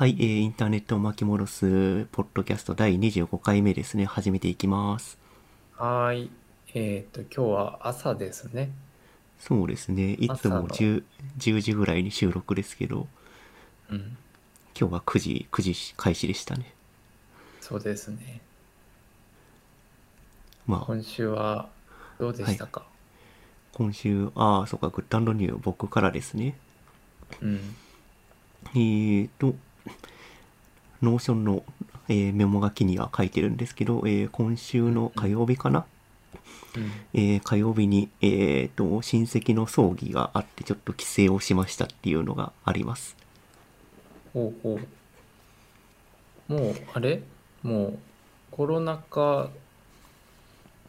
[0.00, 4.06] はい、えー、インターネットを巻き戻す、ポッドキャスト第25回目ですね。
[4.06, 5.18] 始めていきます。
[5.76, 6.30] はーい。
[6.72, 8.70] えっ、と、今日は朝ですね。
[9.38, 10.14] そうですね。
[10.14, 11.04] いつも朝の 10,
[11.36, 13.08] 10時ぐらいに収録ですけど、
[13.90, 14.16] うん。
[14.74, 16.72] 今日は9時、9時開始でしたね。
[17.60, 18.40] そうですね。
[20.66, 21.68] まあ、今週は
[22.18, 22.86] どうでしたか、
[23.74, 26.56] 今週、ああ、そうか、グッドニュー僕からですね。
[27.42, 27.76] うん。
[28.74, 29.54] えーと、
[31.02, 31.64] Notion の、
[32.08, 35.86] えーメモ書きには書いてるんですけど、えー今週の火曜日かな、
[36.76, 36.92] うん。
[37.14, 43.16] えー火曜日に、えーと、親戚の葬儀があって、ちょっと帰省をしましたっていうのがあります。
[44.32, 44.78] ほうほ
[46.48, 46.52] う。
[46.52, 47.22] もう、あれ？
[47.62, 47.98] もう、
[48.50, 49.50] コロナ禍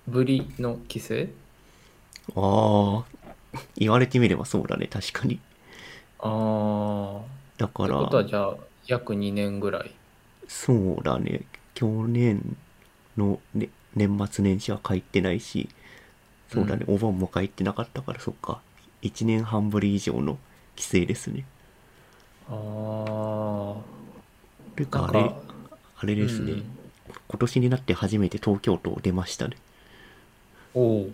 [0.07, 1.13] ぶりの帰省？
[2.35, 5.39] ああ、言われてみればそうだね、確かに。
[6.19, 7.21] ああ。
[7.57, 8.55] だかってことはら、じゃあ、
[8.87, 9.91] 約2年ぐらい。
[10.47, 11.41] そうだね、
[11.73, 12.57] 去年
[13.17, 15.69] の、ね、年末年始は帰ってないし、
[16.49, 18.61] そうだね、お盆も帰ってなかったから、そっか、
[19.01, 20.37] 1年半ぶり以上の
[20.75, 21.45] 帰省ですね。
[22.49, 22.55] ああ。
[24.75, 25.31] というか、あれ
[25.97, 26.77] あれですね、うん
[27.27, 29.57] 今年になって初めて東京都を出ましたね。
[30.73, 31.09] おお。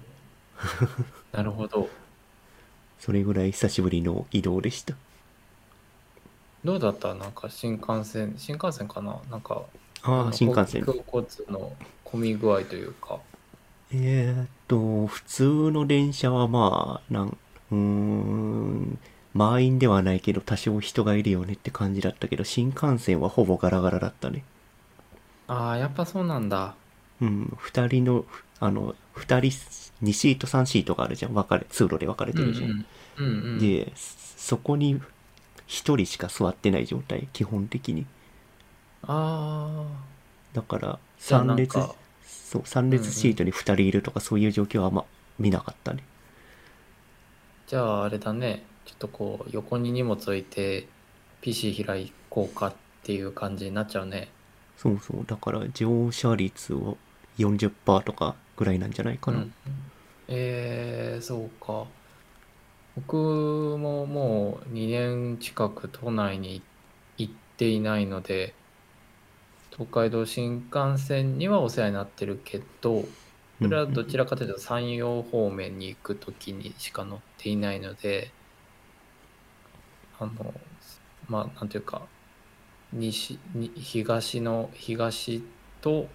[1.32, 1.90] なるほど。
[3.00, 4.96] それぐらい久しぶりの移動でした。
[6.64, 7.16] どうだった？
[7.16, 9.24] なんか新幹線、新幹線かな？
[9.30, 10.96] なんか、ああ、の新幹線公。
[10.96, 13.26] 共交通の混み具合というか。
[13.92, 17.38] えーっと、普通の電車はまあ、なん、
[17.72, 19.00] うーん、
[19.34, 24.46] 満員ではないけど多少人がいるよねって感じだったけど、新幹線はほぼガラガラだったね。
[25.48, 26.78] ああ、やっぱそうなんだ。
[27.22, 28.26] うん、二人の、
[28.60, 29.52] あの、二人、
[30.02, 31.34] 2シート3シートがあるじゃん。
[31.34, 32.72] 分かれ、通路で分かれてるじゃん。
[32.72, 32.86] うん
[33.18, 33.24] うん。
[33.24, 33.30] うんう
[33.64, 35.02] ん、で、そこに
[35.68, 38.06] 一人しか座ってない状態、基本的に。
[39.04, 39.86] あ
[40.54, 45.06] だから、じゃあ三列なんか、そう、三列シートに二人いるとかそういう状況はあんま
[45.38, 46.04] 見なかったね。
[47.68, 48.64] ー、じゃああれだね。
[48.86, 50.88] ちょっとこう、横に荷物置いて、
[51.42, 54.30] PC 開こうかっていう感じになっちゃうね。
[54.78, 55.26] そうそう。
[55.28, 56.98] だから乗車率を
[57.38, 59.40] 40%とかぐらいなんじゃないかな。
[59.40, 59.54] うん、
[60.30, 61.86] えー、そうか。
[62.98, 66.64] 僕ももう2年近く都内に
[67.20, 68.56] 行っていないので、
[69.70, 73.06] 東海道新幹線にはお世話になってるけど、
[73.62, 78.32] それはどちらかというと山陽方面に行くときにしか乗っていないので、
[80.20, 80.32] あの、
[81.28, 82.02] まあ、なんていうか、
[82.92, 85.44] 西、に東の、東
[85.82, 86.08] と、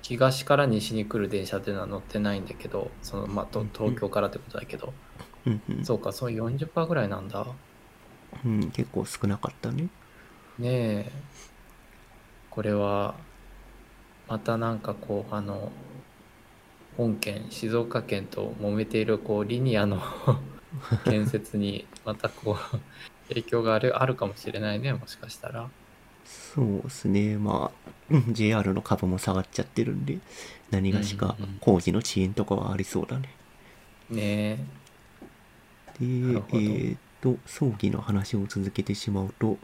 [0.00, 4.90] 東から西に来る電車っていうのは乗ってないんだけど、その、まあ、と東京からってことだけど、う
[5.28, 7.46] んうんそうか、そう40%ぐらいなんだ。
[8.44, 9.88] うん、結構少なかったね。
[10.58, 10.68] ね
[11.08, 11.12] え、
[12.50, 13.26] これは、
[14.26, 15.72] またなんかこう、あの、
[16.96, 20.00] 本県、静岡県と揉めている、こう、リニアの
[21.04, 22.80] 建設に、またこう、
[23.28, 25.72] 影響がある、あるかもしれないね、もしかしたら。
[26.24, 27.38] そうですね。
[27.38, 30.20] まあ、うん JR の株も下がっちゃってるんで、
[30.70, 33.38] 何がしかうんうんうん工事の遅延とかはありそうだね。
[34.10, 34.81] ねで、なるほ
[36.00, 39.58] どえーっと、葬儀の話を続けてしまうと、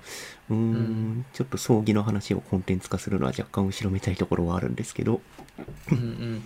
[0.50, 5.20] うーん、うんちょっと葬儀の話をコンテンツ化するのは若干後ろめたいところはあるんですけど、
[5.90, 5.94] え。
[5.94, 6.44] うんうん。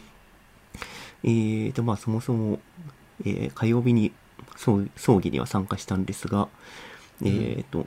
[1.24, 2.60] えーと、まあ、そもそも、
[3.24, 4.12] えー火曜日に
[4.56, 6.48] 葬葬儀には参加したんですが、
[7.22, 7.86] えーと、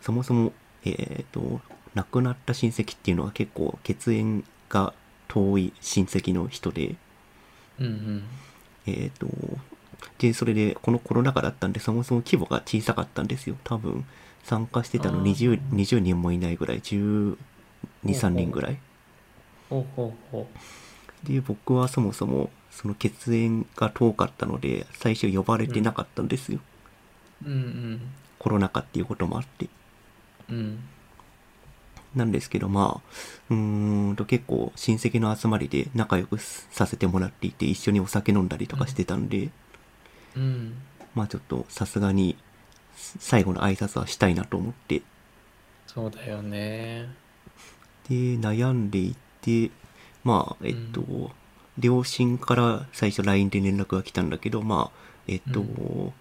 [0.00, 0.52] そもそも、
[0.84, 1.60] えーと、
[1.94, 4.92] 亡くなった親戚っていうのは結構血縁が
[5.28, 6.96] 遠い親戚の人で、
[7.78, 8.22] うんうん。
[8.86, 9.26] えーと、
[10.18, 13.56] で、それで、このコロナ禍だったんで、そもそも規模が小さかったんですよ。
[13.64, 14.04] 多分、
[14.44, 17.36] 参加してたのあー 20, 20人もいないぐらい、12、
[18.14, 18.78] 3人ぐらい。
[19.68, 20.48] ほうほうほ
[21.24, 26.60] で、僕はそもそも、その血縁が遠かったので、最初呼ばれてなかったんですよ。
[27.44, 27.48] う。
[27.48, 28.00] うん
[28.38, 29.68] コロナ禍っていうこともあって。
[30.50, 30.56] うん。
[30.56, 30.78] うん。
[32.14, 33.14] なんですけど、まあ、
[33.50, 39.50] うーんと結構親戚の集まりで仲良くさせてもらっていて、一緒にお酒飲んだりとかしてたんで、
[40.36, 40.74] うん。
[41.14, 42.36] まあちょっとさすがに
[42.96, 45.02] 最後の挨拶はしたいなと思って、
[45.86, 47.08] そうだよね。
[48.08, 49.70] で、悩んでいて、
[50.24, 51.30] まあ、えっと、
[51.78, 54.98] 両親から最初 LINE で連絡が来たんだけど、まあ、
[55.28, 56.12] えっと、う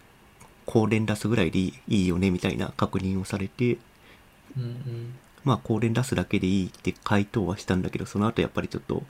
[0.65, 3.77] 香典出すぐらいでいいよねみたいな確認をされて、
[4.57, 5.13] うんうん。
[5.43, 9.03] まあ、香典出すだけでいいって回答はしたんだけど、その後やっぱりちょっと、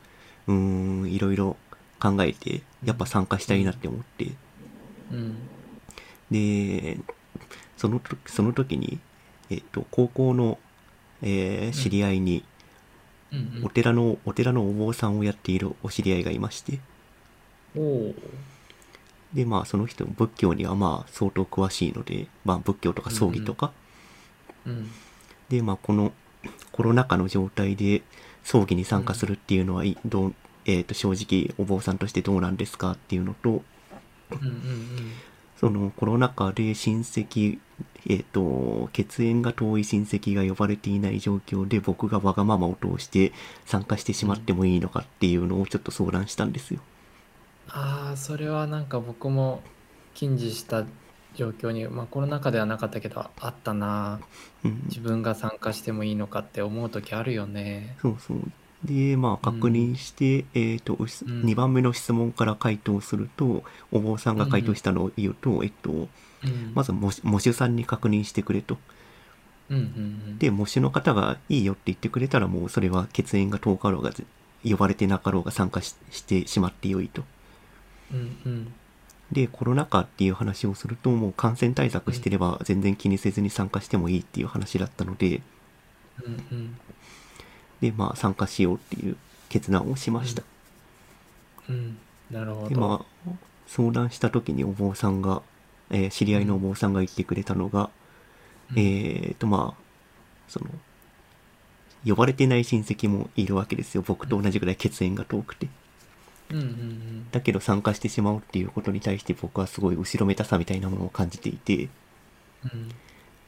[0.48, 1.58] うーん、いろいろ
[2.00, 4.36] 考えて、やっぱ参加したいなって思って、うん。
[6.31, 6.98] で、
[7.77, 9.00] その時、その時に、
[9.50, 10.60] えっと、高校の、
[11.21, 12.44] えー知り合いに
[13.31, 13.65] うんうん。
[13.65, 16.80] お寺の、お寺のお坊さんをやっているお知り合いがいまして、
[19.33, 23.71] で、まあその人、仏教にはまあ相当詳しいので、まあ仏教とか葬儀とか、
[24.65, 24.92] うん
[25.50, 26.13] で、まあこの
[26.71, 28.01] コロナ禍の状態で
[28.44, 33.63] 葬儀に参加するっていうのはい、どう、えっ、と正直お坊さんとしてどうなんですかっていうのと、
[34.31, 35.12] うんうん
[35.64, 37.58] そのコロナ禍で親戚、
[38.10, 43.31] えっ、と、血縁が遠い親戚が呼ばれていない状況で僕がわがままを通して
[43.66, 46.81] 参加してしまってもいいのかっていうのをちょっと相談したんですよ。
[47.70, 49.62] ああそれはなんか僕も
[50.16, 50.84] 近似した
[51.36, 54.20] 状況にまあコロナ禍ではなかったけどあったな
[54.66, 54.81] うん。
[54.88, 58.52] 自分が参加してもいいのかって思う時あるよねそうそう。
[58.84, 61.42] で、まあ確認して、えっ、と、うしうん。
[61.44, 65.96] 2番目の質問から回答すると、お坊さんが回答したのを言うと、えっと、う
[66.48, 66.72] ん。
[66.74, 68.78] まず模主さんに確認してくれと。
[69.70, 69.88] うんうんう
[70.32, 70.38] ん。
[70.38, 74.12] で、模主の方がいいよって言ってくれたら、もうそれは血縁が遠かろうが、
[74.66, 77.24] 呼ばれてなかろうが参加ししてしまってよいと。
[78.12, 78.74] うんうん。
[79.32, 85.42] で、コロナ禍っていう話をすると、もう感染対策してれば全然気にせずに参加してもいいっていう話だったので、
[86.24, 86.78] うんうん
[87.84, 89.18] で、まあ参加しようっていう
[89.50, 90.44] 決断をしました。
[91.70, 91.98] うん。
[92.30, 93.32] なるほで、どまあ、
[93.68, 95.44] 相談した時にお坊さんが、
[95.90, 97.90] えー知り合いのお坊さんが言ってくれたのが、
[98.70, 98.80] うん。
[98.80, 99.84] えーと、まあ、
[100.48, 100.68] その、
[102.06, 104.04] 呼ばれてない親戚もいるわけですよ。
[104.06, 105.70] 僕と同じぐらい血縁が遠くて。
[106.50, 106.60] うん。
[106.60, 107.32] うん。
[107.32, 111.90] だけど参加してしまうっていうことに対して僕はすごい後ろめたさみたいなものを感じていて、
[112.64, 112.90] うん。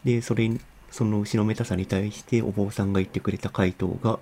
[0.04, 0.62] で、それに、
[0.96, 4.18] その後ろめたさに対してお坊さんが言ってくれた回答が、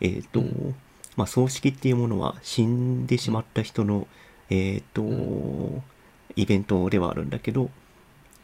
[0.00, 0.74] えっ、と、うん。
[1.14, 4.08] まあ、葬式っていうものは死んでしまった人の、
[4.50, 5.82] えっ、と、う
[6.34, 7.70] イベントではあるんだけど、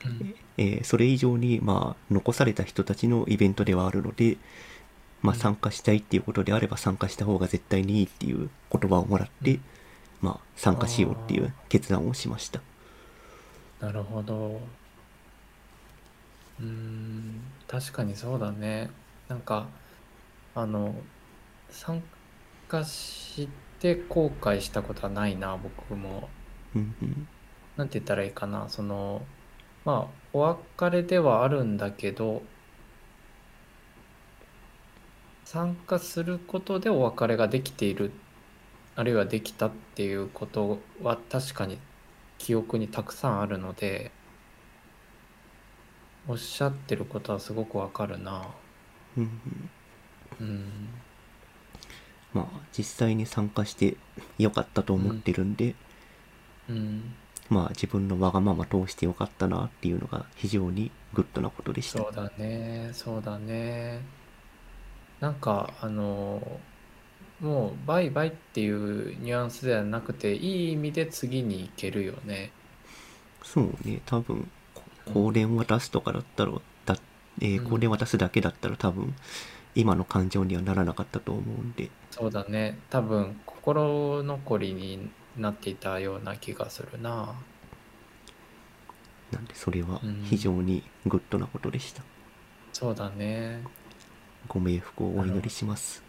[0.07, 0.35] うん。
[0.59, 4.37] えーそれ以上に、まあ、残された人たちのイベントではあるので、
[5.21, 5.41] まあ、うん。
[5.41, 9.59] 参加したいっていうことであれば参加した方が絶対にいいっていう言葉をもらって、
[10.21, 12.61] まあ、参加しようっていう決断をしました。
[13.81, 14.61] なるほど
[16.61, 18.91] うーん確かにそうだね。
[19.29, 19.67] なんか
[20.55, 20.95] あの
[21.71, 22.03] 参
[22.69, 23.49] 加し
[23.81, 26.29] て後悔したことはないな僕も。
[26.75, 27.29] うんうん。
[27.77, 29.23] なんて言ったらいいかなその
[29.85, 32.43] まあお別れではあるんだけど
[35.45, 38.13] 参加することでお別れができている
[38.95, 41.79] あるいはできたっていうことは確かに
[42.39, 44.11] 記憶にたくさんあるので
[46.29, 48.47] おっしゃってることはすごくわかるな。
[49.17, 49.41] うん
[50.41, 50.47] うん。
[50.47, 50.89] うん。
[52.33, 53.97] まあ、実際に参加して
[54.39, 55.75] よかったと思ってるんで、
[56.69, 57.15] うん。
[57.49, 61.99] まあ、自分のわがまま通してよかったなっていうのが非常にグッドなことでした。
[61.99, 62.91] そうだね。
[62.93, 64.01] そうだね。
[65.21, 66.61] なんかあの
[67.41, 72.53] もうバイバイっていうニュアンスではなくていい意味で次に行けるよね。
[73.43, 74.47] そうね、多分、こ
[75.07, 76.53] 香典渡すとかだったら、
[76.87, 76.97] だ
[77.41, 77.67] えーうん。
[77.69, 79.15] 香典渡すだけだったら多分、
[79.75, 82.79] 今の感情にはならなかったと思うんで、そうだね。
[82.91, 87.45] 多分心残りになっていたような気がするな。
[89.31, 90.23] なんでそれはうん。
[90.23, 92.05] 非常にグッドなことでした。
[92.73, 93.71] そうだね。
[94.47, 96.05] ご冥福をお祈りします。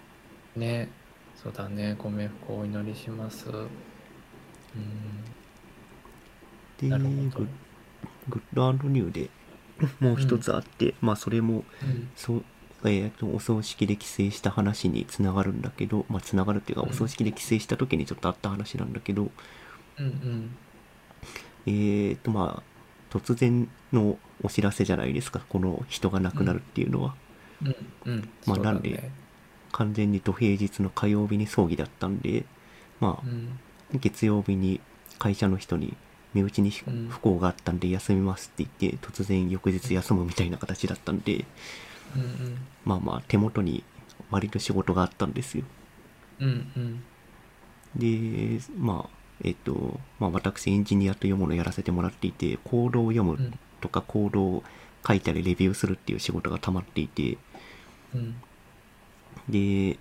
[0.55, 0.89] ね。
[1.35, 1.95] そうだね。
[1.97, 3.49] ご冥福をお祈りします。
[3.49, 5.35] うん。
[6.77, 7.47] で、なるほグどッ
[8.29, 9.29] グッドニューで
[9.99, 12.09] もう一つあって、まあそれも、うん。
[12.15, 12.43] そう、
[12.85, 16.89] えっ、と、お葬式で帰省した話につながるんだけど、まあつながるっていうか、うん。
[16.89, 19.31] お葬式で帰省した時にちょっとあった話なんだけど、
[19.97, 20.57] うんうん。
[21.65, 22.63] えっ、とまあ、
[23.15, 27.15] 突然のお知らせじゃないですか、この人が亡くなるっていうのは。
[27.61, 27.75] うん。
[28.05, 28.29] うん。
[28.45, 29.11] まあそうだなんで
[29.71, 32.45] 完全に土平日の火曜日に葬儀だったんで、
[32.99, 33.59] まあう、ん。
[33.93, 34.81] 月曜日に
[35.19, 35.97] 会社の人に
[36.33, 41.45] 身内に不幸があったんで休みますって言って、突然翌日休むみたいな形だったんで、
[42.15, 42.57] うんうん。
[42.85, 43.83] まあまあ手元に
[44.31, 45.63] 割と仕事があったんですよ。
[46.39, 47.03] うんうん。
[47.95, 53.59] で、まあ、えっ、と、まあ私エンジニアというものをやらせてもらっていて、コードを読むうん。
[53.81, 54.63] とかコードを
[55.05, 57.37] 書いたりレビューするっていう仕事が溜まっていて、
[58.15, 58.35] うん。
[59.49, 59.99] で、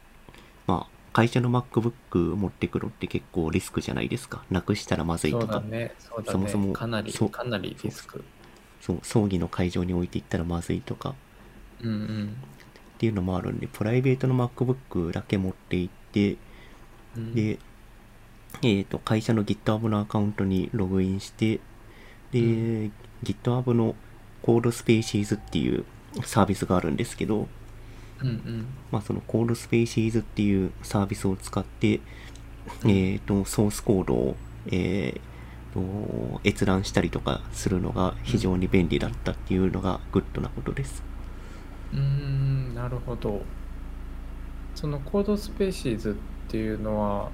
[0.66, 4.45] まあ、会社の MacBook 持ってくのって結構リスクじゃないですか。
[4.50, 5.45] なくしたらまずいとか。
[5.45, 8.25] そうだねそうだねそもそもかなりそうかなりリスク
[8.81, 11.14] そう、葬儀の会場に置いていったらまずいとか
[11.83, 12.37] うんうん
[12.95, 16.37] っていうのもあるんで、プライベートの MacBook だけ持って行って、
[17.16, 17.59] うんで、
[18.62, 21.59] えっ、と、会社の GitHub のアカウントにログインして、
[22.31, 22.40] で、
[22.87, 22.92] う
[23.25, 23.97] GitHub の
[24.42, 25.85] Code Spaces っていう
[26.25, 27.49] サービスがあるんですけど、
[28.23, 28.67] うんうん。
[28.91, 32.00] まあ、その Code Spaces っていうサービスを使って、
[32.85, 32.91] うん。
[32.91, 34.37] えっ、と、ソースコードを、
[34.67, 35.21] えー
[35.75, 41.02] と、閲覧したりとかするのが非常に便利だったっていうのがグッドなことです。
[41.93, 43.43] うーんなるほど。
[44.75, 46.14] そのコードスペーシーズっ
[46.50, 47.31] ていうのは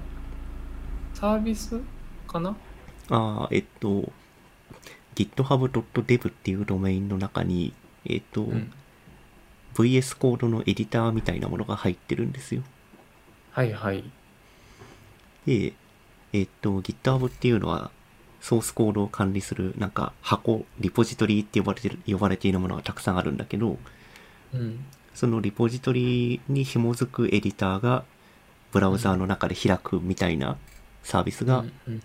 [1.13, 1.79] サービス
[2.27, 2.55] かな？
[3.09, 4.11] ああ、えっと、
[5.15, 7.73] github.dev っていうドメインの中に、
[8.05, 8.71] えっと、うん
[9.75, 12.63] VS コードのエディターみたいなものが入ってるんですよ。
[13.51, 14.03] はいはい
[15.45, 15.73] で、
[16.33, 17.91] えっと、GitHub っていうのは、
[18.39, 23.77] ソースコードを管理する、なんか、箱、リポジトリって呼ばれてる、呼ばれているものがたくさんあるんだけど、
[24.53, 28.05] うんそのリポジトリに紐づくエディターが、
[28.71, 30.57] ブラウザーの中で開くみたいな
[31.03, 32.01] サービスが、うん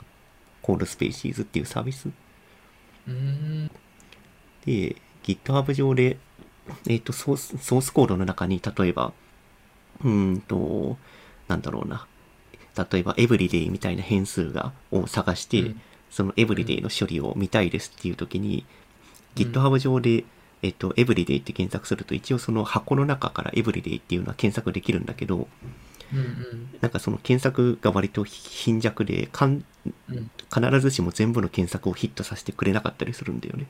[0.62, 2.08] Code Spaces っていうサービス。
[3.06, 3.70] うんうん
[4.64, 6.16] で、GitHub 上で、
[6.88, 9.12] えっ、とソース、ソースコードの中に、例えば、
[10.02, 10.96] うーんと、
[11.48, 12.06] なんだろうな。
[12.90, 15.80] 例えば、everyday みたいな変数が、を探して、うん。
[16.10, 18.64] その everyday の処理を見たいですっていう時に、
[19.36, 19.42] うん。
[19.42, 20.24] GitHub 上で、
[20.62, 25.48] えっ、と、everyday って検索すると、一応その箱の中から everyday っていうのは検索できるんだけど、
[26.12, 26.68] うんうん。
[26.80, 29.64] なんかその検索が割と貧弱で、かん。
[30.52, 33.66] 必ずしも全部の検索をヒットさせてくれなかったりするんだよね。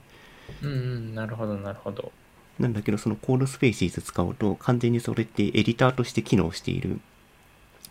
[0.63, 1.15] うんうん。
[1.15, 2.13] なるほどなるほど
[2.59, 7.01] なんだけど、そのコールスペーシーズ使うと、完全にそれってエディターとして機能している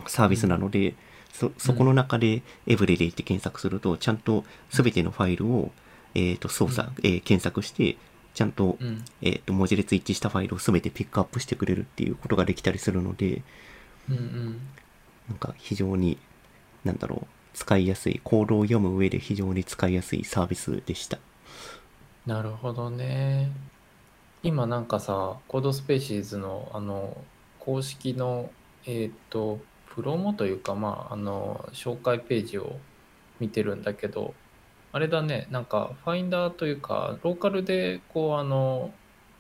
[0.07, 0.95] サービスなので、
[1.33, 5.71] そ、そこの中で Everyday って検索すると、ちゃんと全てのファイルを、
[6.15, 7.97] えっ、と、操作、えー検索して、
[8.33, 9.03] ちゃんと、うん。
[9.21, 13.41] えっ、と、文字列一致したファイルを全てピックアップしてくれるっていうことができたりするので、
[14.09, 14.61] うんうん。
[15.27, 16.17] なんか非常に、
[16.85, 21.19] なんだろう、使いやすい、コードを読む上で非常に使いやすいサービスでした。
[22.25, 23.51] なるほどね
[24.43, 27.17] 今なんかさコードスペーシーズのあの
[27.59, 28.49] 公式の
[28.85, 29.59] えっ、と
[29.95, 32.75] プロモというかまああの紹介ページを
[33.39, 34.33] 見てるんだけど
[34.91, 38.91] あれだねなんかファインダーというかローカルでこうあの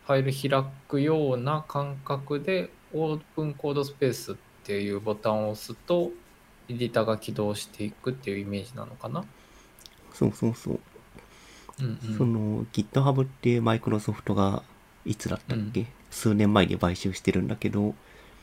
[0.07, 0.31] ファイル
[0.61, 6.11] 開くような感覚でオープンコードスペースっていうボタンを押すと
[6.69, 9.25] エディターが起動していくっていうイメージなのかな？
[10.13, 10.79] そうそうそう。
[11.81, 14.63] うんうんその GitHub ってマイクロソフトが
[15.05, 17.95] いつだったっけ、数年前に買収してるんだけど、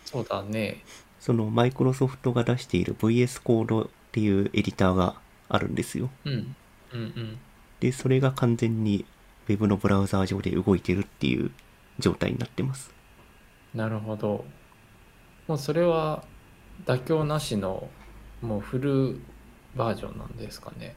[0.05, 0.83] そうだね
[1.19, 5.15] そのマイクロソフトが出している VS コードっていうエディターが
[5.49, 6.11] あるんですよ。
[6.25, 6.57] うん
[6.93, 7.39] うんうん
[7.81, 9.07] で、それが完全に
[9.49, 11.51] Web のブラウザー上で動いてるっていう
[11.99, 12.93] 状態になってます。
[13.75, 14.45] なるほど。
[15.49, 16.25] もうそれは
[16.85, 17.89] 妥協なしの
[18.43, 19.21] もうフル
[19.75, 20.95] バージョンなんですかね？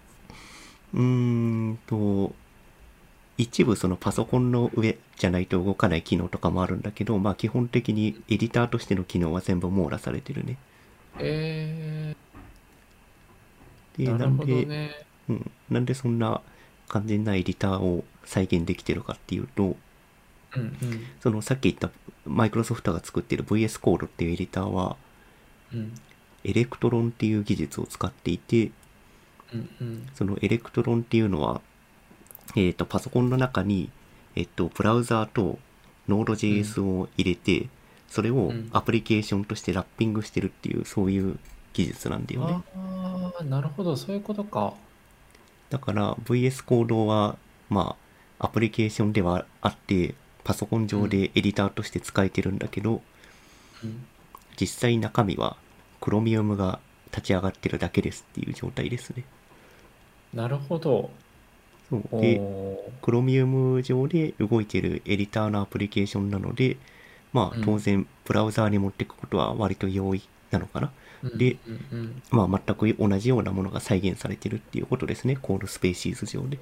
[0.93, 2.33] うーんと、
[3.37, 10.57] 一部そのパソコンの上じゃないと動かない機能とかもあるんだけど、まあ基本的にエディターとしての機能は全部網羅されてるね。
[11.19, 12.15] え
[13.97, 14.91] で、ー、なるほどなんで、ね。
[15.29, 16.41] うん、なんでそんな
[16.89, 19.75] 完全なエディターを再現できてるかっていうと、
[20.55, 20.77] うんうん。
[21.21, 21.89] そのさっき言った
[22.25, 24.95] マイクロソフトが作ってる VS コードっていうエディターは、
[25.73, 25.93] うん。
[26.43, 28.71] Electron っていう技術を使っていて、
[29.53, 30.09] うんうん。
[30.13, 31.61] その Electron っていうのは、
[32.55, 33.89] えっ、と、パソコンの中に、
[34.35, 35.59] えっ、と、ブラウザーと
[36.07, 37.67] Node.js を入れて、
[38.07, 41.39] それをうんアプリケーションとしてラッピングしてるっていう、そういう
[41.73, 42.61] 技術なんだよね。
[42.75, 44.73] ああ、なるほど、そういうことか。
[45.69, 47.37] だから VS コードは、
[47.69, 47.95] ま
[48.39, 53.01] あ、アプリケーションではあって、パソコン上でエディターとして使えてるんだけど、
[53.83, 54.05] うん、
[54.59, 55.57] 実際中身は
[56.01, 56.79] Chromium が
[57.11, 59.23] 立ち上がってるだけですっていう状態ですね。
[60.33, 61.11] なるほど。
[61.93, 66.77] そうおで、ー Chromium 上で動いてるエディターのアプリケーションなので、
[67.33, 70.93] まあうん当然ブラウザーに持っていくことは割と容易なのかな。
[71.23, 75.37] うんでうんうん、まあ全く同じようなものが再現されてるっていうことですね。
[75.37, 76.59] コールスペーシーズ上で。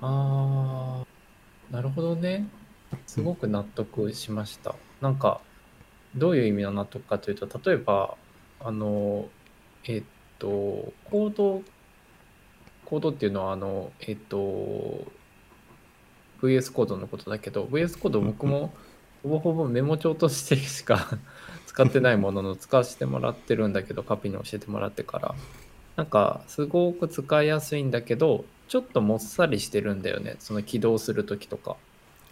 [0.00, 1.06] ああ、
[1.70, 2.48] なるほどね。
[3.06, 4.78] すごく納得しました。
[5.00, 5.42] なんか、
[6.14, 8.18] どういう意味の納得かというと、例えば、
[8.60, 9.32] あの、
[9.84, 10.04] えっ
[10.38, 11.64] と、コード、
[12.84, 15.04] コードっていうのは、あの、えっと、
[16.42, 18.72] VS コードのことだけど、VS コード僕も
[19.22, 21.18] ほぼほぼメモ帳としてしか
[21.66, 25.34] 使ってないものの使わせてもらってるんだけど、カピに教えてもらってから。
[25.96, 30.36] なんか、すごく使いやすいんだけど、ちょっともっさりしてるんだよね。
[30.38, 31.76] その起動するときとか。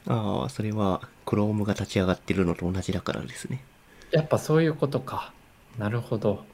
[0.06, 3.64] ああ、それは Chrome が立ち上がってるのと同じだからですね。
[4.10, 5.32] やっぱそういうことか。
[5.78, 6.44] なるほど。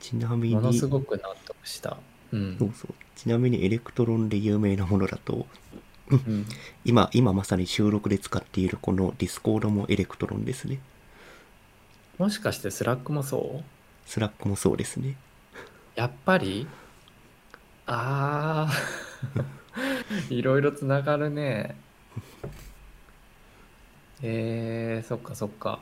[0.00, 1.98] ちなみに、ものすごく納得した。
[2.32, 2.56] うん。
[2.58, 2.94] そうそう。
[3.16, 5.46] ちなみに Electron で有名なものだと、
[6.10, 6.46] うん、
[6.84, 10.80] 今、今まさに収録で使っているこの Discord も Electron ですね。
[12.18, 13.64] もしかして Slack もそう？
[14.06, 15.16] Slack もそうですね。
[15.94, 16.66] やっぱり？
[17.86, 18.72] ああ
[20.30, 21.76] いろいろつながるね。
[24.22, 25.80] えー、そっかそっか。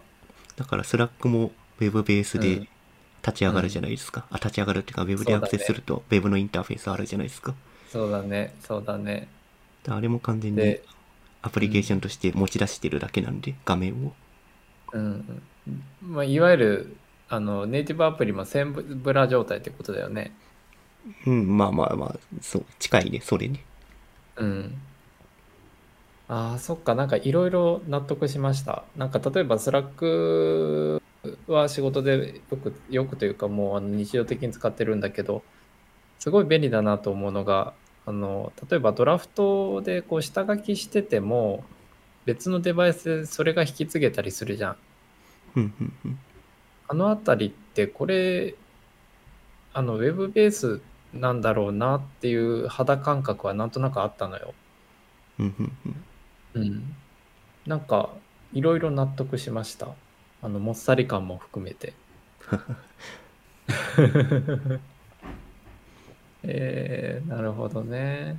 [0.56, 2.68] だから Slack も Web ベースでうん
[3.24, 4.26] 立ち上がるじゃないですか。
[4.30, 7.54] あ、立ち上がるっていうか Web でアクセスすると Web のインターフェースあるじゃないですか。
[7.88, 9.28] そうだね、そうだね。
[9.84, 10.82] であれも完全にで、
[11.42, 14.12] アプリケーションとして持ち出してるだけなんで、画面を。
[14.92, 15.82] うんうん。
[16.02, 16.96] まあ、いわゆる、
[17.28, 20.34] あの、ネイティブアプリも全部ブラウザ状態ってことだよね。
[21.26, 23.64] うん、まあまあまあ、そう、近いね、それね。
[24.36, 24.80] うん。
[26.28, 28.84] ああ、そっか、なんかいろいろ納得しました。
[28.96, 31.02] なんか例えば Slack
[31.46, 35.42] は仕事でよく、よくというかもうあの日常的に使ってるんだけど、
[36.18, 37.74] すごい便利だなと思うのが、
[38.06, 41.64] あの、例えばドラフトでこう下書きしてても、
[42.24, 44.76] 別のデバイスでそれが引き継げたりするじゃん。
[46.88, 48.54] あのあたりってこれ、
[49.72, 50.80] あの、ウェブベース
[51.14, 54.54] なんだろうなっていう肌感覚はなんとなくあったのよ。
[56.54, 56.96] うん。
[57.66, 58.10] なんか、
[58.52, 59.88] いろいろ納得しました。
[60.42, 61.94] あの、もっさり感も含めて。
[66.44, 68.36] えー、なるほどね。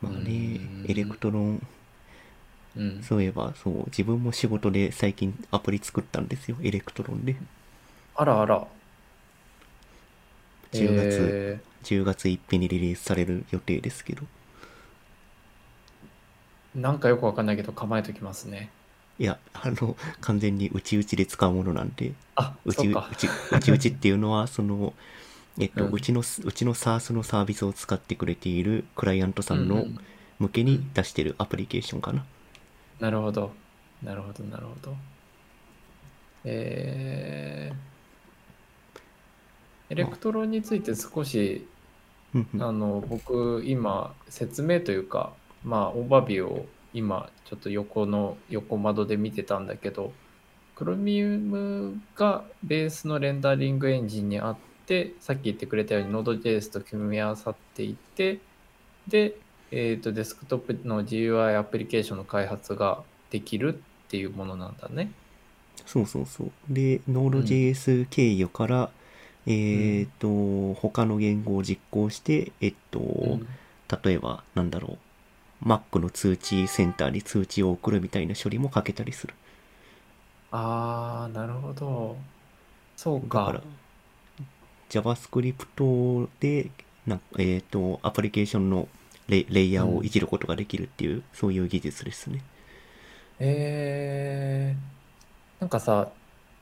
[0.00, 1.66] まあねうん、 Electron、
[2.76, 3.02] うん。
[3.02, 7.36] そういえば、そう、自分も仕事で最近アプリ作ったんですよ、 Electron で。
[8.14, 8.66] あらあら。
[10.72, 14.26] 10月、え10月1日にリリースされる予定ですけど。
[16.76, 18.70] ーなんかよくわかんないけど構えときますね。
[19.18, 22.94] いや、あの、完全にうちうちで使うものなんで、あ、うちう。
[23.16, 24.94] ちうちうちっていうのは、その、
[25.58, 29.86] えっと、うんうちの、うちの SARS のサービスを使ってくれているクライアントさんの
[30.38, 32.24] 向けに出してるアプリケーションかな。
[33.00, 33.52] なるほど。
[34.02, 34.96] なるほど、なるほど。
[36.44, 41.66] えー、 Electron について少し、
[42.60, 45.32] あの、僕、今、説明というか、
[45.64, 50.12] まあ、オーバービューを今、ちょっと横の、横窓で見てたんだけど、
[50.76, 58.38] Chromium がベースのレンダリングエンジンにあって、さっき言ってくれたように Node.js と組み合わさっていて、
[59.08, 59.36] で、
[59.70, 65.10] えー、とデスクトップの GUI アプリケーションの開発ができるっていうものなんだね。
[65.84, 66.50] そうそうそう。
[66.70, 68.90] で、Node.js 経由から、
[69.46, 73.48] えっ、と、他の言語を実行して、えっと、うん
[74.04, 74.98] 例えば、なんだろう、
[75.64, 79.34] Mac の通知センターに通知を送るみたいな処理もかけたりする。
[80.50, 82.16] あー、なるほど。
[82.96, 83.66] そうだからか。、
[84.90, 86.70] JavaScript で、
[87.06, 88.88] なえっ、と、アプリケーションの
[89.28, 92.42] レイレイヤーをいじることができるっていう、そういう技術ですね。
[93.40, 96.10] えー、なんかさ、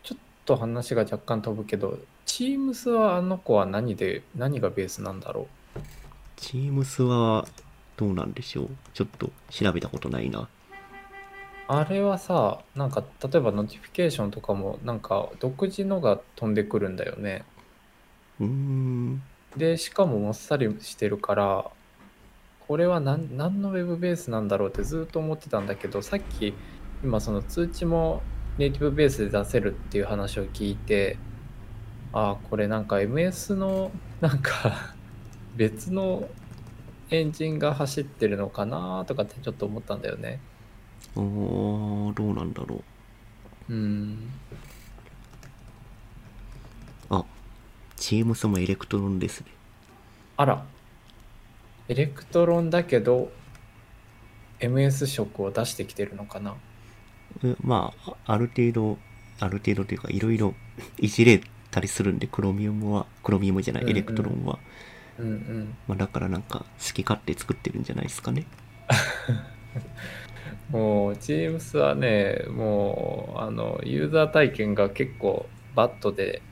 [0.03, 5.49] ちょっと話が若干飛ぶけど、Teams はあの子は何で、何がベースなんだろ
[6.37, 7.47] Teams は
[7.97, 8.69] どうなんでしょう？
[8.95, 10.41] ちょっと調べたことないな。
[10.41, 10.49] う。
[11.69, 17.45] あれはさ、なんか例えば notification とかもなんか独自のが飛んでくるんだよね。
[18.41, 19.23] うーん。
[19.57, 21.71] で、しかももっさりしてるから、
[22.69, 26.53] これは何何のウェブベースなんだろうってずっと思ってたんだけど、さっき
[27.03, 28.23] 今その通知も
[28.59, 31.17] ネイティブベースで出せるっていう話を聞いて、
[32.13, 34.95] ああ、これなんか MS のなんか
[35.57, 36.29] 別の
[37.11, 40.41] エンジンが走ってるのかなとかってちょっと思ったんだよね。
[41.15, 42.83] おー、どうなんだろ
[43.69, 44.19] うん。
[47.11, 47.15] う。
[47.15, 47.25] あ、
[47.97, 49.47] Teams も Electron ですね。
[50.37, 50.67] あら、
[51.89, 53.31] Electron だけど
[54.61, 56.57] MS 色を出してきてるのかな
[57.45, 58.99] えまあ、あある程度、
[59.41, 60.55] ある程度というか、いろいろ
[60.99, 61.41] いじれ
[61.71, 64.59] たりするんで、 Chromium は、 Chromium じゃない、 Electron は。
[65.19, 65.77] うんうん。
[65.89, 68.47] まあ、だからなんか、好き勝手作ってるんじゃないですかね。
[70.71, 76.43] もう Teams はね、もうあのユーザー体験が結構バッドで、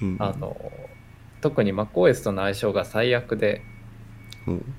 [0.00, 0.16] うん。
[0.18, 0.56] あの
[1.40, 3.62] 特に MacOS との相性が最悪で、
[4.46, 4.74] うん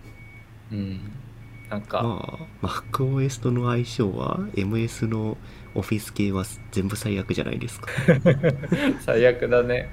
[0.72, 1.12] うん、
[1.70, 5.38] なんか、まあ、MacOS との相性は、MS の
[5.74, 7.88] オフィス系は全部最悪じゃないですか。
[9.02, 9.89] 最悪だね。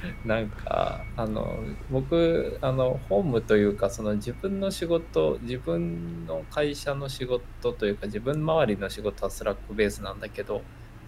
[0.24, 1.58] なんかあの
[1.90, 10.62] 僕あのホームというかその自分の仕事自分の会社の仕事というか自分周りの仕事はスラックベースなんだけど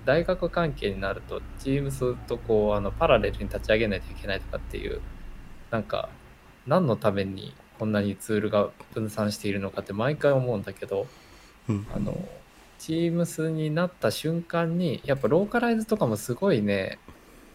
[0.05, 5.01] 大学関係になると Teams とこうあのパラレルに立ち上げないといけないとかっていう
[5.70, 6.09] なんか
[6.66, 11.07] 何のためにこんなにツールが分散しているのかって毎回思うんだけど
[11.68, 11.87] うん。
[11.94, 12.16] あの
[12.79, 16.98] Teams になった瞬間に、やっぱローカライズとかもすごいね、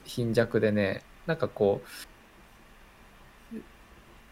[0.04, 1.88] 貧弱でね、なんかこう、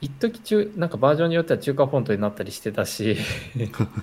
[0.01, 3.17] 一時中、なんかバージョンによっては中華フォントになったりしてたし、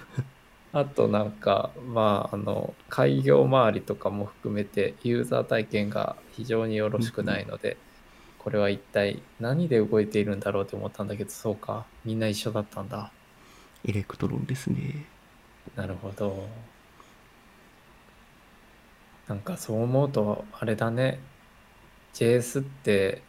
[0.72, 7.76] あとなんか、まあ、あの、改行周りとかも含めて、ユーザー体験が非常によろしくないので、
[8.38, 13.10] これは一体何で動いているんだろうって思ったんだけど、そうか、みんな一緒だったんだ。
[13.84, 15.06] Electron ですね。
[15.74, 16.48] なるほど。
[19.26, 21.18] なんかそう思うと、あれだね。
[22.14, 23.22] JS って、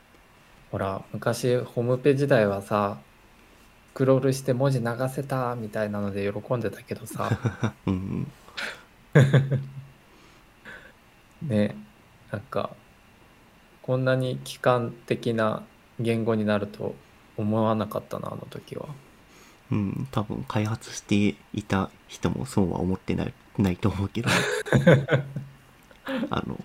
[0.72, 3.00] ほら、昔ホームページ時代はさ、
[3.94, 7.30] スクロールして文字流せたみたいなので喜んでたけどさ、
[7.86, 8.32] うん。
[11.42, 11.76] ね、
[12.32, 12.72] なんか、
[13.82, 15.63] こんなに機関的な
[16.00, 16.96] 言語になると
[17.36, 18.88] 思わなかったな、あの時は。
[19.72, 20.08] うん。
[20.12, 24.30] 多分開発していた人もそうは思ってない、ないと思うけど。
[26.30, 26.58] あの、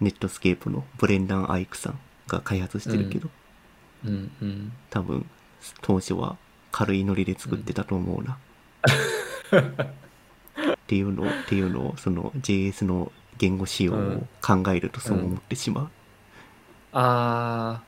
[0.00, 3.28] ネットスケープのブレンダン・アイクさんが開発してるけど、
[4.04, 4.72] うんうん。
[4.88, 5.26] 多分
[5.82, 6.36] 当初は
[6.72, 8.38] 軽いノリで作ってたと思うな。
[10.72, 15.90] っていうのを、っていうのを、その JS の言語仕様を考えるとそう思ってしまう。
[16.92, 17.82] あ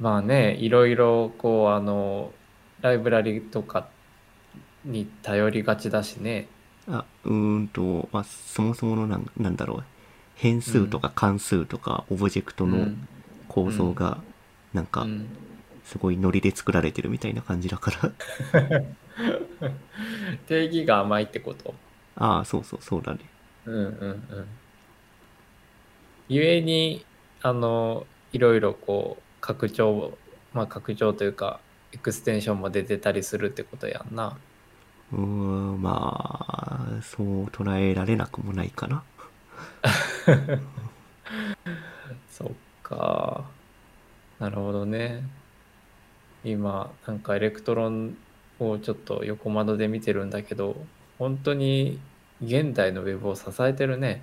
[0.00, 2.32] ー、まあね、いろいろこう、あの、
[2.80, 3.88] ライブラリとか
[4.84, 6.48] に頼りがちだしね。
[6.88, 9.84] あうーんと、まあ、そもそものなんなんだろう
[10.38, 13.08] 変数とか関数とかオブジェクトのうん。
[13.48, 14.18] 構造が
[14.72, 15.28] なんかうん。
[15.84, 18.12] すごいノリで作られてるみたいな感じだから。
[20.46, 21.74] 定義が甘いってこと？
[22.16, 23.20] ああそうそうそうだね。
[23.64, 23.86] うんうんう
[24.40, 24.46] ん。
[26.28, 27.04] ゆえに、
[27.42, 30.18] あの、いろいろこう、拡張、
[30.52, 31.58] まあ拡張というか、
[31.92, 34.36] extension も出てたりするってことやんな。
[35.10, 39.02] うーんまあそう捉えられなくもないかな
[42.30, 42.48] そっ
[42.82, 43.44] か。
[44.38, 45.22] なるほどね。
[46.44, 48.16] 今、なんか Electron
[48.58, 50.76] をちょっと横窓で見てるんだけど、
[51.18, 51.98] 本当に
[52.42, 54.22] 現代のウェブを支えてるね。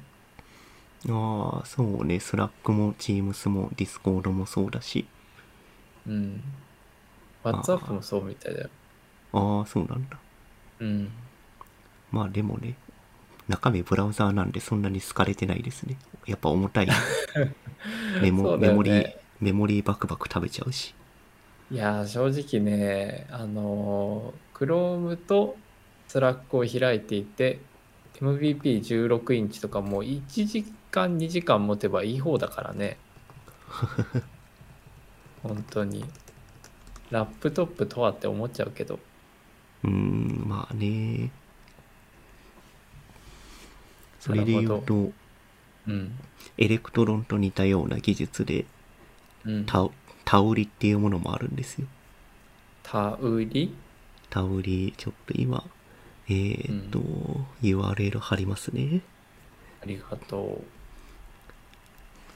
[1.07, 5.05] ああそうね Slack も Teams も Discord もそうだし
[6.07, 6.41] うん。
[7.43, 8.69] WhatsApp もそうみたいだよ。
[9.33, 10.17] ああそうなんだ
[10.79, 11.11] うん。
[12.11, 12.75] まあでもね
[13.47, 16.87] 中身ブラウザーなんでそんなに好かれてないですねやっぱ重たい
[18.21, 20.95] メモ,、メモリーメモリーバクバク食べちゃうし
[21.71, 25.57] いやー正直ね、あのー、Chrome と
[26.07, 27.59] Slack を開いていて、
[28.19, 32.97] MVP16 インチとかもう1時間、2時間持てばいい方だからね。
[35.41, 36.05] 本当に。
[37.11, 38.99] ラップトップとはって思っちゃうけど。
[39.83, 41.31] うーんまあね
[44.25, 45.11] それで言うと
[45.87, 46.17] うん。
[46.57, 48.65] Electron と似たような技術で
[49.45, 49.65] うん。
[49.65, 49.91] タウ
[50.25, 51.87] Tauri っていうものもあるんですよ
[52.81, 53.75] Tauri？
[54.31, 55.63] Tauri ちょっと今
[56.27, 56.99] えー、っと、
[57.61, 59.01] URL 貼りますね
[59.83, 60.63] ありがと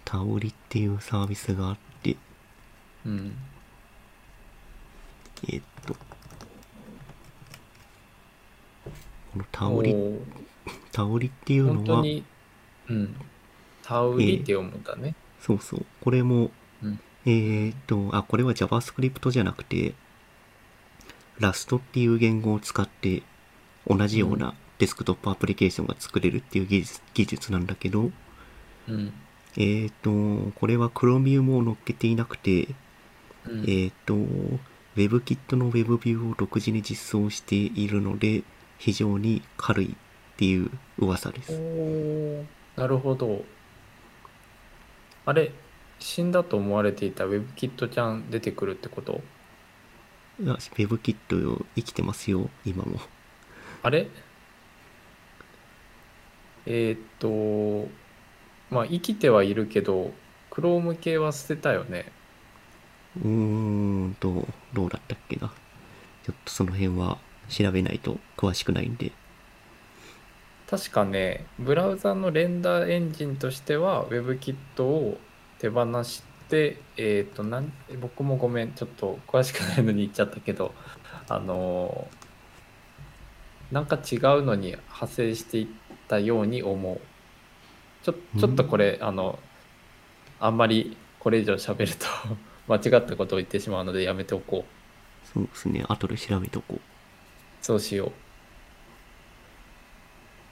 [0.06, 2.18] タウリっていうサービスがあってう。
[3.06, 3.34] うん。
[5.48, 6.00] えーっとこ
[9.38, 9.96] のタウリ
[10.92, 12.24] タウリっていうのは本当に、
[12.90, 13.16] うん。
[13.84, 15.16] タウリって読むんだね。
[15.40, 16.52] そうそうこれも、
[16.84, 19.94] うんえーっとあこれは JavaScript じゃなくて
[21.40, 23.24] Rust っていう言語を使って
[23.88, 28.12] 同じようなデスクトップアプリケーションが作れるっていう技術技術なんだけど、
[28.88, 29.14] うん。
[29.58, 32.68] えーっとこれは Chromium を乗っけていなくて、
[33.46, 34.16] うんえーっと
[34.96, 38.44] WebKit の WebView を独自に実装しているので
[38.78, 39.96] 非常に軽い
[40.40, 42.46] っていう噂でおすー
[42.78, 43.44] なるほど。
[45.26, 45.52] あれ、
[46.00, 49.20] 死んだと思われていた WebKit ちゃん出てくるってこと？
[50.42, 53.02] いや WebKit 生きてますよ今も
[53.84, 54.08] あれ？
[56.66, 57.92] えーっと、
[58.74, 60.14] まあ生きてはいるけど、
[60.52, 62.10] Chrome 系は捨てたよね。
[63.22, 65.52] うーんと、どうだったっけな。
[66.24, 67.18] ちょっとその辺は
[67.50, 69.12] 調べないと詳しくないんで。
[70.70, 75.18] 確かね、ブラウザのレンダーエンジンとしては WebKit を
[75.58, 80.74] 手放して、えっ、となん、僕もごめん、ちょっと詳しくないのに言っちゃったけど、
[81.28, 82.30] あのー
[83.72, 85.68] なんか違うのに派生していっ
[86.08, 87.00] たように思う。
[88.04, 89.38] ちょちょっとこれ、あの、
[90.40, 92.08] あんまりこれ以上喋ると
[92.68, 95.28] 間違ったことを言ってしまうのでやめておこう。
[95.28, 95.86] そうですね。
[95.88, 96.82] 後で調べとこう。
[97.62, 98.12] そうしよう。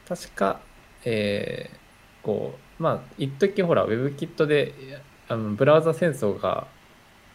[0.07, 0.61] 確か、
[1.05, 1.77] えー
[2.23, 6.67] こう、まあ、一時ほら、WebKit で、あのブラウザ戦争が、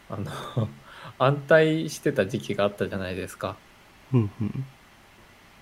[0.08, 0.30] あの、
[1.18, 3.56] 安泰してた時期があったじゃないですか。
[4.12, 4.66] うんうん。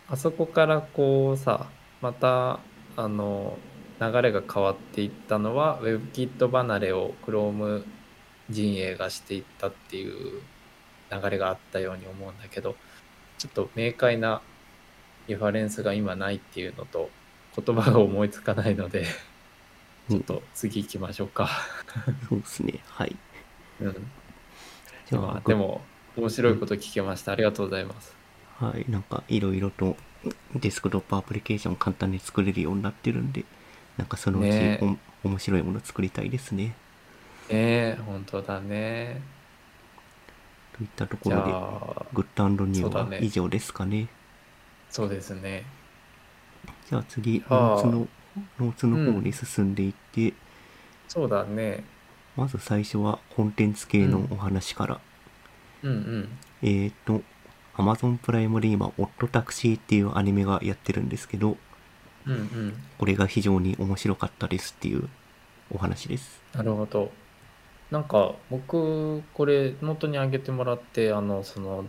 [0.09, 2.61] あそこからこうさ、また、
[2.96, 3.59] あの、
[4.01, 7.85] 流れが変わっていったのは、WebKit 離れを Chrome
[8.51, 10.42] 陣営がしていったっていう
[11.11, 12.77] 流れがあったように思うんだけど、
[13.38, 14.42] ちょっと明快な
[15.31, 17.09] リファレンスが今ないっていうのと、
[17.57, 19.07] 言葉が思いつかないので、
[20.09, 21.49] ちょっと次行きましょうか。
[22.29, 22.81] そうですね。
[22.87, 23.16] はい。
[23.81, 23.93] うん。
[25.07, 25.16] じ
[25.47, 25.81] でも、
[26.16, 27.33] 面白いこと聞けました。
[27.33, 28.14] ありがとうございます。
[28.59, 29.97] はい、なんかいろいろと
[30.55, 33.45] デスクトップアプリケーションを簡単に作れるようになってるんで、
[33.97, 36.64] なんかそのうちね面白いもの作りたいですね。
[36.66, 36.75] ね
[37.51, 39.23] え、本当だね。
[40.77, 44.09] といったところで、あ、グッドニューは以上ですかね。
[44.90, 45.64] そうですね。
[46.88, 48.09] じゃあ次、ああノーツの、
[48.59, 50.35] ノーツの方に進んでいって、
[51.09, 51.85] そうだね。
[52.37, 55.00] まず最初はコンテンツ系のお話から、
[55.83, 56.29] うんうん。
[56.62, 57.22] えーと、
[57.74, 61.57] Amazon プライムで今、オッドタクシーっていうアニメがやってるんですけど、
[62.26, 62.74] うんうん。
[62.98, 65.09] これが非常に面白かったですっていう
[65.72, 66.42] お話です。
[66.55, 67.11] なるほど。
[67.90, 71.85] なんか僕これノートに上げてもらってあのその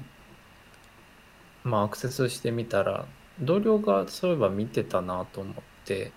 [1.64, 3.06] まあアクセスしてみたら
[3.40, 6.12] 同僚がそういえば見てたなと思って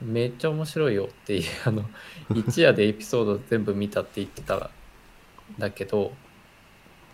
[0.00, 1.84] めっちゃ面白いよっていう あの
[2.34, 4.70] 一夜でエピソード全部見たって言ってたん
[5.58, 6.12] だけど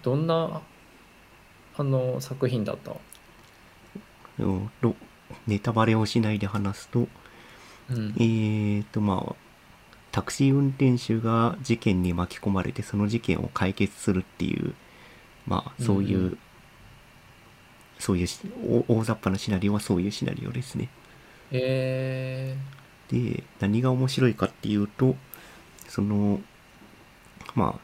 [0.03, 0.63] どんな
[1.77, 2.93] あの作品だった
[5.47, 7.09] ネタバレをしないで話すと、
[7.91, 8.15] うん。
[8.19, 9.35] えーと、まあ、
[10.11, 14.75] タクシー運転手が事件に巻き込まれて、その事件を解決するっていう、
[15.47, 16.39] まあ、そういう、
[18.03, 18.29] そういう
[18.88, 20.88] 大雑把なシナリオはそういうシナリオですね。
[21.53, 22.57] え
[23.09, 25.15] で、何が面白いかっていうと、
[25.87, 26.41] その、
[27.55, 27.81] まあ、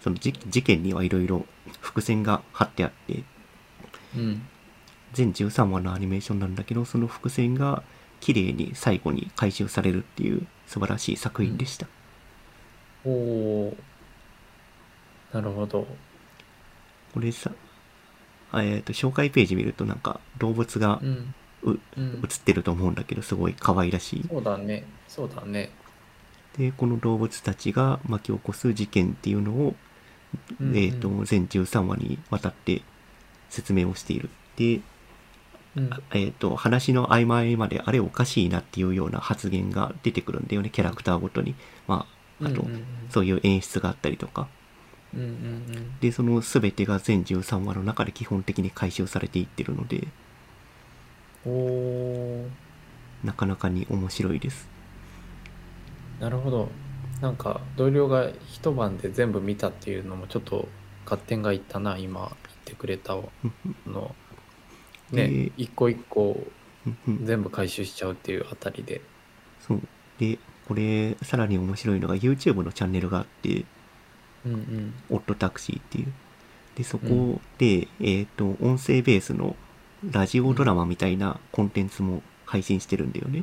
[0.00, 1.46] その事事件にはいろいろ
[1.80, 3.24] 伏線が貼ってあって、ー、
[4.16, 4.42] うん。
[5.12, 7.84] 全13話のアニメーションなんだけど、その伏線が
[8.18, 11.86] 綺麗に最後に回収されるっていう素晴らしい作品でした。
[13.04, 13.76] おお
[15.32, 15.86] なるほど。
[17.14, 17.69] これさ、あ
[18.54, 24.24] えっ、と、紹介ページ見るとなんか動物がうんううん映ってると思うんだけど、すごい可愛らしい。
[24.28, 25.70] そうだねそうだね
[26.58, 29.74] で、この動物たちが巻き起こす事件っていうのを、
[30.60, 32.82] うんうんえっ、と、全13話にわたって
[33.48, 34.30] 説明をしている。
[34.56, 34.80] で、
[35.76, 41.54] うんえっ、と、話の合間合間であれおかしいなっていうような発言が出てくるんだよね、キャラクターごとに。
[41.86, 42.06] ま
[42.40, 44.48] あ、あと、うんうんうんそういう演出があったりとか。
[45.14, 50.12] うんうんで、その全てが全13話の中で基本的に回収されていってるので、うん
[51.46, 52.48] おー。
[53.24, 54.68] なかなかに面白いです。
[56.20, 56.68] なるほど。
[57.20, 60.68] なんか同僚が一晩で全部見たっていうのもちょっと
[61.04, 63.16] 合点がいったな今言ってくれた
[63.86, 64.14] の。
[65.12, 66.46] ねで一個一個
[67.24, 69.00] 全部回収しちゃうっていうあたりで。
[69.60, 69.80] そう。
[70.18, 73.64] で、これ、さらに面白いのが YouTube のチャンネルがあって、
[74.46, 74.94] うんうん。
[75.10, 76.12] オットタクシーっていう。
[76.76, 79.56] で、そこで、えっ、と、音声ベースの
[80.10, 83.42] ラジオドラマみたいなコンテンツも配信してるんだよね。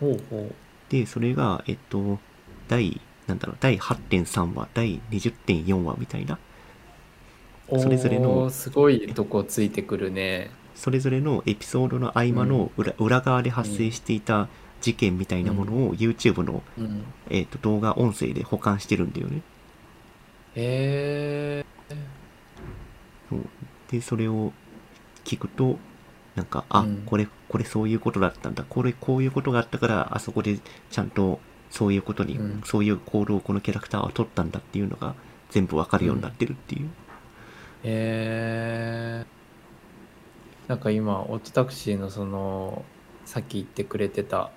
[0.00, 0.54] ほうほう。
[0.88, 2.18] で、それが、えっと、
[2.68, 6.38] 第、なんだろう、第8.3話、第20.4話みたいな、
[7.78, 10.50] それぞれのすごいとこついてくるね。
[10.74, 14.48] それぞれのエピソードの合間の裏,、裏側で発生していた
[14.80, 17.04] 事件みたいなものを YouTube の、うん。
[17.30, 19.42] えっと動画音声で保管してるんだよね。
[20.54, 21.64] へえ
[23.28, 23.40] そう。
[23.90, 24.52] で、それを
[25.24, 25.78] 聞くと、
[26.34, 27.02] なんか、あ、うん。
[27.06, 28.64] これ、これそういうことだったんだ。
[28.68, 30.58] これ、こういうことがあったから、あそこで
[30.90, 32.62] ちゃんとそういうことに、うん。
[32.64, 35.14] そういう行動をこのキャラクターは取ったんだっていうのが
[35.50, 36.88] 全部わかるようになってるっていう。
[37.84, 39.26] へえ
[40.68, 42.84] なんか今オットタクシーのその
[43.24, 44.50] さっき言ってくれてた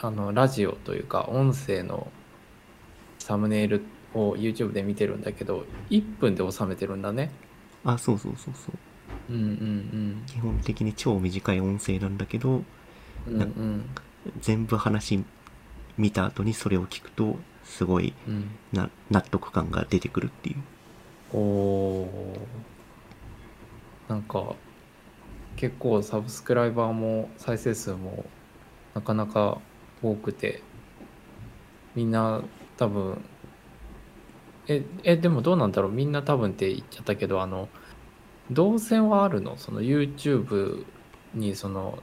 [0.00, 2.10] あのラジオというか音声の
[3.18, 3.82] サムネイル
[4.14, 7.30] を YouTube で見てるんだけど1分で収めてるんだね。
[7.84, 9.32] あ、そうそうそうそう。
[9.32, 12.62] うんうん基本的に超短い音声なんだけど、
[13.26, 13.40] うんうん。
[13.40, 13.84] うん
[14.40, 15.24] 全部話
[15.96, 18.50] 見た後にそれを聞くと、すごいうん。
[18.72, 21.36] な納得感が出てくるっていう。
[21.36, 22.08] お
[24.08, 24.56] なんか
[25.56, 28.24] 結構サブスクライバーも再生数も
[28.94, 29.58] なかなか
[30.02, 30.62] 多くて
[31.94, 32.42] みんな
[32.76, 33.22] 多分
[34.72, 35.90] ええでもどうなんだろう？
[35.90, 37.68] みんな多分って言っちゃったけどあの
[38.52, 39.56] 動線はあるの？
[39.56, 40.84] その YouTube
[41.34, 41.98] にその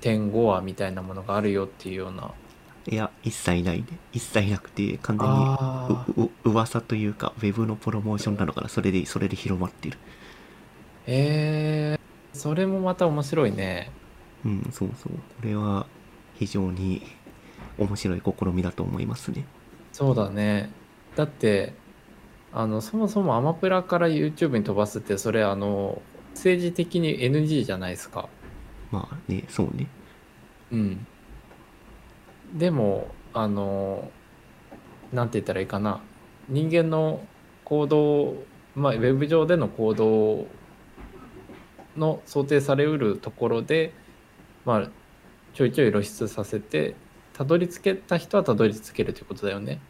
[0.00, 2.30] 0.5話みたいなものがあるよっていうような。
[2.88, 3.86] いや一切ないね。
[4.12, 5.28] 一切なくて完全
[6.22, 8.68] にう噂というかウェブのプロモーションなのかな？
[8.68, 9.98] それでそれで広まってる。
[11.08, 13.90] えー、それもまた面白いね。
[14.44, 15.12] うんそうそう。
[15.12, 15.88] これは
[16.38, 17.02] 非常に
[17.76, 19.44] 面白い試みだと思いますね。
[19.92, 20.70] そうだね
[21.16, 21.72] だって
[22.52, 26.00] あのそもそもアマプラから YouTube に飛ばすってそれあの
[26.34, 28.28] 政治的に NG じゃないですか。
[28.92, 29.88] まあねそうね。
[30.70, 31.06] うん。
[32.54, 34.10] でもあの
[35.12, 36.00] なんて言ったらいいかな。
[36.48, 37.26] 人間の
[37.64, 38.34] 行動
[38.74, 40.46] まあウェブ上での行動
[41.96, 43.92] の想定されうるところで
[44.64, 44.90] まあ
[45.54, 46.94] ちょいちょい露出させて
[47.32, 49.80] たどり着けた人はたどり着けるということだよね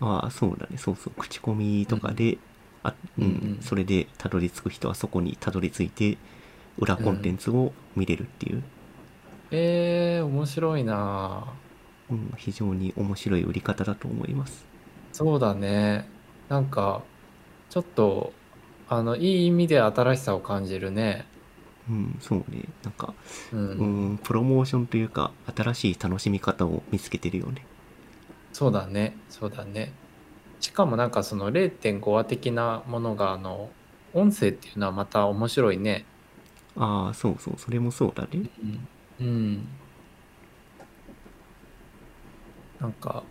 [0.00, 0.78] ああそうだね。
[0.78, 1.12] そうそう。
[1.16, 2.38] 口コミとかで、
[2.82, 3.58] あうんうんうん。
[3.60, 6.18] それでたどり着く人はそこにたどり着いて
[6.78, 8.62] 裏コンテンツを見れるっていう、
[9.50, 11.52] えー、面白いな。
[12.10, 14.64] うん、非常に面白い売り方だと思います。
[15.12, 16.08] そうだね。
[16.48, 17.02] なんか
[17.68, 18.32] ちょっと
[18.88, 21.26] あのいい意味で新しさを感じるね。
[21.90, 22.64] うんそうね。
[22.82, 23.14] なんか
[23.52, 27.64] うん、うんプロモーションというか新しい楽しみ方を見つけてるよね
[28.58, 29.16] そうだね。
[29.28, 29.92] そうだね。
[30.58, 33.70] しかもなんかその0.5話的なものがあの
[34.12, 36.04] 音声っていうのはまた面白いね。
[36.74, 37.54] ああそうそう。
[37.56, 38.50] それもそうだね。
[39.20, 39.68] うん、うん、
[42.80, 43.22] なんか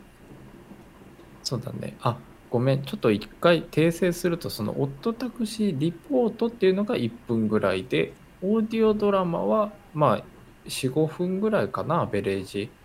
[1.44, 1.98] そうだね。
[2.00, 2.18] あ
[2.50, 2.84] ごめん。
[2.86, 10.26] ちょっと一回訂正するとその「オットタクシーリポート」っていうのが1分ぐらいでオーディオドラマはまあ
[10.66, 12.77] 45分ぐらいかなアベレージ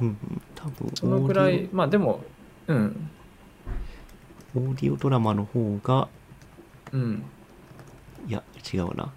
[0.00, 0.42] うんうん。
[0.54, 2.20] 多分そのぐらいまあでも
[2.66, 3.10] うん。
[4.54, 6.08] オオーディオドラマの方が
[6.92, 7.22] うん。
[8.26, 9.12] いや違うな。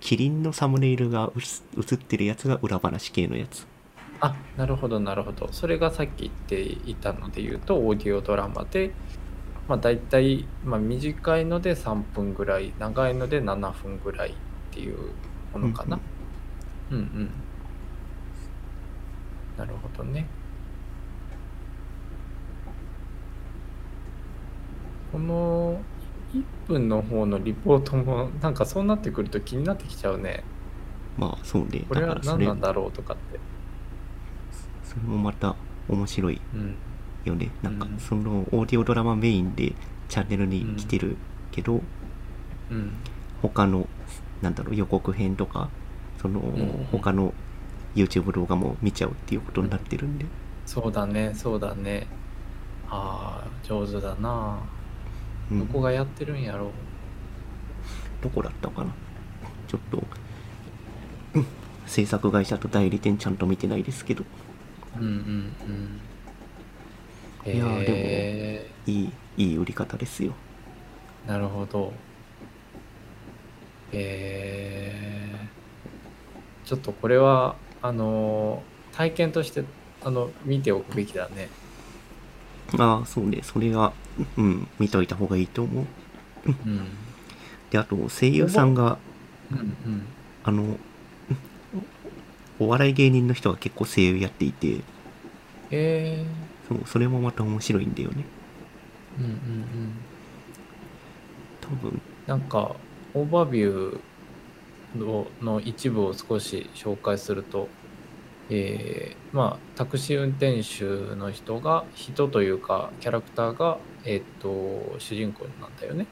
[0.00, 1.40] キリンのサムネイルが映
[1.80, 3.66] 映ってるやつが裏話系のやつ。
[4.20, 5.48] あなるほどなるほど。
[5.52, 8.92] それがさっき言っていたので言うとオーディオドラマで
[9.68, 14.34] まあ大体、まあ、短いので3分ぐらい長いので7分ぐらいっ
[14.70, 14.96] ていう
[15.52, 15.98] ものかな。
[16.90, 17.30] うんうん
[19.58, 20.26] なるほどね。
[25.12, 25.80] この
[26.34, 30.42] 1分の方のリポートもなんかそうなってくると気になってきちゃうね。
[31.18, 31.84] まあそうね。
[31.88, 33.38] これは何なんだろうとかって。
[34.84, 35.54] それもまた
[35.88, 36.76] 面白いうん。
[37.24, 37.50] よね。
[37.62, 37.98] なんかうん。
[37.98, 39.74] そのオーディオドラマメインで
[40.08, 41.16] チャンネルに来てる
[41.50, 41.82] けど、
[42.70, 42.92] うん。
[43.42, 43.86] 他の
[44.40, 45.68] なんだろう予告編とか
[46.22, 46.86] その、ん。
[46.90, 47.34] 他の
[47.94, 50.26] YouTube 動画も見ちゃうっていうことになってるんで、
[50.66, 52.06] そうだねそうだね。
[52.88, 54.58] ああ上手だな。
[55.50, 55.66] うん。
[55.66, 56.70] どこがやってるんやろう。
[58.22, 58.92] どこだったかな。
[59.66, 60.02] ちょっと、
[61.34, 61.46] うん。
[61.86, 64.24] 制作会社と代理店ちゃんと見てないですけど。
[64.98, 65.52] うんうん
[67.44, 67.52] うん。
[67.54, 70.34] いやーえいいいい売り方ですよ。
[71.26, 71.92] ー、なるほど。
[73.92, 79.64] えー、ちょっとこれはあのー体験として
[80.02, 81.48] あの見ておくべきだね。
[82.78, 83.40] ああそうね。
[83.42, 83.92] それは
[84.36, 85.86] うん見といた方がいいと思う。
[86.46, 86.86] うん。
[87.70, 88.98] であと声優さんが
[89.50, 90.02] うんうん。
[90.44, 90.78] あのうん
[92.58, 94.84] お笑い芸人の人が結構声優やっていて。
[95.70, 96.24] え
[96.68, 98.24] そうそれもまた面白いんだよね。
[99.18, 99.34] ー、うんうんう
[99.88, 100.06] ん。
[101.60, 102.02] 多分。
[102.26, 102.76] なんか
[103.14, 104.00] オーバービュー
[104.96, 107.68] のの一部を少し紹介すると、
[108.50, 116.06] えーまあタクシー運転手の人が人というかキャラクターが、えーっと主人公なんだよね。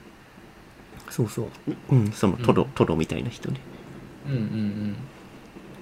[1.11, 1.49] そうそう。
[1.91, 2.13] うん。
[2.13, 2.69] そのトド、うん。
[2.71, 3.61] トドみたいな人ね。
[4.27, 4.97] うんうんうん。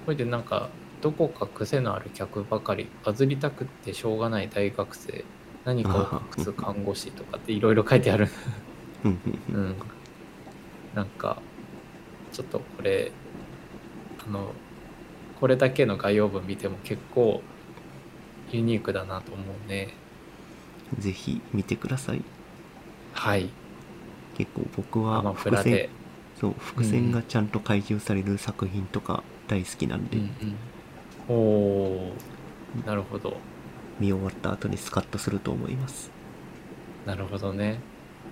[0.04, 5.24] それでなんかどこか癖のある客ばかりバズりたくってしょうがない大学生
[5.64, 5.96] 何か
[6.36, 8.28] を隠す看護師とかっていろいろ書いてある。
[9.04, 9.64] うんうんうん。
[9.66, 9.76] うん、
[10.94, 11.42] なんか
[12.32, 13.12] ちょっとこれ
[14.26, 14.52] あの
[15.40, 17.42] これだけの概要文見ても結構
[18.50, 19.94] ユニークだなと思うね。
[20.98, 22.22] ぜひ見てください。
[23.12, 23.48] はい。
[24.36, 25.88] 結構僕は伏線
[26.40, 30.30] そう伏線がちゃんと開示される作品とか大好きなんで、うん
[31.28, 32.86] うん、おー。
[32.86, 33.36] なるほど。
[33.98, 36.10] 見終わった後にスカッとすると思います。
[37.06, 37.80] なるほどね。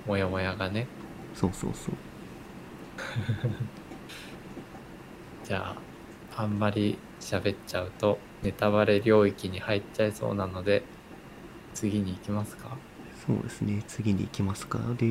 [0.07, 0.86] もやもやがね。
[1.34, 1.94] そうそうそう
[5.47, 5.76] じゃ
[6.36, 10.82] ああんまり喋っちゃうとネタバレ領域に入っちゃいそうなので
[11.72, 12.76] 次に行きますか、
[13.26, 14.80] そうですね次に行きますか。
[14.99, 15.07] で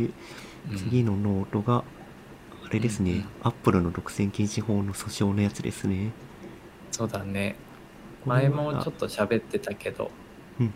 [0.69, 0.77] うん。
[0.77, 1.83] 次のノートが
[2.65, 3.25] あれですね、うんうん。
[3.43, 6.11] アップルの独占禁止法の訴訟のやつですね。
[6.91, 7.55] そうだね。
[8.25, 10.11] 前もちょっと喋ってたけど、
[10.59, 10.73] うんうん。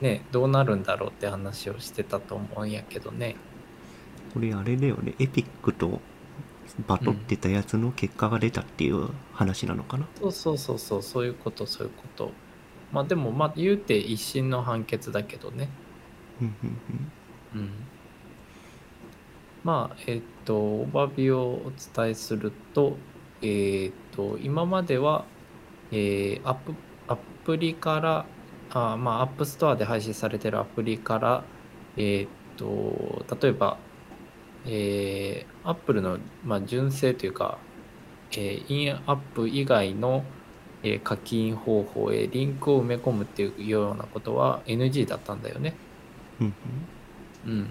[0.00, 3.36] ね、どうなるんだろうって話をしてたと思うんやけどね。
[4.32, 6.00] これあれだよね、エピックと
[6.86, 10.06] バトってたやつの結果が出たっていう話なのかな？
[10.18, 12.32] そうそうそうそう、そういうこと、そういうこと。
[12.92, 15.68] まあでも、まあ言うて一審の判決だけどね。
[16.40, 16.78] うんうん
[17.54, 17.70] うん。
[19.62, 22.96] まあ、えっと、オーバービューをお伝えすると、
[23.40, 25.24] えっと、今までは、
[25.90, 26.74] えーアップ、
[27.08, 28.26] アプリから、
[28.70, 31.44] あまあ、アップストアで配信されてるアプリから、
[31.96, 33.78] えっと、例えば、
[34.66, 37.58] えー、Apple の、まあ、純正というか、
[38.32, 40.24] えーインアップ以外の、
[40.82, 45.74] えー課金方法へリンクを埋め込むっていうようなことは NG だったんだよね。
[47.46, 47.68] うん。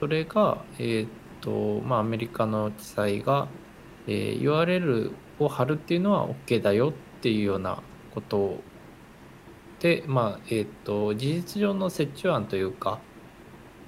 [0.00, 1.10] それが、えーっ
[1.40, 3.48] と、まあ、アメリカの地裁が、
[4.06, 7.82] えー URL を貼るっていうのは OK だよっていうような
[8.14, 8.64] こと
[9.80, 13.00] で、まあ、えーっと、事実上の折衷案というか、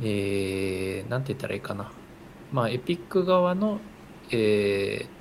[0.00, 1.99] えー、なんて言ったらいいかな。
[2.50, 3.88] まあ、エピック側の、
[4.30, 5.20] えー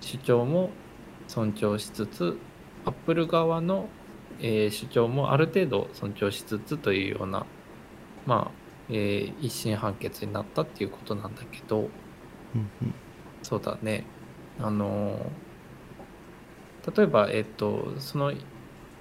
[0.00, 0.78] 主張も
[1.26, 2.46] 尊重しつつ、
[2.84, 3.96] アップル側の、
[4.38, 7.52] えー主張もある程度尊重しつつというような、
[8.26, 11.94] まあ、えー一審判決になったっていうことなんだけど、
[12.54, 12.94] うんうん
[13.42, 14.12] そうだね。
[14.58, 15.46] あのー
[16.96, 18.32] 例えば、えっと、その、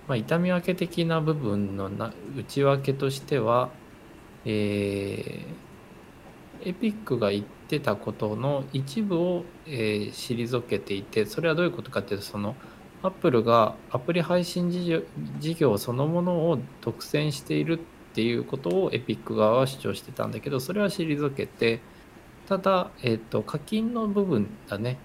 [0.08, 3.80] まあ、痛み分け的な部分のな内訳としては、
[4.46, 5.65] えー
[6.64, 12.56] エピックが言ってたことの一部を、えー退けていて、それはどういうことかっていうと、その、
[13.04, 21.82] アップルがアプリ配信事業そのものを独占しているっていうことをエピック側は主張してたんだけど、それは退けて、
[22.48, 24.98] ただ、えっ、と、課金の部分だね。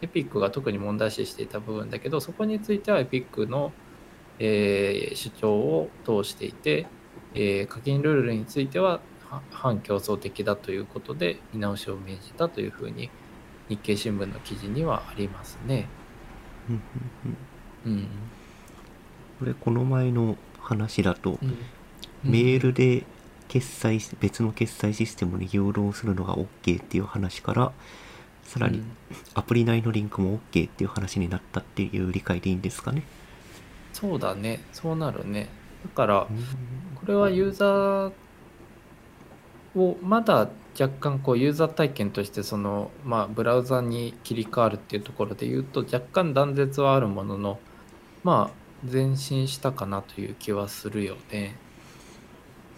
[0.00, 3.72] エピックが特に問題視していた部分だけど、そこについてはエピックの、
[4.38, 6.86] えー主張を通していて、
[7.34, 9.00] えー課金ルールについては
[9.50, 13.10] 反競争的だということで見直しを命じたというふうに
[13.68, 15.88] 日経新聞の記事にはありますね。
[16.68, 16.82] うん
[17.86, 18.08] うんうんうん。
[19.38, 21.56] これこの前の話だと、うん
[22.24, 23.04] メールで
[23.46, 27.72] 決済し別の決済システムに誘導するのが OK っていう話から
[28.42, 28.86] さらにうん
[29.34, 33.04] アプリ内のリンクも OK っていう話になったっていう理解でいいんですかね？
[33.92, 34.64] そうだね。
[34.72, 35.48] そうなるね。
[35.84, 36.44] だから、うん
[36.96, 38.12] これはユーザー
[39.78, 40.48] をまだ
[40.78, 47.58] 若干こうユーザー体験としてそのまあブラウザに切り替わるっていうところで言うと若干断絶はあるものの
[48.22, 51.56] まあ前進したかなという気はするよね。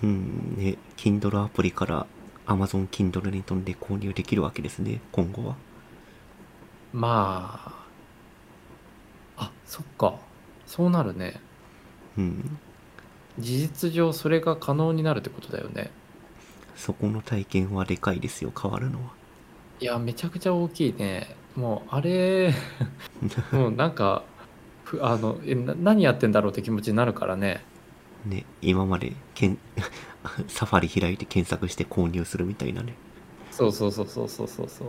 [0.02, 2.06] うんね、Kindle アプリから
[2.46, 5.56] Amazon Kindle に飛んで購入できるわけですね、今後は。
[6.92, 7.60] ま
[9.36, 10.14] ああそっか
[10.66, 11.40] そうなるね。
[12.16, 12.58] うん。
[13.38, 15.90] 事実上それが可能になるってことだよね。
[16.80, 19.10] そこの体験はでかいですよ、変わるのは。
[19.80, 21.36] いやめちゃくちゃ大きいね。
[21.54, 22.54] もうあれ
[23.52, 24.22] もうなんか
[24.84, 27.62] ふあのえな何やってんだろうって気持ちになるからね。
[28.24, 29.58] ね、今までけん
[30.48, 32.94] サファリ開いて検索して購入するみたいなね。
[33.50, 34.88] そうそうそうそうそうそうそう。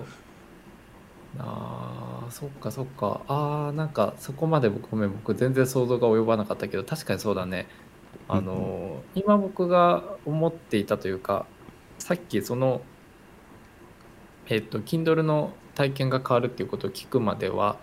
[1.40, 3.22] あーそっかそっか。
[3.28, 7.68] あーなんかそこまで僕ごめん僕全然想像が及ばなかったけど確かにそうだね。
[8.30, 11.46] あのー今僕が思っていたというか
[12.02, 12.82] さっきその
[14.48, 17.78] えっと Kindle の体験が変わるっていうことを聞くまでは、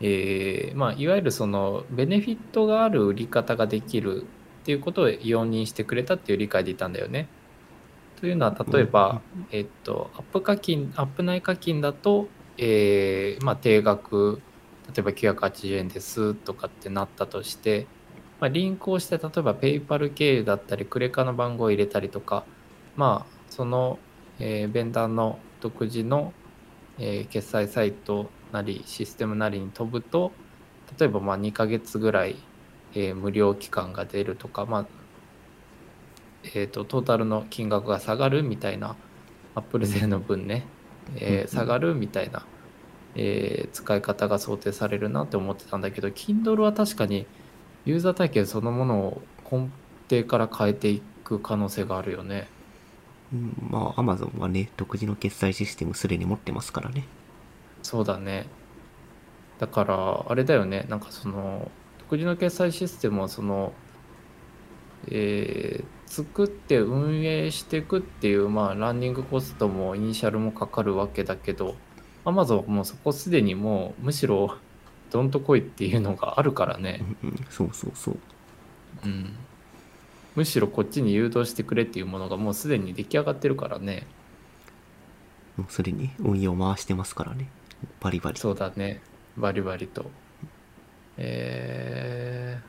[0.00, 7.28] えーまあ、いわゆるそのベネフィットがある売り方ができるっていうことを容認してくれたっていう理解でいたんだよね。
[8.20, 14.40] というのは例えば、えっと、アップ課金、アップ内課金だと、えーまあ、定額、
[14.88, 17.86] 例えば980円ですとかってなったとして、
[18.40, 22.44] まあ、リンクをして、例えばペイパル経由だったり、クレカの番号を入れたりとか、
[22.96, 23.98] まあ、その、
[24.38, 26.32] えーベンダーの独自の、
[26.96, 30.30] えー決済サイトなり、システムなりに飛ぶと、
[30.96, 32.36] 例えばまあ2ヶ月ぐらい、
[32.94, 34.86] えー無料期間が出るとか、まあ、
[36.44, 38.94] えー、とトータルの金額が下がるみたいな、
[39.56, 40.64] アップル税の分ね、
[41.16, 42.46] えーうん下がるみたいな、
[43.16, 47.26] えー使い方が想定されるなって思ってたんだけど、Kindle は確かに
[47.84, 49.72] ユーザー体験そのものを根
[50.08, 52.46] 底から変えていく可能性があるよね。
[53.32, 57.08] うん、まあ、Amazon はね、独自の決済システムすでに持ってますからね。
[57.82, 58.46] そうだね。
[59.58, 63.72] だから、あれだよね、なんかその、独自の決済システムをその、
[65.06, 71.76] えー作って運営していくっていう、まあ、ランニングコストもイニシャルもかかるわけだけど、
[72.24, 74.56] Amazon はもうそこすでにもう、むしろ、
[75.10, 78.20] どんと来いっていうのがあるからうね、んうん、そうそうそう。
[79.04, 79.47] うん、
[80.34, 84.06] むしろこっちに誘導してくれっていうものがもうすでに出来上がってるからね
[85.56, 87.50] もうすでに運用回してますからね。
[88.00, 88.38] バリバリ。
[88.38, 89.00] そうだね
[89.36, 90.10] バリバリと
[91.16, 92.60] え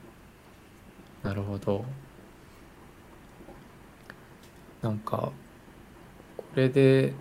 [1.23, 1.85] ー、なるほど
[4.81, 5.31] なんか
[6.37, 7.13] これで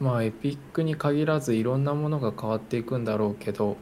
[0.00, 3.76] まあエピックに限らずいろんなものが変わっていくんだろうけど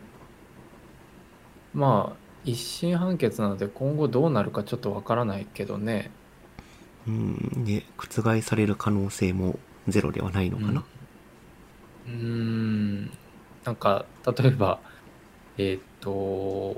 [1.73, 6.11] まあ一審判決なので今後どうなるかちょっとわからないけどね
[7.07, 7.65] うん。
[7.65, 10.85] で、覆される可能性もゼロではないのかな？
[12.07, 13.11] うーん
[13.65, 14.79] なんか例えば
[15.57, 16.77] えっ、と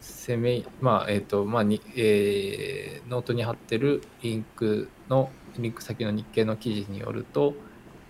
[0.00, 7.54] 攻めまあえっ、とまあに、えーノートに貼ってるリンクのリンク先の日経の記事によると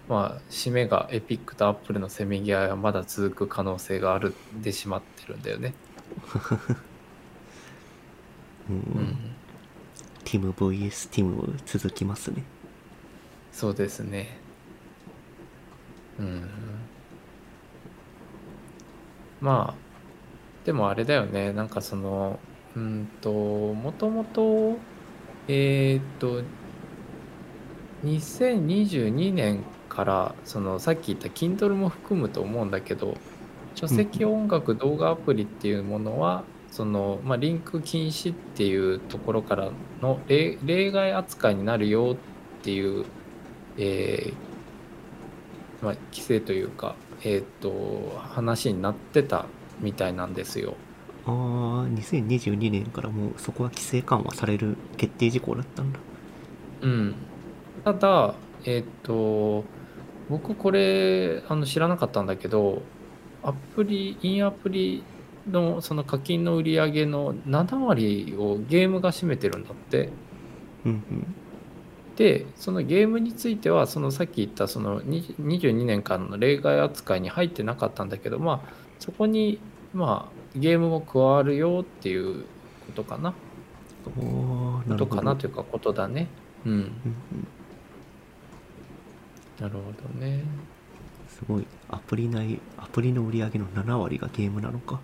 [0.08, 5.74] まあ締めがエピックとアップルのせめぎ合いはまだ続く可能性があるでしまってるんだよね。
[8.68, 8.76] うん。
[8.76, 9.36] うん、
[10.24, 12.44] ティム VS ティム続きますね。
[13.52, 14.38] そうですね。
[16.18, 16.48] うん。
[19.40, 19.84] まあ、
[20.64, 22.40] でもあれだよね、なんかその、
[22.74, 23.30] うんと、
[23.74, 24.78] もともと、
[25.48, 26.42] えーっと、
[28.02, 33.16] 2022年から、そのさっき言った Kindle も含むと思うんだけど、
[33.74, 39.70] 書籍音楽動画アプリっていうものは、その、まあ、リンク禁止っていうところから
[40.02, 42.16] の例例外扱いになるよ
[42.60, 43.04] っていう
[43.76, 44.34] えー
[45.84, 49.46] まあ、規制というか、えー、と話になってた
[49.80, 50.74] みたいなんですよ。
[51.26, 51.32] ああ、
[51.88, 55.98] 2022年からもうそこは規制緩和される決定事項だったんだ。
[56.82, 57.14] うん、
[57.84, 59.64] ただ、えっ、と
[60.30, 62.82] 僕これあの知らなかったんだけど
[63.44, 65.02] アプリインアプリ
[65.50, 70.10] のその課金の売り上げの7割をゲームが占めてるんだって。
[70.84, 71.34] うんうん。
[72.16, 79.58] でそのゲームについてはそのさっき言ったその20 22年間の例外扱いに入ってなかったんだけどまあそこに
[79.92, 82.44] まあゲームも加わるよっていう
[82.86, 83.34] ことかな
[84.04, 85.06] こと。
[85.06, 86.28] かなというかことだね
[86.64, 86.90] うんうんうん、
[89.58, 90.44] なるほどね
[91.28, 91.66] すごい。
[91.94, 95.00] アプリ内、アプリの売り上げの7割がゲームなのか？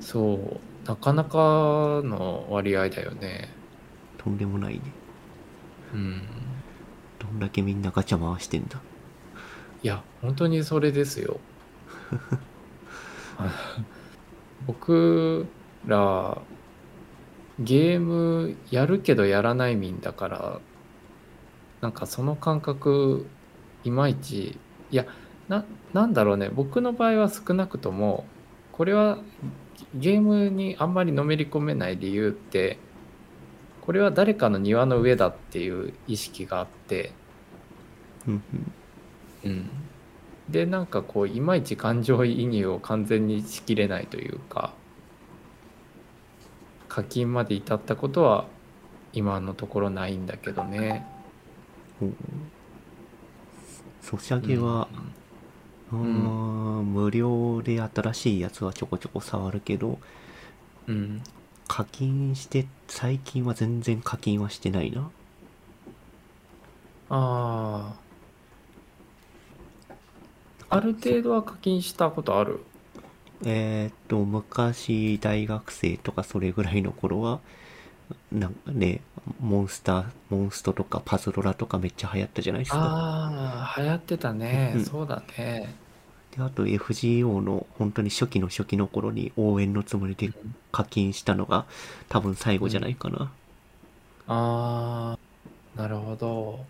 [0.00, 1.38] そうなかなか
[2.04, 3.48] の割合だよね
[4.16, 4.80] とんでもないね。
[5.94, 6.22] うん
[7.18, 8.80] どんだけみんなガチャ回してんだ？
[9.82, 11.40] いや本当にそれですよ
[14.66, 15.46] 僕
[15.86, 16.42] ら
[17.58, 20.60] ゲームやるけどやらない民だから
[21.80, 23.26] なんかその感覚
[23.84, 24.58] いまいち
[24.90, 25.06] いや
[25.48, 26.50] ななんだろうね。
[26.50, 28.26] 僕の場合は少なくとも
[28.72, 29.18] これは
[29.94, 32.78] ゲームにあんまりのめり込めない理由って
[33.80, 37.12] これは誰かの庭の上だっていう意識があって
[39.44, 39.70] うん
[40.50, 44.72] でなんかこういまいち感情移入を完全にしきれないというか
[46.88, 48.46] 課金まで至ったことは
[49.12, 51.06] 今のところないんだけどね。
[54.00, 54.88] ソシャゲは、
[55.90, 59.98] あー無料で新しいやつはちょこちょこ触るけど、
[60.86, 61.22] うん、
[61.66, 65.10] 課金して、最近は全然課金はしてないな。
[67.10, 67.94] あ
[70.68, 72.60] あある程度は課金したことある？
[73.44, 77.40] えーっと、昔、大学生とかそれぐらいの頃は、
[78.32, 79.00] なんかね、
[79.40, 82.78] モンスター、モンストとかパズドラとかめっちゃ流行ったじゃないですか。
[82.80, 85.74] ああ流行ってたね、うんそうだね。
[86.36, 90.30] で、あと FGO の本当に初期の初期の頃に応援のつもりで
[90.72, 91.66] 課金したのが
[92.08, 93.32] 多分最後じゃないかな。
[94.28, 96.64] ああなるほど。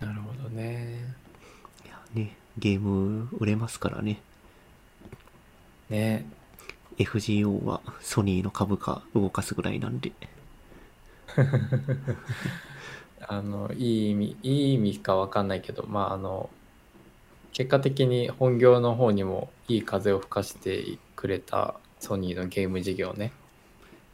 [0.00, 1.14] なるほどね。
[1.84, 4.20] いやね、ゲーム売れますからね。
[5.88, 6.26] ね
[6.98, 10.12] FGO はソニーの株価動かすぐらいなんで。
[13.28, 16.48] あのいい意味いい意味かわかんないけどまああの
[17.52, 23.32] 結果的に本業の方にもいい風を吹かしてくれたソニーのゲーム事業ね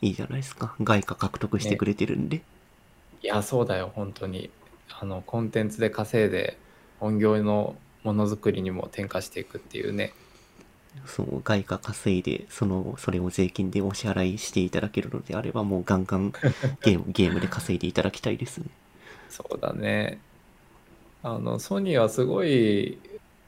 [0.00, 0.74] いいじゃないですか。
[0.82, 2.42] 外貨獲得してくれてるんで。
[3.22, 4.50] いやそうだよ本当に
[4.90, 6.58] あのコンテンツで稼いで
[6.98, 10.12] 本業のものづくりにも転化していくっていうね
[11.06, 16.32] そう、外貨稼いで、その、それを税金でお支払いしていただけるのであれば、もうガンガン
[16.82, 18.66] ゲーム、 ゲームで稼いでいただきたいですね。
[19.32, 20.20] そうだね
[21.22, 22.98] あのソニーはすごい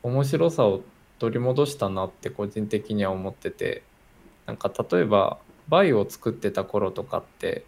[0.02, 0.80] 面白さを
[1.18, 3.82] 取り戻したなって個人的には思ってて
[4.46, 5.38] なんか例えば
[5.68, 7.66] バイオを作ってた頃とかって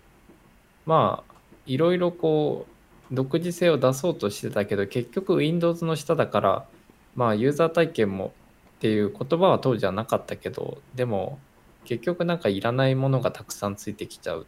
[0.87, 1.35] まあ
[1.67, 2.67] いろいろこ
[3.11, 6.67] う独自性を出そうとしてたけど結局 Windows の下だから
[7.15, 8.33] まあユーザー体験も
[8.77, 11.39] っていう言葉は当時はなかったけどでも
[11.85, 14.47] 結局なんかいらないものがたくさんついてきちゃう。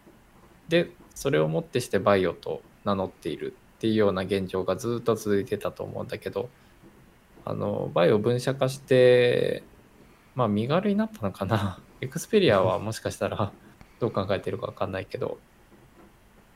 [0.68, 6.50] でそれをもってしてバイオと名乗っているっていうような現状がずっと続いてたと思うんだけど
[7.44, 9.62] あのバイオ分社化して
[10.34, 11.80] まあ身軽になったのかな。
[12.00, 13.50] エクスペリアはもしかしたら
[13.98, 15.38] どう考えてるか分かんないけど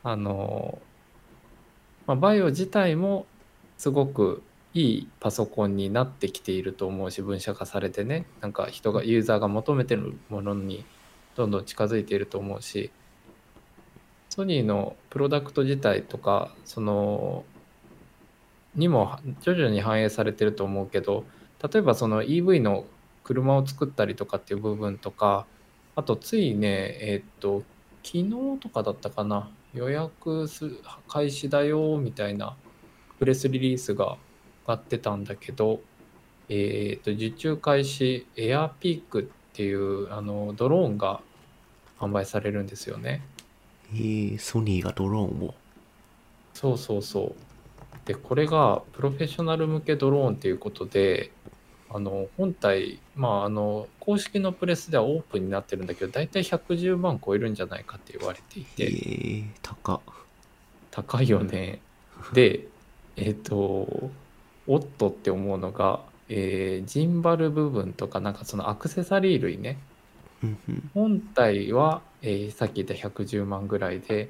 [0.03, 0.79] あの、
[2.07, 3.25] まあ、バイオ自体も
[3.77, 4.41] すごく
[4.73, 10.83] いいパソコンになってきていると思うし分社化されてねなんか人がユーザーが求めてるものに
[11.35, 12.91] どんどん近づいていると思うし
[14.29, 17.43] ソニーのプロダクト自体とかその
[18.75, 21.23] にも徐々に反映されてると思うけど
[21.61, 22.85] 例えばその EV の
[23.23, 25.45] 車を作ったりとかっていう部分とか
[25.95, 27.63] あとついねえっ、と
[28.03, 30.71] 昨日とかだったかな予約す
[31.07, 32.55] 開始だよみたいな
[33.19, 34.17] プレスリリースが
[34.67, 35.81] 上がってたんだけど
[36.49, 41.21] えっ、と受注開始エアピークっていうあのドローンが
[41.99, 43.21] 販売されるんですよね。
[43.93, 45.53] えー、ソニーがドローンを？
[46.53, 47.35] そうそうそう。
[48.05, 51.31] で、これがプロフェッショナル向けドローンということで、
[51.89, 60.01] あの、本体、まあ、あの、公式のプレスではオープンになってるんだけど、だいたい110万超えるんじゃないかって言われていえて、ー、高。
[60.91, 61.79] 高いよね。
[62.33, 62.67] で、
[63.15, 64.11] えっ、と、
[64.67, 69.77] おっとって思うのが、えージンバル部分とか、なんかそのアクセサリー類ね、
[70.43, 70.89] うんうん。
[70.93, 74.29] 本体は、えーさっき言った110万ぐらいで、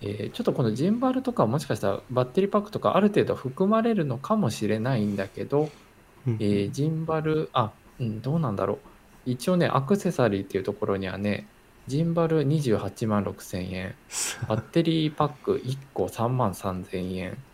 [0.00, 5.70] えーちょっとこのジンバルとかはもしかしたらバッテリーパックとかある程度含まれるのかもしれないんだけど、
[6.26, 8.78] うんえージンバルあ、うん、どうなんだろう。
[9.26, 11.46] 一応ねアクセサリーっていうところにはね
[11.86, 13.94] ジンバル28万6千円。
[14.48, 17.32] バッテリーパック1個3万3千円。
[17.32, 17.49] おー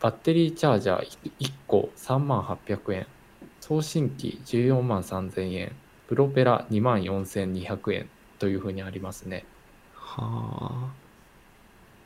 [0.00, 3.06] バッテリーチャージャー1個3万800円
[3.60, 5.72] 送信機14万3000円
[6.08, 9.44] プロペラ2万4200円というふうにありますね。
[9.94, 10.92] は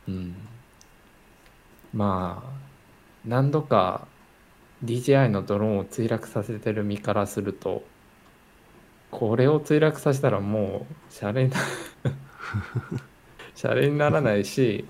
[0.08, 0.34] うん。
[1.92, 2.50] まあ
[3.26, 4.06] 何度か
[4.84, 7.82] DJI のドローンを墜落させてる身からすると
[9.10, 11.56] これを墜落させたらもうシャレにな
[13.54, 14.86] シャレにならないし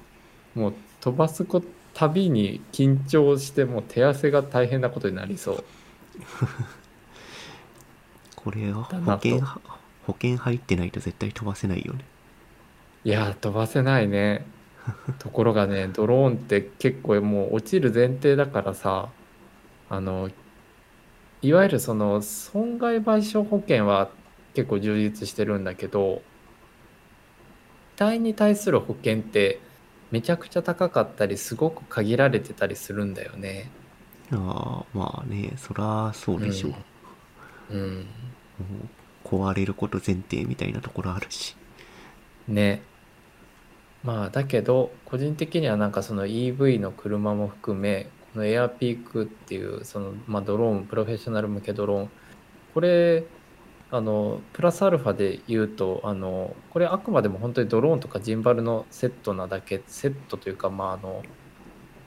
[0.55, 6.81] もう飛ばすこたびに緊張してもう手汗が大変なことになりそうあ。
[8.37, 9.61] これは保険は、
[10.07, 12.05] 保険入ってないと絶対飛ばせないよね。
[13.05, 14.45] いや飛ばせないね
[15.19, 19.09] ところがねドローンって結構もう落ちる前提だからさ
[19.89, 20.31] あの
[21.43, 24.11] いわゆるその損害賠償保険は
[24.55, 26.23] 結構充実してるんだけど
[27.97, 29.61] 機体に対する保険って
[30.11, 33.71] めちゃくちゃ高かったりすごく限られてたりするんだよね。
[34.33, 36.69] ああ、まあね、そらそうでしょ
[37.71, 37.75] う。
[37.75, 38.05] うん、も
[39.25, 41.57] う壊れること前提みたいなところあるし。
[42.49, 42.83] ね
[44.03, 52.11] まあだけど個人的にはなんかその EV の車も含めこのエアピークっていうその、まあ、ドローンプロフェッショナル向けドローン
[52.73, 53.25] これ
[53.93, 61.23] あのプラスアルファで言うとあのこれあくまでも本当にドローンとかジンバルのセットなだけセットというかまああの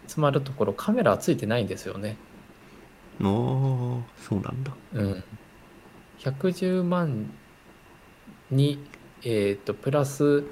[0.07, 2.17] つまるところカメラはついてないんですよね。
[3.21, 4.73] ああ、そうなんだ。
[4.93, 5.23] うん、
[6.19, 7.31] 110万
[8.49, 8.79] に、
[9.23, 10.43] えー、とプラス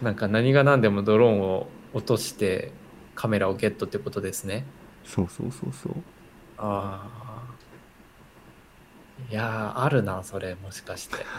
[0.00, 0.04] ー。
[0.04, 2.72] なんか何が何でもドローンを落として
[3.14, 4.74] カメラをゲットってことですね。
[5.04, 6.04] そうそうそうそう。
[6.56, 7.62] ああ。
[9.18, 11.32] いやー、あるな、それ、もしかして。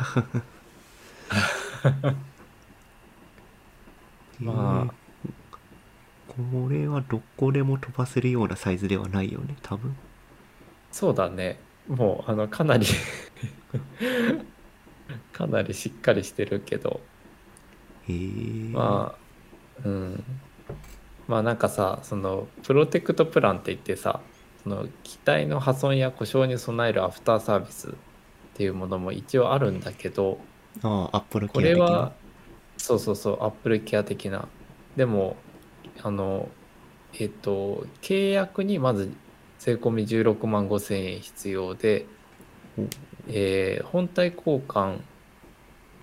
[4.39, 4.53] ま
[4.89, 4.93] あえー
[6.27, 9.97] これはどこでも飛ばせるようなサイズではないよね、多分。
[10.91, 11.67] そうだね。
[11.87, 12.85] もう、あの、かなり
[15.31, 17.09] かなりしっかりしてるけど、
[18.07, 18.15] へえ。
[18.71, 19.23] まあ、
[19.83, 20.43] うん。
[21.27, 27.93] まあなんかさ、その、プロテクトプランって言ってさ、その、機体の破損や故障に備えるアフターサービスっ
[28.53, 30.47] ていうものも一応あるんだけど、
[30.81, 32.09] ああ、アップルこケア的な。
[32.09, 32.21] れは、
[32.77, 34.53] そうそうそう、アップルケア的な。
[34.95, 35.45] でも、
[36.03, 36.57] あの、
[37.13, 39.21] えっと、契約にまず
[39.59, 42.15] 税込み16万5千円必要で
[42.77, 42.93] お、
[43.27, 45.09] えー本体交換、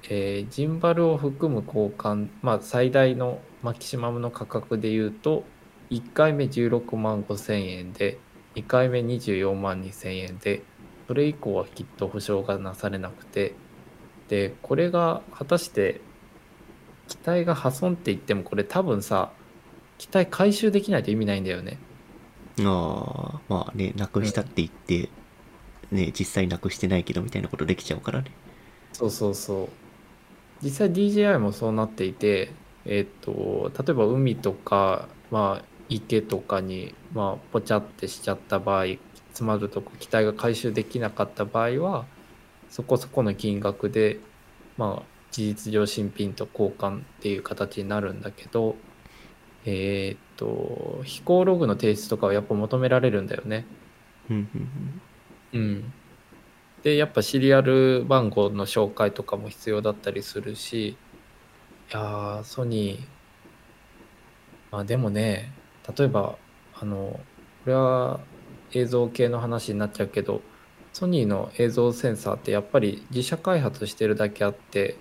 [0.02, 5.44] えージンバルを含む交換、まあ、最大のマキシマムの価格で言うと、
[5.90, 8.18] 1回目16万5千円で、
[8.54, 10.62] 2回目24万2千円で、
[11.06, 13.54] それ以降はきっと保証がなされなくて、
[14.28, 16.00] で、これが果たして
[17.10, 19.32] 機体が破損って言ってもこれ多分さ
[19.98, 21.78] 機体回収できないと意味ないんだよね
[22.60, 25.10] ああ、まあね、なくしたって言って、
[25.90, 28.30] ね、実際なくしてないけどみたいなことできちゃうからね。
[28.92, 29.68] そうそうそう
[30.62, 32.52] 実際 DJI もそうなっていて
[32.84, 38.84] えっ、と例えば海とかまあ池とかにまあポチャってしちゃった場合
[39.28, 42.06] 詰まるとこ機体が回収できなかった場合は
[42.68, 44.18] そこそこの金額で
[44.76, 48.76] まあ事実上新品と交換っていう形になるんだけど
[49.64, 53.66] えっ、と飛行ログの提出とかはやっぱ求められるんだよね
[55.52, 55.92] うん。
[56.82, 60.96] で、やっぱシリアル番号の紹介とかも必要だったりするし、い
[61.92, 63.00] やー、ソニー、
[64.70, 65.52] まあでもね、
[65.96, 66.36] 例えば、
[66.74, 67.20] あの、
[67.64, 68.20] これは
[68.72, 70.42] 映像系の話になっちゃうけど、
[70.92, 74.96] ソニーの映像センサーってやっぱり自社開発してるだけあって、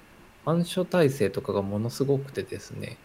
[0.46, 2.98] 暗所体制とかがものすごくてですね、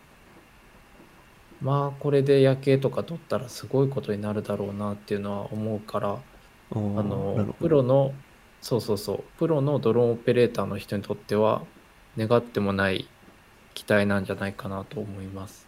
[1.60, 6.22] まあこれで夜景とか撮ったらすごいことになるだろうなっていうのは思うから、
[6.70, 7.54] あの。
[7.60, 8.14] プロの
[8.60, 11.66] そうそうそうプロのドローンオペレーターの人にとっては
[12.16, 13.10] 願ってもない
[13.74, 15.66] 機体なんじゃないかなと思います。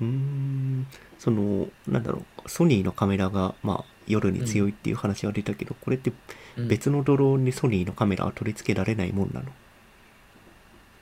[0.00, 0.86] うーん、
[1.18, 6.12] その、なんだろう、ソニーのカメラが、まあ、夜に強いっていう話は出たけど、これって
[6.56, 9.46] うん別のドローンにソニーのカメラは取り付けられないもんなの？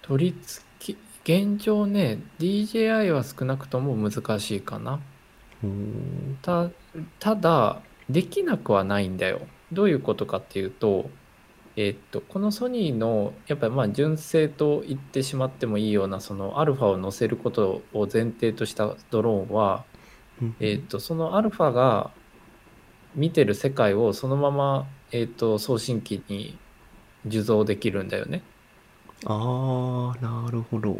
[0.02, 5.00] 取り付け現状ね DJI は少なくとも難しいかな。
[5.62, 6.70] うーんた
[7.18, 9.40] ただできなくはないんだよ。
[9.72, 11.10] どういうことかっていうと、
[11.76, 19.84] えっとこのソニーのやっぱりまあ純正と言ってしまってもいいようなそのアルファを乗せることを前提としたドローンは
[20.42, 22.10] うんえー、とそのアルファが
[23.14, 26.58] 見てる世界をそのまま、えー、と送信機に
[27.26, 28.42] 受像できるんだよね。
[29.24, 30.98] ああ、なるほど。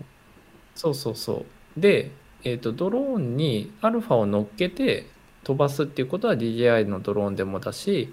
[0.75, 1.45] そうそうそ
[1.77, 1.81] う。
[1.81, 2.11] で、
[2.45, 5.07] えー、とドローンにアルファを乗っけて
[5.45, 8.13] 飛ばすっていうことは DJI のドローンでもだし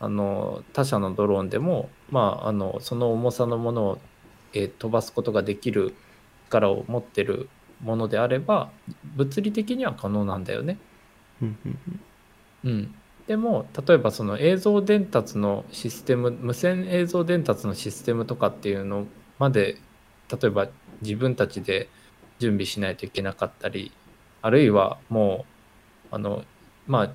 [0.00, 3.98] あの他社のドローンでも、まあ、あのその重さのものを、
[4.54, 5.94] えー飛ばすことができる
[6.48, 7.48] 力を持ってる
[7.82, 8.70] ものであれば
[9.14, 10.78] 物理的には可能なんだよね。
[12.64, 12.94] うん
[13.26, 19.06] でも例えばその映像伝達のシステム無線映像伝達のシステムとかっていうの
[19.38, 19.76] まで
[20.28, 20.68] 例えば
[21.00, 21.88] 自分たちで
[22.40, 23.92] 準備しないといけなかったり
[24.42, 25.46] あるいはも
[26.10, 26.44] うあの
[26.88, 27.12] まあ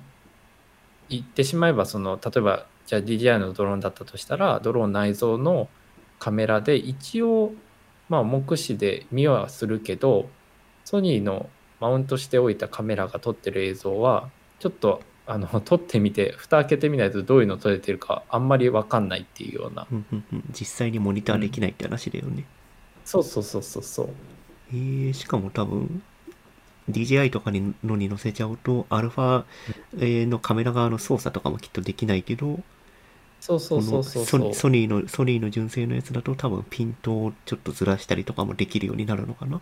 [1.10, 5.68] 言ってしまえばその例えばじゃあ DJI のドローンだったとしたらドローン内蔵の
[6.18, 7.52] カメラで一応
[8.08, 10.28] まあ目視で見はするけど
[10.84, 14.30] ソニーのマウントしておいたカメラが撮ってる映像は
[14.60, 19.86] ちょっとあの 撮ってみて蓋開けてみないとどういうの撮れてるかあんまり分かんないっていうような。
[19.90, 20.44] うんうんうん。
[20.52, 22.44] 実際にモニターできないって話だよね。
[23.04, 24.08] そうそうそうそうそう。
[24.72, 26.02] えー、しかも多分
[26.90, 29.44] DJI とかにのに載せちゃうと、アルファ
[29.98, 32.60] えーのカメラ側の操作とかもきっとできないけど、
[33.46, 34.54] そうそうそうそう。
[34.54, 39.60] ソニーの、ソニーの純正のやつだと多分ピントをちょっとずらしたりとかもできるようになるのかな？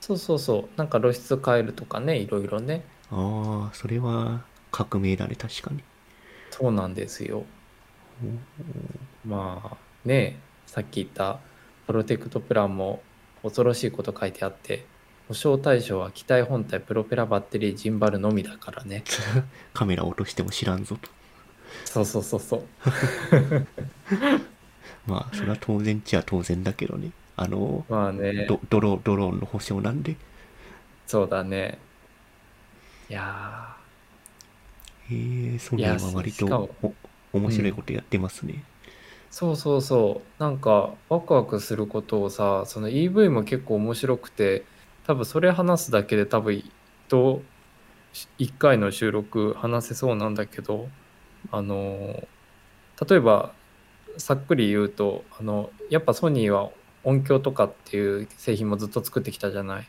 [0.00, 0.68] そうそうそう。
[0.76, 2.82] なんか露出変えるとかねいろいろね。
[3.10, 4.42] ああ、それは
[4.72, 5.82] 革命だね、確かに。
[6.50, 7.44] そうなんですよ。
[9.24, 11.38] まあねさっき言った
[11.86, 13.00] プロテクトプランも
[13.44, 14.84] 恐ろしいこと書いてあって
[15.28, 19.04] 保証対象は機体本体プロペラバッテリージンバルのみだからね。
[19.72, 21.08] カメラ落としても知らんぞと。
[21.84, 22.62] そうそうそうそう
[25.06, 27.10] まあ、それは当然っちゃ当然だけどね。
[27.36, 30.16] あの、まあねドドロドローンの保証なんで。
[31.06, 31.78] そうだね。
[33.08, 33.76] いや
[35.10, 36.92] へえ、ソニーは割とお
[37.32, 38.62] 面白いことやってますね。
[39.30, 40.42] そうそうそう。
[40.42, 44.64] なんかワクワクすることをさ、その EV も結構面白くて、
[45.06, 46.62] 多分それ話すだけで多分
[47.08, 47.42] と
[48.38, 50.88] 1回の収録話せそうなんだけど、
[51.50, 52.28] あの、
[53.08, 53.54] 例えば
[54.18, 56.70] さっくり言うと、あの、やっぱソニーは
[57.04, 59.88] 音響とかっていう製品もずっと作ってきたじゃない。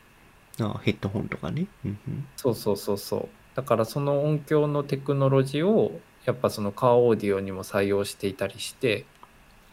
[0.60, 1.66] あヘッドホンとかね。
[1.84, 2.26] うんうん。
[2.36, 3.28] そうそうそうそう。
[3.56, 9.06] だからその音響のテクノロジーをやっぱそのカーオーディオにも採用していたりして、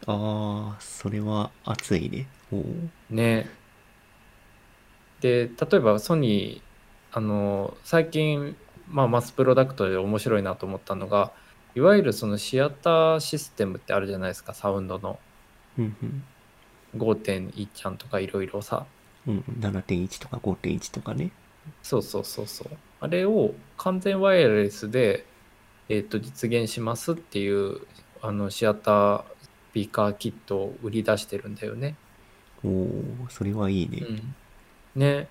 [0.06, 2.26] ああ、それは熱いね。
[2.52, 3.48] おーね。
[5.20, 8.56] で、例えばソニー、あの、最近、
[8.86, 11.32] まあマスプロダクトで面白いなと思ったのが、
[11.74, 15.18] いわゆるそのシアターシステムってあるじゃないですか、サウンドの
[15.78, 16.24] うんうん。
[16.96, 18.86] 5.1ちゃんとかいろいろさ。
[19.26, 21.30] うん、7.1とか5.1とかね。
[21.82, 22.68] そうそうそうそう。
[23.00, 25.24] あれを完全ワイヤレスで、
[25.88, 27.80] えっと実現しますっていう
[28.20, 31.96] あのシアタースピーカーキットを売り出してるんだよね。
[32.64, 34.04] おおそれはいいね。
[34.94, 35.28] うん、ね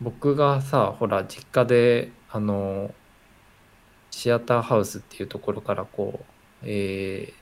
[0.00, 2.92] 僕がさほら実家であの
[4.10, 6.24] シアターハウスっていうところからこう、
[6.64, 7.40] えー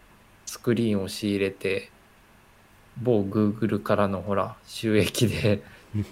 [0.48, 1.90] スクリーンを仕入れて
[3.02, 5.62] 某 Google からのほら収益で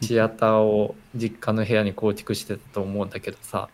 [0.02, 3.70] シアターを実家の部屋に構築してたと思うんだけどさ。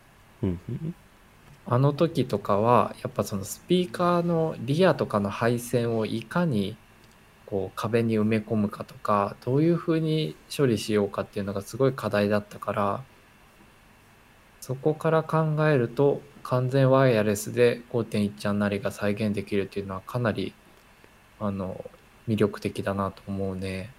[1.64, 6.76] あの時とかはやっぱそのスピーカーのリアとかの配線をいかに
[7.46, 13.04] こう壁に埋め込むかとかどういうふうに処理しようかっていうのがすごい課題だったから
[14.62, 20.54] そこから考えると完全ワイヤレスで5.1ちゃんなりが再現できるっていうのはかなり
[21.40, 21.84] あの
[22.28, 23.90] 魅力的だなと思うね。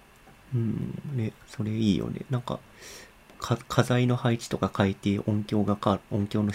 [0.54, 2.22] うん、ね、それいいよね。
[2.30, 2.60] なんか、
[3.38, 6.52] か家財の配置とか変えて音響が変わ音響の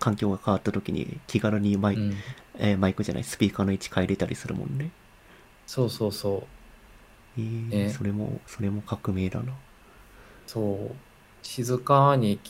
[0.00, 2.14] 環境が変わった時に気軽にマイ,、うん、
[2.58, 4.90] えーマイクじゃない、スピーカーの位置変えれたりするもんね。
[5.68, 6.44] そうそうそ
[7.38, 9.52] うえーねそれも、それも革命だな。
[10.48, 10.96] そう
[11.42, 12.40] 静かに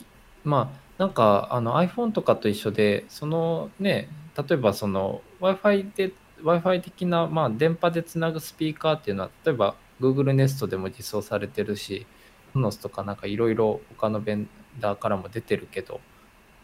[0.47, 10.67] まあなんかあの iPhone とかと一緒でそのね例えばその w i f i で w i f i 的な、まあ、電波でつなぐスピーカーっていうのは例えば Google Nest
[10.67, 12.05] でも実装されてるし
[12.53, 15.99] Sonos とかなんかいろいろ他のベンダーからも出てるけど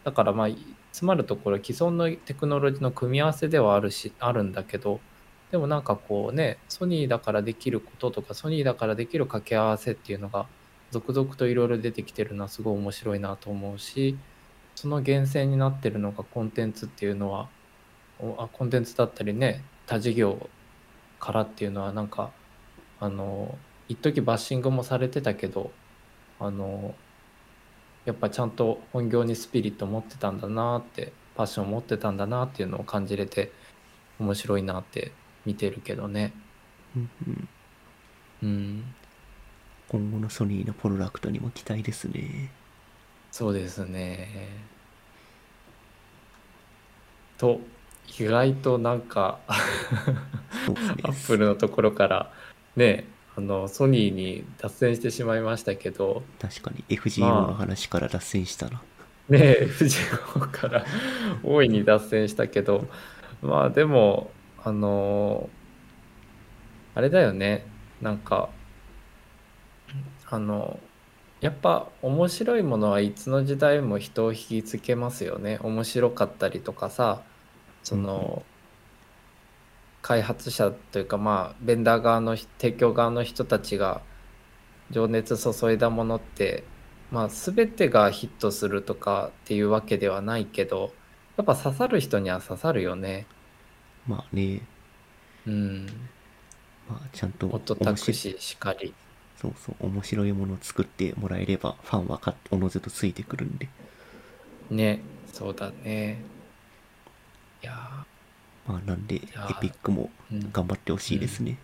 [0.03, 0.47] だからまあ
[0.91, 4.99] つまるところ既存のテクノロジーの組み合わせではあるしあるんだけど
[5.51, 10.47] でもなんかこうねソニーだからできることとかソニーだからできる掛け合わせっていうのが
[10.93, 14.15] 続々といろいろ出てきてるのはすごい面白いなと思うし
[14.75, 17.49] その源泉になってるのがコンテンツっていうのは
[18.19, 20.49] おあコンテンツだったりね他事業
[21.19, 22.31] からっていうのはなんか
[22.99, 23.57] あの
[23.89, 25.71] 一時バッシングもされてたけど
[26.39, 26.93] あの
[28.05, 33.51] やっぱちゃんと本業にスピリット持ってたんだなってパッション持ってたんだなっていうのを感じれて
[34.19, 35.11] 面白いなって
[35.43, 36.33] 見てるけどね。
[36.95, 37.47] うんうん、
[38.43, 38.95] うん
[39.93, 42.49] 今後のソニーのプロダクトにも期待ですね。
[43.31, 44.49] そうですね。
[47.37, 47.61] と
[48.19, 49.37] 意外となんか。
[49.47, 49.53] ア
[51.09, 52.31] ップルのところから
[52.75, 58.81] ねあのソニーに脱線してしまいましたけど確かに FGO の話から脱線したな。
[59.29, 59.95] ねえ藤
[60.33, 60.85] 子から
[61.43, 62.87] 大いに脱線したけど
[63.41, 64.31] まあでも
[64.63, 65.49] あの
[66.95, 67.65] あれだよね
[68.01, 68.49] なんか
[70.33, 70.79] あの
[71.41, 75.59] やっぱ面白いものはいつの時代も人を引きつけますよね。
[75.61, 77.21] 面白かったりとかさ
[77.83, 78.43] その、
[80.01, 84.01] 開発者というかまあベンダー側の提供側の人たちが
[84.89, 86.63] 情熱注いだものって
[87.11, 90.93] まあ全てがヒットするとかっていうわけではないけど
[91.37, 93.27] やっぱ刺さる人には刺さるよね。
[94.07, 94.63] まあね、
[95.45, 95.85] うん。
[96.89, 98.95] まあちゃんとオトタクシーしかり
[99.43, 103.67] そうそう、面白いものを作ってもらえれば、ファンはかおのずとついてくるんで。
[104.69, 105.01] ね
[105.33, 106.21] そうだね。
[107.61, 108.05] いや
[108.65, 109.19] まあなんで、エ
[109.59, 110.09] ピックも
[110.53, 111.57] 頑張ってほしいですね。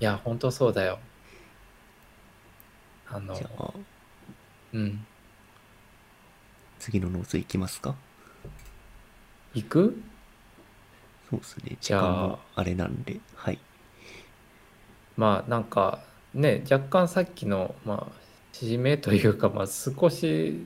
[0.00, 0.98] いや本当そうだよ。
[3.08, 3.72] あのじゃあ、
[4.74, 5.06] うん。
[6.78, 7.94] 次のノーツいきますか？
[9.54, 10.02] 行く？
[11.30, 11.76] そうですね。
[11.80, 12.02] 時じゃあ。
[12.02, 13.58] 間もあれなんで、はい。
[15.16, 16.02] まあなんか
[16.34, 18.12] ね若干さっきのまあ
[18.52, 20.64] 締めというかまあ少し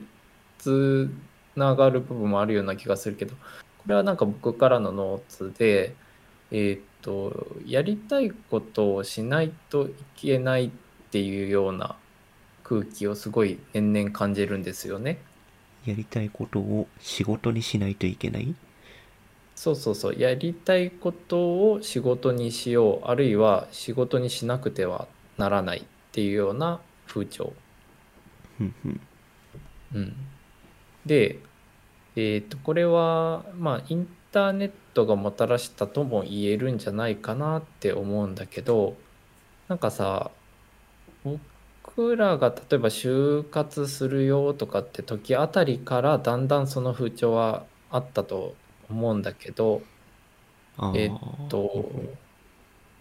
[0.57, 1.09] つ
[1.55, 5.95] ながる部分もあるような気がするけどこれはなんか僕からのノーツで
[6.51, 10.69] えーっとやりたいことをしないといけないっ
[11.11, 11.95] ていうような
[12.63, 15.19] 空気をすごい年々感じるんですよね。
[15.85, 18.53] やりたいことを仕事にしないといけない？
[19.55, 20.19] そうそうそう。
[20.19, 23.07] やりたいことを仕事にしよう。
[23.07, 25.07] あるいは仕事にしなくては
[25.37, 27.53] ならないっていうような風潮。
[29.93, 30.13] うん、
[31.05, 31.39] で、
[32.15, 38.95] えー、とこれはまあインターネットがもたらしたとも言えるんじゃないかなって思うんだけど
[39.67, 40.31] なんかさ
[41.23, 48.55] 僕らが例えば就活するよとかって時あたりからだんだんその風潮はあったと
[48.89, 49.81] 思うんだけど
[50.95, 51.11] えっ
[51.49, 51.85] と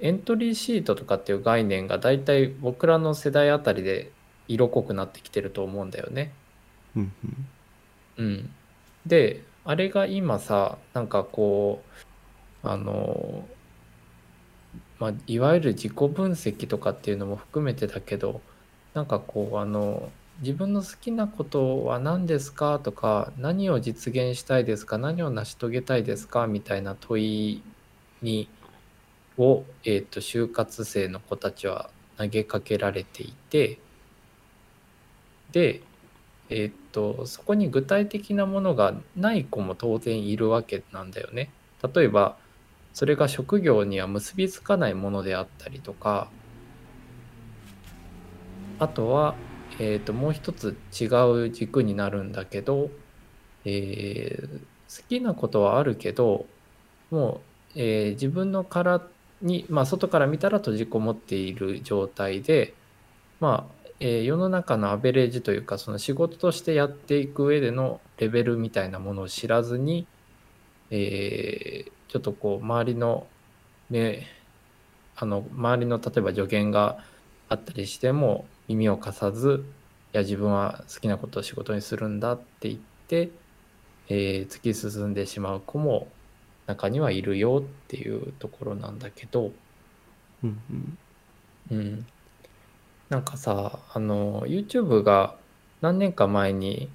[0.01, 4.13] エントリーシートとかっていう概念がだいたい僕らの世代あたりで
[4.49, 6.33] 色濃くなってきてると思うんだよね。
[8.19, 8.51] うん、
[9.07, 11.83] であれが今さなんかこ
[12.65, 13.47] うあの、
[14.99, 18.41] まあ、いわゆる自己分析とかっていうのも含めてだけど
[18.95, 27.63] なんかこうあの自分の好きなことは何ですかとか何を実現したいですか何を成し遂げたいですかみたいな問い
[28.23, 28.49] に
[29.39, 33.79] を、えー、と就活生の子たちは投げかけられていて
[35.53, 35.83] で
[36.49, 41.51] えーっとそこに具体的なものがない子も当然いるわけなんだよね。
[41.95, 42.37] 例えば
[42.95, 46.31] それが職業には結びつかないものであったりとか
[48.79, 49.35] あとは、
[49.79, 51.07] えーっともう一つ違
[51.47, 52.91] う軸になるんだけど、
[53.65, 56.47] えー好きなことはあるけど
[57.11, 57.41] も
[57.75, 59.01] う、えー自分の殻
[59.43, 62.75] に、まあ、外から見たら閉じこもっている状態で
[63.41, 70.07] まあえー世の中のアベレージというかその仕事としてやっていく上でのレベルみたいなものを知らずに、
[70.91, 73.27] えーちょっとこう周りの
[73.91, 74.27] ね
[75.17, 77.05] あの周りの例えば助言が
[77.49, 79.65] あったりしても耳を貸さず
[80.15, 83.31] いや自分は好きなことを仕事にするんだって言って、
[84.09, 86.09] えー突き進んでしまう子も
[86.67, 89.53] 中にはいるよっていうところなんだけど。
[90.43, 90.99] うんうん。
[91.69, 92.07] うん、
[93.09, 95.35] なんかさあの YouTube が
[95.81, 96.89] 何年か前に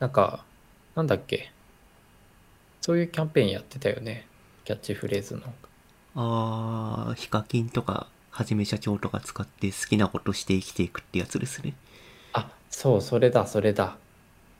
[0.00, 0.44] なんか
[0.96, 1.52] なんだっけ
[2.80, 4.26] そういうキャンペーンやってたよね。
[4.64, 5.42] キャッチフレーズの。
[6.14, 11.74] ああヒカキンとかはじめ社長とか使って好きなことして生きていくってやつですね。
[12.32, 13.96] あそうそれだそれだ。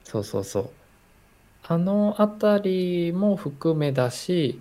[0.05, 0.71] そうそうそう
[1.69, 4.61] あのあたりも含めだし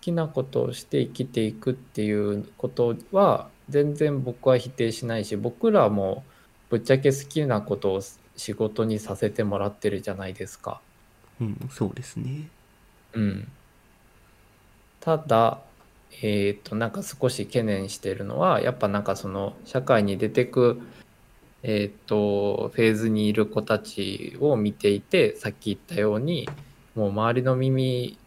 [0.00, 6.24] 好きなことをして生きていくっていうことは全然僕は否定しないし僕らも
[6.68, 8.00] ぶっちゃけ好きなことを
[8.36, 10.80] 仕事にさせてもらってるじゃないですか。
[11.40, 12.48] うんそうですね
[13.14, 13.48] うん、
[15.00, 15.58] ただ
[16.22, 20.80] えっ、となんか少し懸念してるのはやっぱなんかその社会に出てく
[21.62, 26.48] えっ、とフェーズにいる子たちを見ていてさっき言ったように
[26.94, 28.18] もう周りの耳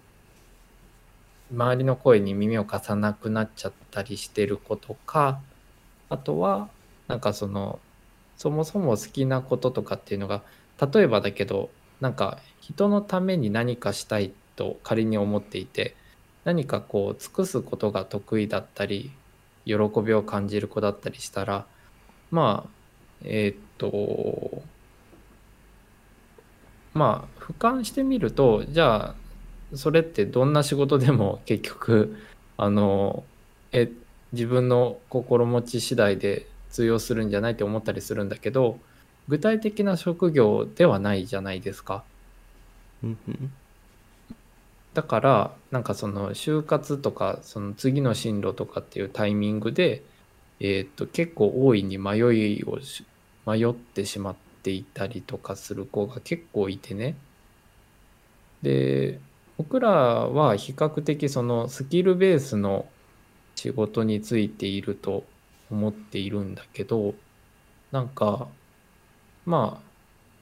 [1.52, 5.40] 周りの声に耳を貸さなくなっちゃったりしてる子とか
[6.10, 6.70] あとは
[7.08, 7.80] なんかその
[8.38, 10.42] そもそも好きなこととかっていうのが
[10.94, 11.70] 例えばだけど
[12.02, 15.96] なんか人のために何かしたいと仮に思っていて
[16.44, 19.12] 何かこう尽くすことが得意だったり
[19.66, 21.66] 喜びを感じる子だったりしたら
[22.32, 22.75] まあ
[23.24, 24.62] えーっと
[26.94, 29.16] まあ俯瞰してみるとじゃあ
[29.76, 32.18] それってどんな仕事でも 結局
[32.58, 33.24] あの
[33.72, 33.92] え
[34.32, 38.80] 自分の心持ち次第で通用するんじゃないって思ったりするんだけど
[39.28, 42.04] 具体的な職業ではないじゃないですか。
[44.94, 50.04] だからなんかその就活とかその次の進路とかっていうタイミングで、
[50.60, 52.80] えー、と結構大いに迷いを
[53.46, 57.16] 迷ってしまっていたりとかする子が結構いてね。
[58.62, 59.20] で
[59.58, 62.86] 僕らは比較的そのスキルベースの
[63.56, 65.24] 仕事についていると
[65.72, 67.14] 思っているんだけど
[67.92, 68.48] なんか
[69.46, 69.90] まあ、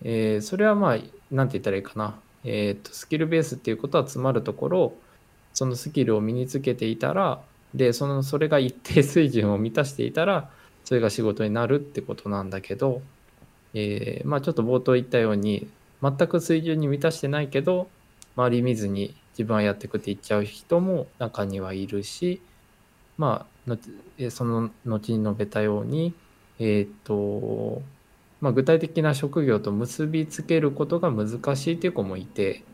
[0.03, 0.97] えーそれはまあ
[1.31, 2.19] なんて言ったらいいかな。
[2.45, 4.93] えー、とスキルベースっていうことはつまるところ
[5.53, 7.41] そのスキルを身につけていたら
[7.73, 10.49] でそのそれが一定水準を満たしていたら
[10.83, 13.01] それが仕事になるってことなんだけど、
[13.73, 15.67] えーまあちょっと冒頭言ったように
[16.01, 17.87] 全く水準に満たしてないけど
[18.35, 22.41] 周り見ずに自分はやっていくって言っちゃう人も中にはいるし
[23.17, 23.77] まあ
[24.29, 26.13] その後に述べたように
[26.59, 27.81] えっ、と
[28.43, 32.65] まあ、具体的な職業と結びつけることが難しいという子もいて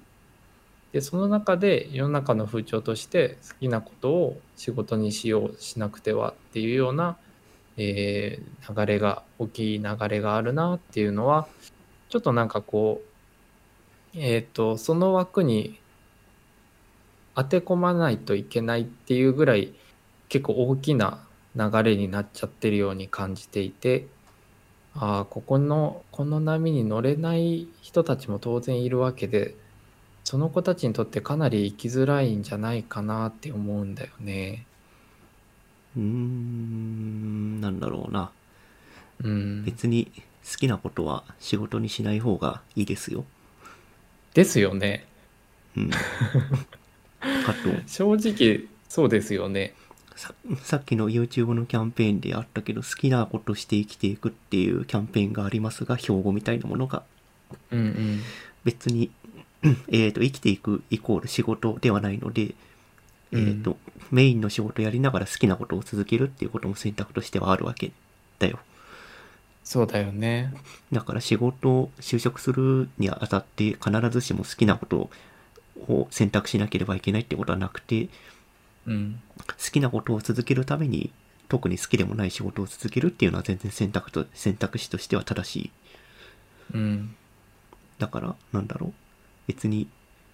[0.92, 7.18] でその中で世の中の風潮として好きなことを仕事にしようしなくてはっていうような、
[7.78, 11.48] えー流れが大きい流れがあるなっていうのは
[12.10, 13.02] ちょっとなんかこ
[14.14, 15.80] うえっ、とその枠に
[17.36, 19.74] 当て込まないといけないっていうぐらい
[20.28, 21.24] 結構大きな
[21.56, 24.08] 流れになっちゃってるように感じていて
[24.96, 29.56] ああここのこの波に乗れない人たちも当然いるわけで
[30.24, 34.66] その子たちにとってかなり生きづらいんじゃないかなって思うんだよね。
[35.98, 38.32] うーん、なんだろうな。
[39.24, 40.12] うん、別に
[40.50, 43.26] 好きなことは仕事にしない方がいいですよ。
[44.34, 45.06] ですよね。
[45.76, 45.92] うん。
[47.88, 49.74] 正直そうですよね。
[50.16, 57.04] ささっきの YouTube のキャンペーンであったけど、好きなことして生きていくっていうキャンペーンがありますが、標語みたいなものが
[57.72, 58.20] うんうん
[58.66, 59.10] 別に、
[59.90, 62.56] えっと、生きていくイコール仕事ではないので、
[63.32, 63.78] えっと、
[64.12, 67.92] メインの仕事やりながら好きなことを続けるっていうことも選択としてはあるわけ
[68.40, 68.60] だよ。
[69.64, 70.54] そうだよね。
[70.92, 75.10] だから仕事を就職するにあたって必ずしも好きなこと
[75.88, 78.10] を選択しなければいけないってことはなくて、
[78.88, 81.12] うん好きなことを続けるために
[81.50, 85.72] 特に好きでもない仕事を続けるっていうのは全然選択と選択肢としては正しい。
[86.74, 87.16] うん
[88.00, 88.94] だから、なんだろう。
[89.50, 89.88] 別に、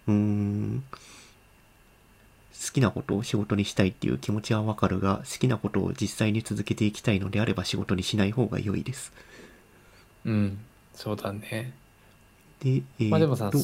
[0.07, 9.13] うーん、好きなことを仕事にしたいっていう気持ちはわかるが、好きなことを実際に続けていきたいのであれば仕事にしない方が良いです。
[10.25, 10.59] うん
[10.93, 11.71] そうだね。
[12.59, 13.57] で、えーまあでもさと、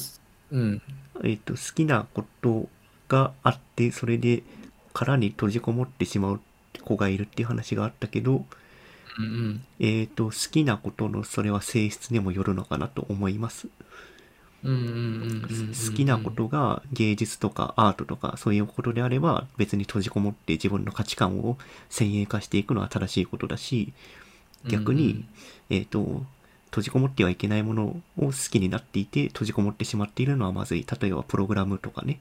[0.52, 0.80] うん
[1.22, 2.66] えっ、と、好きなこと
[3.08, 4.42] があって、それで
[4.94, 6.40] 殻に閉じこもってしまう
[6.82, 8.46] 子がいるっていう話があったけど、
[9.18, 13.68] うんうんえっ、と、好きなことのそれは性質にもよるのかなと思います。
[14.64, 21.58] 好きなことが芸術とかアートとかそういうことであれば別に閉じこもって自分の価値観を
[21.90, 23.92] 先鋭化していくのは正しいことだし
[24.68, 25.24] 逆に、
[25.70, 26.22] えっ、と
[26.72, 30.86] 閉じこもってはいけないものを好きになっていて閉じこもってしまっているのはまずい。
[31.00, 32.18] 例えばプログラムとかね。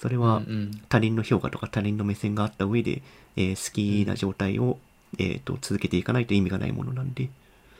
[0.00, 0.70] それはうんうん。
[0.88, 3.02] 他人の評価とか他人の目線があった上で、
[3.36, 4.78] えー好きな状態を、
[5.18, 7.28] えー、と続けていかないと意味がないものなんで。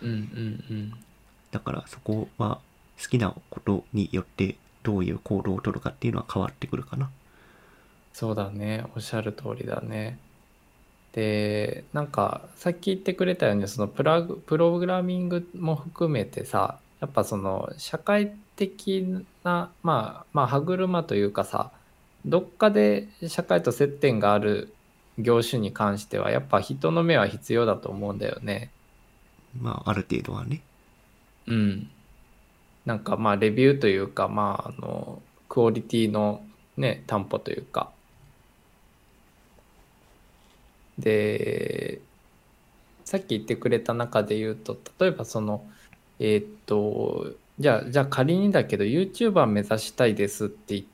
[0.03, 0.92] うんうんうん。
[1.53, 2.61] だからそこは
[3.01, 7.11] 好きなことによってどういう行動をとるかっていうのは変わってくるかな。
[8.12, 10.18] そうだねおっしゃる通りだね
[11.12, 21.72] でなんかさっき言ってくれたようにそのプラグプログラミングも含めてさやっぱその社会的なまあまあ歯車というかさ
[22.24, 24.72] どっかで社会と接点がある
[25.18, 28.70] 業種に関してはやっぱ人の目は必要だと思うんだよね。
[29.61, 30.62] まあある程度はね。
[31.47, 31.90] うん。
[32.85, 36.45] なんかまあレビューというかまああのクオリティの
[36.76, 37.91] ね担保というか。
[40.99, 42.01] で
[43.05, 45.66] さっき言ってくれた中で言うと例えばその
[46.20, 50.85] えーっとじゃあじゃあ仮にだけど YouTuber 目指したいですって言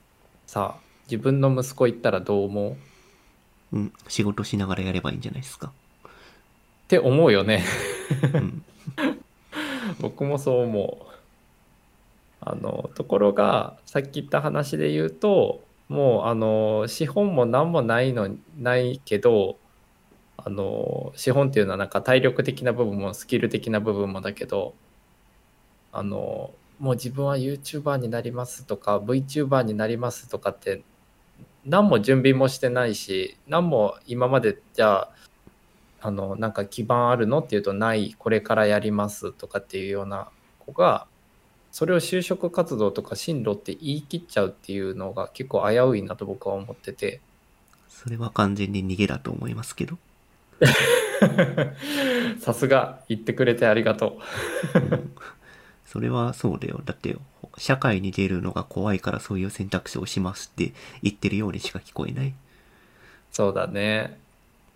[0.47, 0.77] さ
[1.11, 2.73] 自分の息子言ったらどう思う？
[2.73, 2.77] っ
[3.73, 3.93] うん。
[4.09, 5.73] 仕事しながらやればいいんじゃないですか。
[6.89, 7.65] て思うよね。
[8.35, 8.65] うん。
[10.01, 11.10] 僕もそう思う。
[12.41, 19.59] あのところがさっき言った話で言うともうあの資本も何もないのないけど
[20.37, 24.75] あの資本っていうのはなんか体力的な部分もスキル的な部分もだけど
[25.93, 30.83] あのもう自分は YouTuber になりますとか VTuber になりますとかって
[31.67, 35.11] 何も準備もしてないし何も今までじゃあ
[36.01, 41.07] あのなんか基盤あるのっていうとないこれからやりますとかっていうような子が
[41.73, 47.21] それを就職活動とか進路って言い切っちゃうっていうのが結構危ういなと僕は思ってて
[47.89, 49.99] それは完全に逃げだと思いますけど。
[52.39, 54.19] さすが言ってくれてありがと
[54.75, 55.13] うん
[55.91, 56.81] それはそうだよ。
[56.85, 57.17] だって、
[57.59, 60.73] 社会に出るのが怖いからそういう選択肢をしますって
[61.03, 62.29] 言ってるようにしか聞こえない。
[62.29, 62.33] う
[63.33, 64.21] そうだね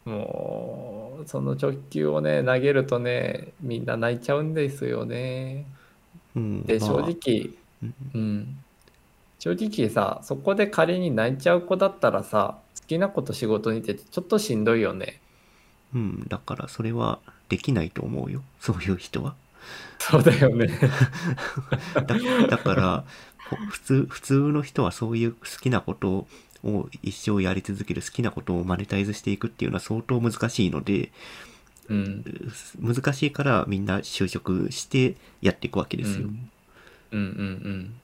[0.04, 5.66] もうその直球をね投げるとねみんな泣いちゃうんですよね
[6.36, 6.62] うん。
[6.62, 7.50] でまあ正直
[7.82, 8.58] うんうん
[9.38, 15.20] 正直さそこで仮に泣いちゃう子だったらさ好きなこと仕事に出てちょっとしんどいよね
[15.94, 16.26] うん。
[16.28, 18.42] だからそれはできないと思うよ。
[18.60, 19.34] そういう人は。
[19.98, 20.68] そうだよね
[21.94, 22.02] だ
[22.48, 23.04] だから、
[23.48, 26.26] ほ普通、普通の人はそういう好きなこと
[26.62, 31.12] を一生やり続ける好きなことをマネタイズしていくっていうのは相当難しいので、
[31.88, 32.24] うん
[32.80, 36.28] 難しいからみんな就職してやっていくわけですよ。
[36.28, 36.50] うん
[37.12, 37.94] うんうん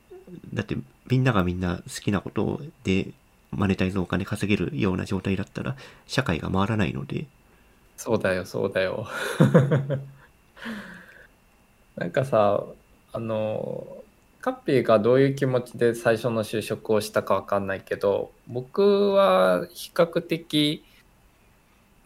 [0.55, 0.77] だって
[1.09, 3.09] みんながみんな好きなことで
[3.51, 5.77] マネタイズお金稼げるような状態だったら
[6.07, 7.27] 社会が回らないので、
[7.97, 9.07] そうだよ、そうだよ。
[11.97, 12.65] なんかさ、
[13.13, 14.03] あの、
[14.41, 20.83] カッピーがどういう気持ちで最初の就職をしたかわかんないけど、僕は比較的、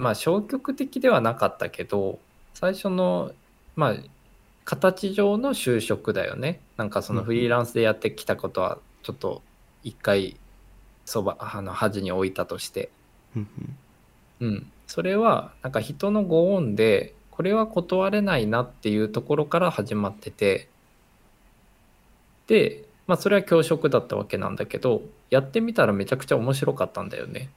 [0.05, 2.19] まあ消極的ではなかったけど、
[2.53, 3.33] 最初の、
[3.75, 3.97] まあ、
[4.67, 6.61] 形上の就職だよね。
[6.77, 9.41] なんかそのフリーランスでやってきたことは、ちょっと
[9.83, 10.37] 一回、
[11.07, 12.91] そば、あの、端に置いたとして。
[13.35, 13.49] うん
[14.41, 14.71] うん。
[14.87, 20.69] それは、なんか人のご恩で、これは断れないなっていうところから始まってて、
[22.47, 25.01] で、まあそれは教職だったわけなんだけど、
[25.31, 27.49] やってみたらめちゃくちゃ面白かったんだよね。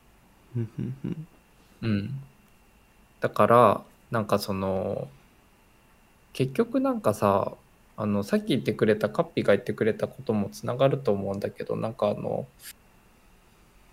[1.82, 2.20] うん。
[3.20, 5.08] だから、なんかその、
[6.34, 7.54] 結局なんかさ、
[7.96, 12.48] あの、さっき言ってくれた、カッピーが言ってくれたこともつながると思うんだけど、なんかあの、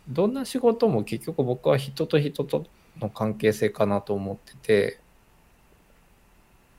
[0.08, 2.66] どんな仕事も結局僕は人と人と
[3.00, 5.00] の関係性かなと思ってて、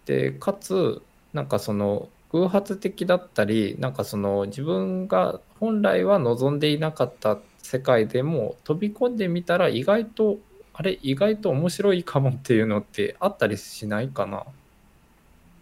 [0.06, 1.02] で、かつ、
[1.34, 10.38] なんかその、偶発的だったり、なんかその自分が本来は望んでいなかった世界でも飛び込んでみたら意外と、
[10.78, 14.44] あれ、意外と面白いかもっていうのってあったりしないかな？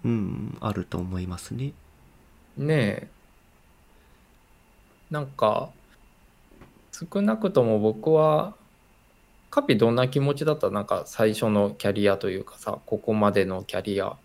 [0.03, 1.73] うん、あると思いますね。
[2.57, 3.07] ねえ。
[5.11, 5.69] なんか、
[6.91, 8.56] 少なくとも僕は、
[9.52, 14.18] カピどんな気持ちだったなんか最初のキャリアというかさ、ここまでのキャリア、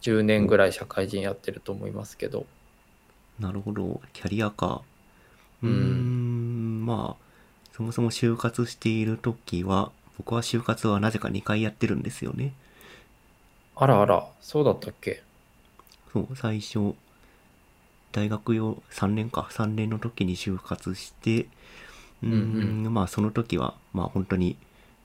[0.00, 2.46] 10年ぐらい社会人やってると思いますけど。
[3.38, 4.00] なるほど。
[4.14, 4.80] キャリアか。
[5.62, 7.24] うーうんん、まあ、
[7.72, 12.52] そもそも就活しているときは、僕は就活はなぜか2回やってるんですよね。
[13.74, 15.22] あらあら、そうだったっけ？
[16.12, 16.94] そう、最初、
[18.12, 21.46] 大学用3年か、3年の時に就活して、
[22.22, 24.58] うーん、うんまあその時は、まあ本当に、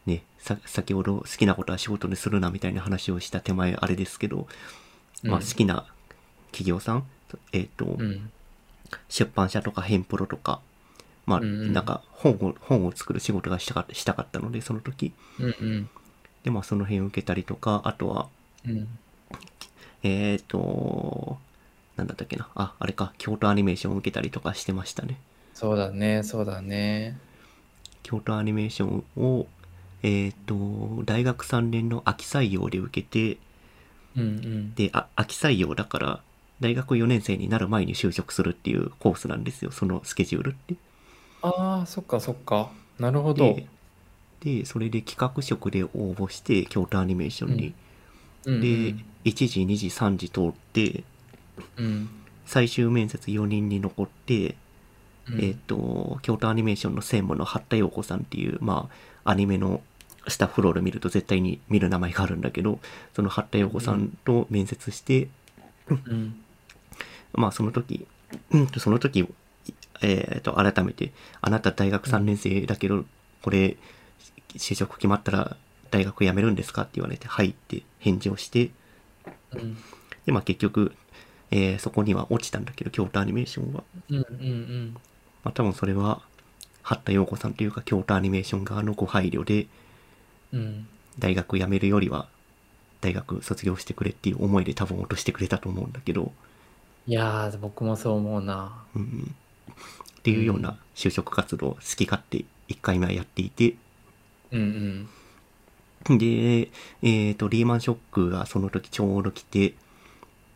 [0.06, 4.48] ね、さ、先ほど好きなことは仕事にするなみたいな話をした手前あれですけど、
[5.24, 5.86] まあうん好きな
[6.52, 7.06] 企業さん、
[7.54, 8.30] えっ、と、うん。
[9.10, 10.60] 出版社とかヘンプロとか、
[11.26, 15.14] まあ、なんか本を、本を作る仕事がしたかったしたかったので、その時。
[15.40, 15.90] うんうん。
[16.44, 18.30] で、まあその辺受けたりとか、あとは、
[18.66, 18.88] うん。
[20.04, 21.38] えっ、と、
[21.96, 22.48] なんだったっけな。
[22.54, 25.18] あ、あれか、京都アニメーションを受けたりとかしてましたね。
[25.54, 27.18] そうだね、そうだね。
[28.04, 29.48] 京都アニメーションを、
[30.04, 33.40] えっ、と、大学3年の秋採用で受けて、
[34.16, 34.76] うんうん。
[34.76, 36.22] で、あ、秋採用だから、
[36.60, 40.76] 大学4年生になる前に就職するっていうコースなんですよ、そのスケジュールって。
[41.46, 42.72] ああ、そっかそっか。
[43.00, 43.56] なるほど。
[43.56, 43.68] で、
[44.42, 47.68] で、それで企画職で応募して、京都アニメーションに。
[47.68, 47.76] うん
[48.46, 51.04] で、1時、2時、3時通って、
[51.78, 52.10] うん。
[52.46, 54.56] 最終面接4人に残って、
[55.28, 58.88] うんえっ、と、京都アニメーションの専務の八田陽子さんっていう、ま
[59.24, 59.82] あ、アニメの
[60.28, 62.80] スタッフロール見ると絶対に見る名前があるんだけど、
[63.16, 65.28] その八田陽子さんと面接して、
[65.90, 66.36] うん。
[67.34, 68.06] まあ、その時、
[68.52, 69.28] うんと、その時、
[70.02, 73.06] えっ、と、改めて、あなた大学3年生だけど、
[73.42, 73.78] これ、
[74.56, 75.58] 就職決まったら
[75.92, 78.72] 大学辞めるんですかって言われて、はいって返事をして、
[79.54, 79.78] うん。
[80.26, 80.94] で、まあ結局、
[81.52, 83.84] えーそこには落ちたんだけど、京都アニメーションは。
[84.10, 84.94] うんうん
[85.44, 86.22] まあ多分それは、
[86.84, 89.68] 八田陽子さんというか、京都アニメーション側のご配慮で、
[90.52, 90.60] うん。
[90.60, 90.88] うん。
[91.20, 92.28] 大学辞めるよりは、
[93.02, 96.34] 大学卒業してくれっていう思いで多分落としてくれたと思うんだけど、
[97.08, 98.86] いやー、僕もそう思うな。
[98.96, 99.36] うんうん、
[100.20, 103.76] っていうような就職活動を好き勝手1回目はやっていて、
[104.52, 105.08] うん
[106.10, 106.18] うん。
[106.18, 106.70] で、
[107.02, 109.74] えっ、と、リーマンショックがその時ちょうど来て、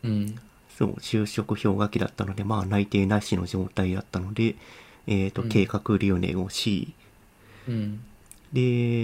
[0.02, 0.36] うん。
[0.76, 4.56] そう、就職氷河期だったので、まあ内定なしの状態だったので、
[5.06, 6.94] えっ、と、うん計画留年をし、
[7.68, 8.00] うん。
[8.52, 8.60] で、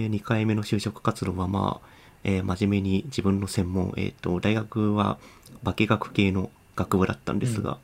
[0.09, 1.89] 2回目の就職活動はまあ、
[2.25, 5.19] えー真面目に自分の専門、えっ、と、大学は
[5.65, 7.79] 化学系の学部だったんですが、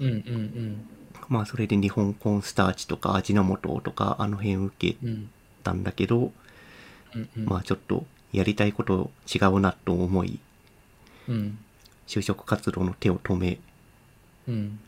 [0.00, 0.86] うんうん
[1.28, 4.96] まあそれで日本コーンスターチとか味の素とかあの辺受け。
[5.66, 6.30] たんだけど、
[7.14, 7.44] うんうん。
[7.46, 10.38] まあちょっとやりたいこと違うなと思い、
[11.28, 11.58] うん。
[12.06, 13.58] 就職活動の手を止め、
[14.46, 14.78] うん。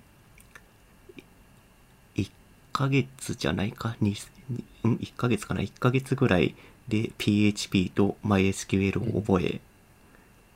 [2.14, 2.30] 1
[2.72, 4.14] ヶ月じゃないか、に
[4.48, 6.54] にうん、1ヶ月かな、1ヶ月ぐらい
[6.86, 9.60] で PHP と MySQL を覚え、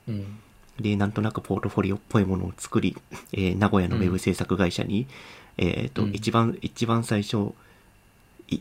[0.06, 0.38] うん。
[0.80, 2.96] で、なんとなくポートフォリオっぽいものを作り、
[3.32, 5.06] えー名古屋のウェブ制作会社に、
[5.58, 6.14] えっ、と、うん。
[6.14, 7.52] 一番、一番最初、
[8.48, 8.60] い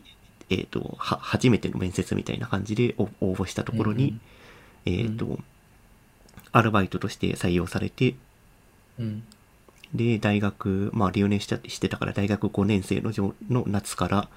[0.50, 4.18] えっ、と、は、初めての面接みたいな感じでお応募したところに、
[4.84, 5.38] えっ、と、
[6.52, 8.14] アルバイトとして採用されて、
[8.98, 9.22] うん。
[9.94, 14.28] で、大学、まあ、留年したしてたから、大学5年生の上の夏から、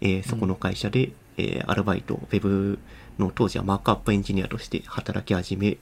[0.00, 2.78] えーそこの会社で、えーアルバイト、ウェブ
[3.18, 5.78] の当時はマークアップエンジニアとして働き始め、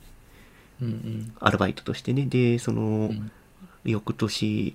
[0.80, 1.32] うん。
[1.40, 3.30] アルバイトとしてね、で、その、うん。
[3.84, 4.74] 翌年、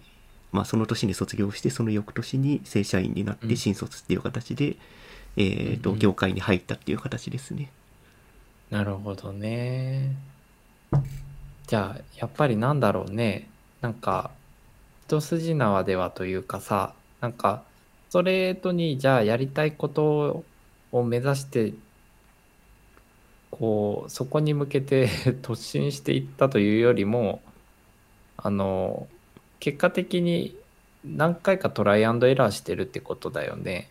[0.51, 4.77] まあその年に卒業して、その翌年に正社員になっうんて新卒っていう形で、
[5.35, 7.71] えっ、と、業界に入ったっていう形ですね。
[8.69, 10.15] なるほどね。
[11.67, 13.49] じゃあやっぱりなんだろうね
[13.81, 14.31] なんか
[15.05, 17.63] 一筋縄ではというかさなんか
[18.09, 20.45] ストレートにじゃあやりたいこと
[20.93, 21.73] を目指して
[23.51, 25.09] こうそこに向けて
[25.43, 27.41] 突進していったというよりも
[28.37, 29.07] あの
[29.59, 30.55] 結果的に
[31.05, 33.89] 何回かトライアンドエラーしてるってことだよね。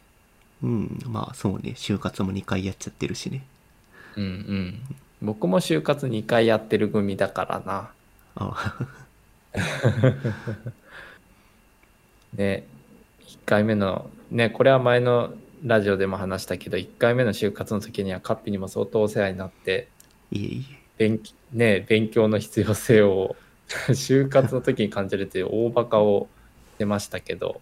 [0.62, 3.44] うん、まあそうね、就活も2回やっちゃってるしね。
[4.16, 4.80] うんうん。
[5.22, 7.90] 僕も就活2回やってる組だからな。
[8.36, 8.76] あ
[12.34, 12.66] ね、
[13.26, 15.32] 1回目の、ね、これは前の
[15.64, 19.88] ラジオでも話したけど、1回目の就活の時にはカッピにも相当お世話になって、
[20.30, 20.64] いえい
[20.98, 21.20] 勉,、
[21.52, 23.36] ね、勉強の必要性を
[23.94, 26.28] 就活の時に感じるという大バカを
[26.78, 27.60] 出ましたけど、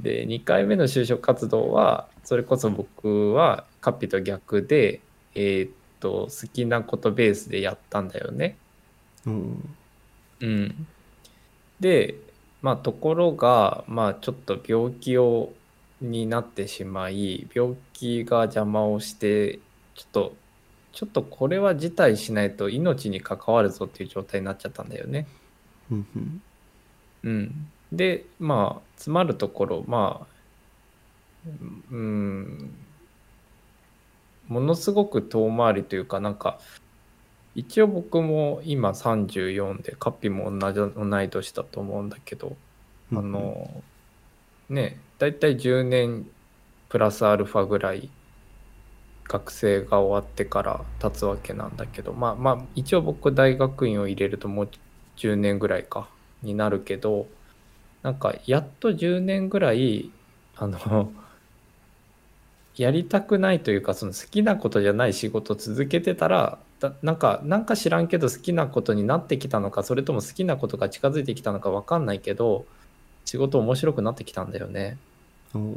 [0.00, 5.00] で、2回目の就職活動は、それこそ僕はカッピと逆で、
[5.34, 5.70] えーっ
[6.00, 8.56] と、好きなことベースでやったんだよね。
[9.26, 9.30] え。
[9.30, 9.76] うん。
[10.42, 10.86] うん、
[11.78, 12.16] で
[12.60, 15.52] まあところがまあちょっと病気を
[16.00, 19.60] になってしまい病気が邪魔をして
[19.94, 20.36] ちょっと
[20.92, 25.26] ちょっとこれは辞退しないと命に関わるぞっていう状態になっちゃったんだよね。
[27.24, 30.26] うんでまあ詰まるところま
[31.46, 31.48] あ
[31.90, 32.74] うん。
[34.48, 36.58] ものすごく遠回りというかなんか
[37.54, 42.56] 一応僕も今34でカッピも同じ同い年だと思うんだけど、
[43.12, 43.82] うんあの
[44.68, 46.26] ね大体10年
[46.88, 48.10] プラスアルファぐらい
[49.32, 54.68] 学生が終わってから経つわけなんだけどまあまあ一応僕大学院を入れるともう
[55.16, 56.08] 10年ぐらいか
[56.42, 57.26] になるけど
[58.02, 60.10] なんかやっと10年ぐらい
[60.56, 61.10] あの
[62.76, 72.66] やりたくないというかその好きなことじゃない仕事を続けてたらだなんかなんか知らんけど好きなことになってきたのかそれとも好きなことが近づいてきたのか分かんないけど
[73.24, 74.98] 仕事面白くなってきたんだよね。
[75.54, 75.70] おー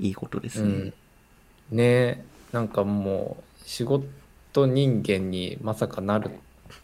[0.00, 0.68] いいことですね。
[0.68, 6.30] うん、ねえなんかもう仕事人間にまさかなる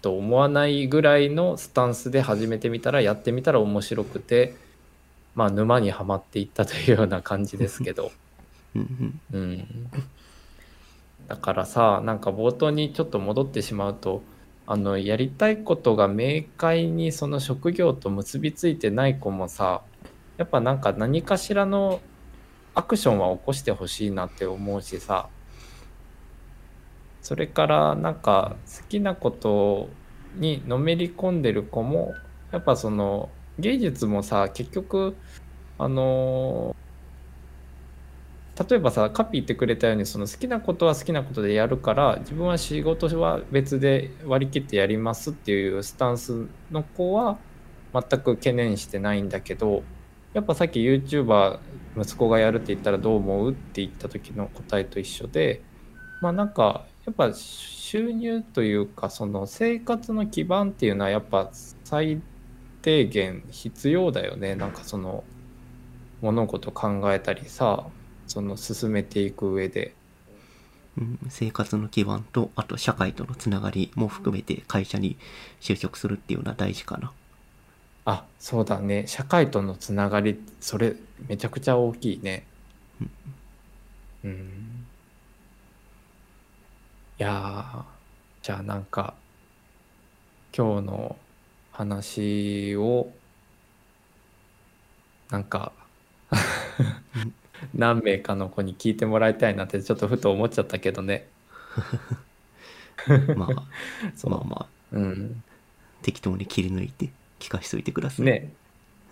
[0.03, 4.55] と思わないぐらいのスタンスで始めてみたらやってみたら面白くて
[5.35, 8.13] まあ沼にはまっていったというような感じですけど。
[8.75, 9.91] うん
[11.29, 14.23] だからさなんか冒頭にちょっと戻ってしまうと
[14.67, 19.83] あのやりたいことが明快にその職業と結びついてない子もさ
[20.37, 22.01] やっぱなんか何かしらの
[22.75, 25.29] アクションは起こしてほしいなって思うしさ
[27.25, 29.89] それからなんか好きなこと
[30.37, 32.13] にのめり込んでる子も
[32.53, 35.17] やっぱその芸術もさ結局
[35.79, 36.77] あの
[38.69, 47.39] 例えばさカピ言ってくれたようにその好きなことは好きなことでやるから自分は仕事は別で割り切ってやりますっていうスタンスの子は
[47.95, 49.83] 全く懸念してないんだけど
[50.35, 51.59] やっぱさっき YouTuber
[51.97, 55.63] 息子がやるって言ったらどう思うって言った時の答えと一緒で
[56.21, 61.51] まあなんかやっぱ収入というかその生活の基盤っていうのはやっぱ
[61.85, 62.21] 最
[62.83, 64.55] 低限必要だよね。
[64.55, 65.25] なんかその
[66.23, 67.87] 物事考えたりさ
[68.27, 69.95] その進めていく上で。
[70.97, 75.17] うん生活の基盤と、あと社会とのつながりも含めて会社に
[75.61, 77.13] 就職するっていうのは大事かな。
[78.05, 79.07] あそうだね。
[79.07, 80.95] 社会とのつながりそれ
[81.27, 82.47] めちゃくちゃ大きいね。
[84.25, 84.31] うん。
[84.31, 84.74] い
[87.25, 87.83] やー
[88.43, 89.15] じゃあなんか
[90.55, 91.17] 今日の
[91.73, 93.11] 話を
[95.31, 95.73] なんか
[97.75, 101.27] 何名かの子に聞いてもらいたいなってちょっとふと思っちゃったけどね。
[103.37, 103.49] まあ、
[104.29, 105.43] まあまあ、うん。
[106.03, 108.27] 適当に切り抜いて聞かしといてください。
[108.27, 108.53] ね。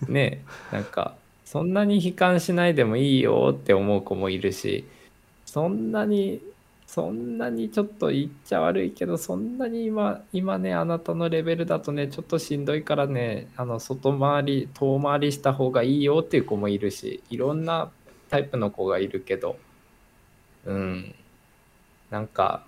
[0.06, 0.44] ね。
[0.70, 1.16] なんか
[1.47, 4.84] そんなに悲観しないでもいいよって思う子もいるし
[5.47, 6.40] そんなに
[6.93, 17.90] そんなにちょっと言っちゃ悪いけどそんなに今今ねあなたのレベルだとねちょっとしんどいからねあの外回り遠回りした方がいいよっていう子もいるしいろんな
[18.28, 19.56] タイプの子がいるけど
[20.66, 21.14] うん
[22.10, 22.66] なんか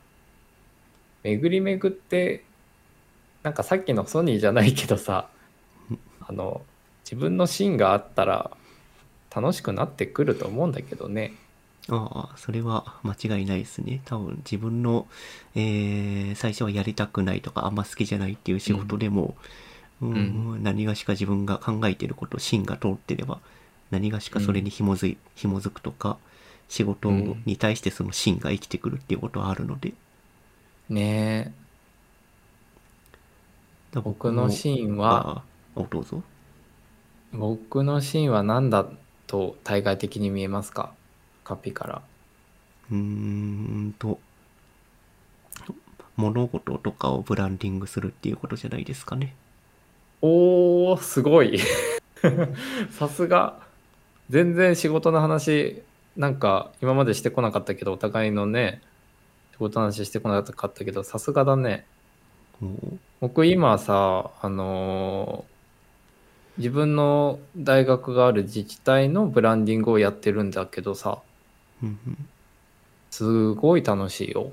[1.23, 2.45] 巡り巡って
[3.43, 5.29] なんかさっきのソニーじゃないけどさ
[6.27, 6.63] あの
[7.05, 8.57] 自分の芯があったら
[9.37, 11.35] 楽しくなってくると思うんだけどね。
[11.89, 14.01] ああ、それは間違いないですね。
[14.07, 15.07] 多分自分の、
[15.55, 19.37] えー最初はやりたくないとかあんま好きじゃないっていう仕事でも、
[20.03, 23.41] うん何がしか自分が考えていること、芯が通ってれば、
[23.91, 26.19] 何がしかそれに紐づい、紐づくとか、
[26.69, 27.11] 仕事
[27.47, 29.95] に対してその芯が生きてくるっていうことはあるので。
[30.89, 31.53] ね
[33.93, 35.45] だから僕の芯は、あ
[35.77, 36.23] あ、どうぞ。
[37.35, 38.87] え僕の芯は何だ
[39.27, 40.97] と対外的に見えますか？
[41.45, 42.03] カピから
[42.91, 44.19] うーんと、
[46.17, 49.35] 物事とかをブランディングするっていうことじゃないですかね。
[50.23, 51.59] おーすごい。
[52.91, 53.63] さすが。
[54.31, 55.83] 全然仕事の話
[56.17, 58.81] なんか今までしてこなかったけどお互いのね
[59.53, 61.85] 仕事の話してこなかったけどさすがだね。
[63.21, 65.55] 僕今さあのー
[66.57, 71.19] 自分の大学がある自治体のブランディングをやってるんだけどさ
[71.85, 72.29] うんうん。
[73.11, 74.51] すごい楽しいよ。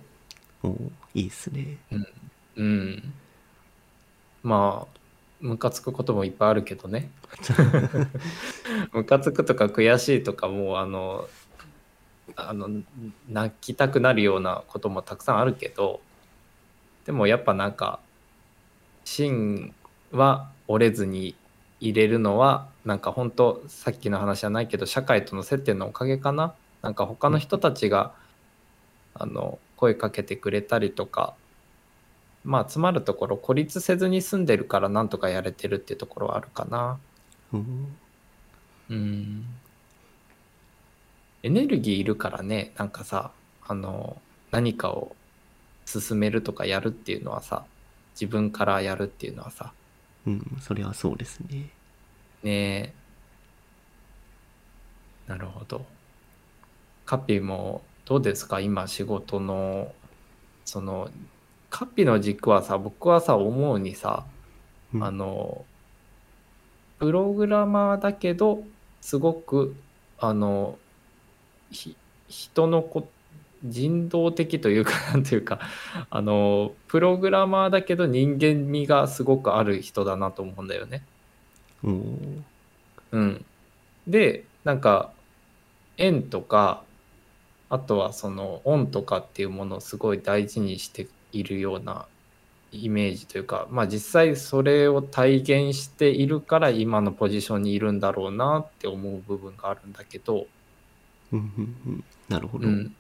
[0.64, 1.78] おーいいっすね。
[2.56, 3.14] うん。
[4.44, 5.00] まあ
[5.40, 7.10] ムカつくこともいっぱいあるけどね。
[8.94, 11.28] ムカつくとか悔しいとかもうあの
[12.36, 12.70] あの
[13.30, 16.02] 泣きたくなるようなこともたくさんあるけど
[17.06, 18.00] でもやっぱなんか
[19.04, 19.74] 芯
[20.12, 21.36] は折れずに
[21.80, 28.14] 入れるのはなんか本当さっきの話じゃないけど社会との接点のおかげかななんか他の人たちが
[29.14, 31.36] あの声かけてくれたりとか
[32.44, 37.00] まあつまるところ孤立せずに住んでるからなんとかやれてるっていうところはあるかな。
[37.54, 37.98] うん。
[38.90, 39.46] うん。
[41.44, 43.32] エネルギーいるからねなんかさ
[43.68, 44.22] あの
[44.52, 45.16] 何かを
[45.86, 47.66] 進めるとかやるっていうのはさ
[48.14, 49.74] 自分からやるっていうのはさ。
[50.28, 51.70] うん、それはそうですね。
[52.44, 52.94] ねえ。
[55.28, 55.86] なるほど
[57.06, 58.60] カピもどうですか？
[58.60, 59.92] 今仕事の
[60.66, 61.10] その
[61.70, 64.26] カピの軸はさ僕はさ思うにさ
[64.94, 65.04] うん。
[65.04, 65.66] あの
[67.00, 68.64] プログラマーだけど
[69.02, 69.76] すごく
[70.20, 70.78] あの
[71.72, 71.96] ひ
[72.30, 73.08] 人のこ
[73.64, 75.60] 人道的というか なんていうか
[76.10, 81.04] あのプログラマーだけど人間味がすごくある人だなと思うんだよね。
[81.84, 82.42] おー
[83.14, 83.46] うん、
[84.08, 85.12] でなんか
[85.98, 86.84] 円とか
[87.72, 92.06] あとはそのオンとかっていうものをすごい大事にしているような
[92.74, 100.48] イメージというかまあ実際それを体現しているから今のポジションにいるんだろうなって思う部分があるんだけど、
[101.32, 102.68] うんうんうん、なるほど。
[102.68, 102.94] うん、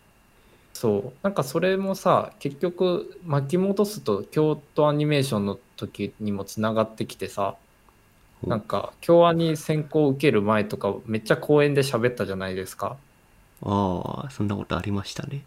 [0.73, 1.13] そう。
[1.21, 7.57] なんかそれもさ結局巻き戻すと京都アニメーションの時にもつながってきてさ
[8.41, 12.95] おなんか京アニ選考受ける前とかめっちゃ公園で喋ったじゃないですか。
[13.63, 15.43] ああ、そんなことありましたね。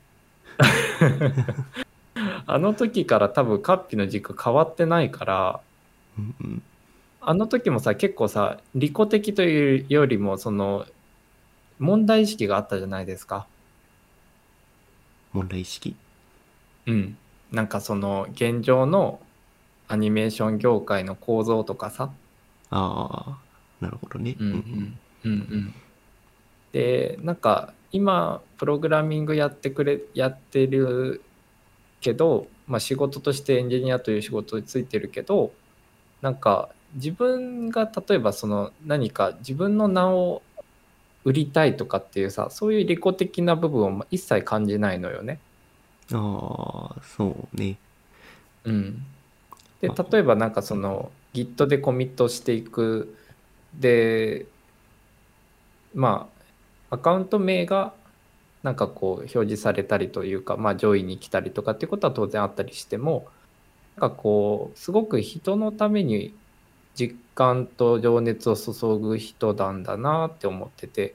[2.47, 5.61] あの時から多分カッピの軸変わってないから
[6.19, 6.63] うんうん。
[7.21, 10.87] あの時もさ結構さ利己的というよりもその
[11.79, 13.47] 問題意識があったじゃないですか。
[15.33, 15.97] 問題意識？
[16.87, 17.17] うん。
[17.51, 19.21] なんかその現状の
[19.89, 22.11] アニメーション業界の構造とかさ。
[22.71, 23.39] ああ、
[23.81, 24.37] なるほどね。
[24.39, 25.75] うんうんうんうん。
[26.73, 31.23] でなんか今プログラミングやってくれやってる
[32.01, 35.53] けど、まあ、仕事としてエンジニアという仕事についてるけど
[36.21, 40.43] なんか自分が例えばその何か自分の名を
[41.25, 45.39] 売りたいとかっていうさそういう利己的な部分を一切感じないのよね。
[46.13, 47.77] ああ、そうね。
[48.65, 49.05] うん、
[49.81, 53.17] であ例えばなんかその Git でコミットしていく
[53.79, 54.47] で
[55.95, 56.34] まあ
[56.91, 57.93] アカウント名が
[58.63, 63.27] なんかこう表示されたりというかまあ上位に来たりとかっていうことは当然あったりしても
[63.97, 66.35] なんかこうすごく人のために
[66.95, 71.15] 実感と情熱を注ぐ人なんだなって思ってて。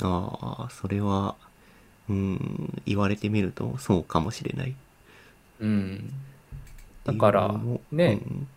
[0.00, 1.34] ああ、それは、
[2.08, 4.74] うん、言われてみるとそうかもしれない。
[5.60, 6.12] うん。
[7.04, 7.60] だから
[7.90, 8.20] ね。
[8.24, 8.48] うん。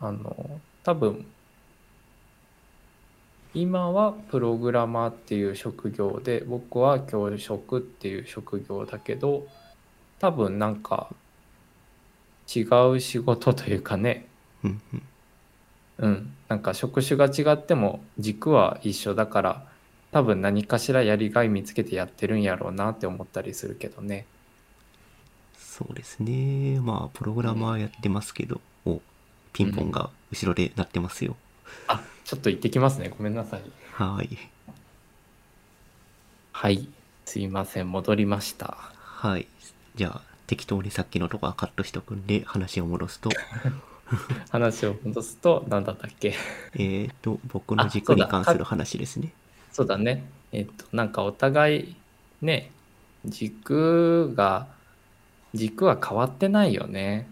[0.00, 1.24] あの多分
[3.54, 9.46] 今はプログラマーっていう職業で僕は教職っていう職業だけど
[10.18, 11.08] 多分なんか
[12.54, 12.62] 違
[12.92, 14.26] う仕事というかね。
[14.64, 15.02] うんうん。
[15.98, 16.32] うん。
[16.48, 19.66] なんか職種が違っても軸は一緒だから
[20.10, 24.26] 多分何かしらやりがい見つけてやってるんやろうなって思ったりするけどね。
[25.56, 26.80] そうですね。
[26.80, 29.00] まあ、プログラマーやってますけど、お、
[29.52, 31.36] ピンポンが後ろで鳴ってますよ。
[31.88, 34.38] あちょっと行ってきますねごめんなさいはーい。
[36.52, 36.88] はい。
[37.26, 37.90] すいません。
[37.90, 38.76] 戻りました。
[39.00, 39.46] はい。
[39.94, 43.30] じゃあ、適当にさっきのとこはカットしとくんで、話を戻すと、
[44.50, 46.34] 話を戻すと、何だったっけ？
[46.78, 49.32] えっと、僕のあ軸に関する話ですね。
[49.72, 50.24] そうだね。
[50.52, 51.96] えっと、なんかお互い、
[52.40, 52.70] ね、
[53.24, 54.66] 軸が、
[55.54, 57.26] 軸は変わってないよね。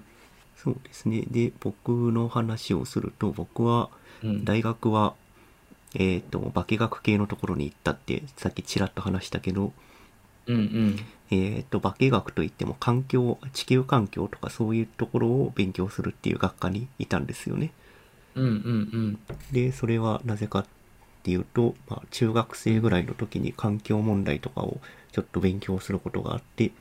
[0.56, 1.22] そうですね。
[1.22, 3.90] で、僕の話をすると、僕は、
[4.24, 4.44] うん。
[4.44, 5.14] 大学は、
[5.94, 9.72] えっと、化学系のところに行ったって、さっきちらっと話したけど、
[10.46, 10.96] うんうん。
[11.30, 17.72] えっと、化学といっても環境、地球環境とかそういうところを勉強するっていう学科にいたんですよね。
[18.34, 19.18] うんうん
[19.52, 20.66] で、それはなぜかっ
[21.22, 24.80] ていうと、まあ、中学生ぐらいの時に環境問題とかを
[25.12, 26.72] ちょっと勉強することがあって、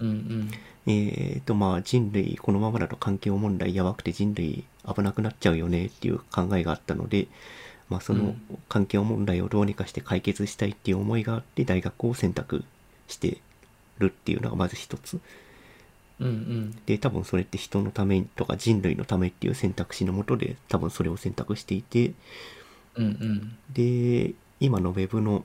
[0.00, 0.08] うん。
[0.08, 0.50] うん
[0.86, 0.92] うん。
[0.92, 7.28] えーと、まあ、人類、このままだと環境問題やばくて人類危なくなっちゃうよねっていう考えがあったので、
[7.88, 12.64] まあ、そうのん環境問題をどうにかして解決したいっていう思いがあって、大学を選択
[13.08, 13.38] して
[13.98, 15.20] るっていうのがまず一つ。
[16.20, 16.78] うんうん。
[16.86, 22.12] で、多分それって人のためとか人類のためっていう選択肢のもとで、多分それを選択していて、
[22.94, 23.56] うんうん。
[23.72, 25.44] で、今の Web の、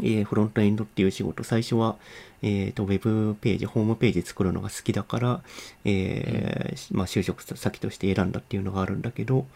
[0.00, 1.96] えーフロントエンドっていう仕事、最初は、
[2.42, 5.42] えっ、と、Web ページ、ホームページ作るのが好きだから、
[5.84, 9.46] えーまあ、就職先として選んだっていうのがあるんだけど、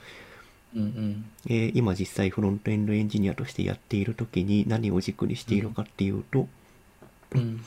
[0.74, 1.24] うんうん。
[1.46, 6.48] えー今実際フロントエンドエンジニアとしてやっている時に何を軸にしているかっていうと、
[7.34, 7.64] うん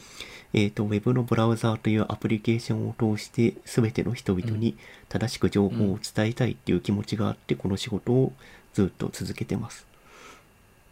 [0.54, 4.76] えっ、と、Web のブラウザーというアプリケーションを通して全ての人々に
[5.08, 8.34] 正しく情報を伝えたいっていう気持ちがあって、この仕事を
[8.74, 9.86] ずっと続けてます。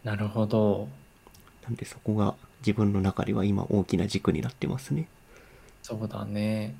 [0.02, 0.88] なるほど。
[1.64, 5.08] なんでそこが自分の中では今大きな軸になってますね。
[5.82, 6.74] そうだね。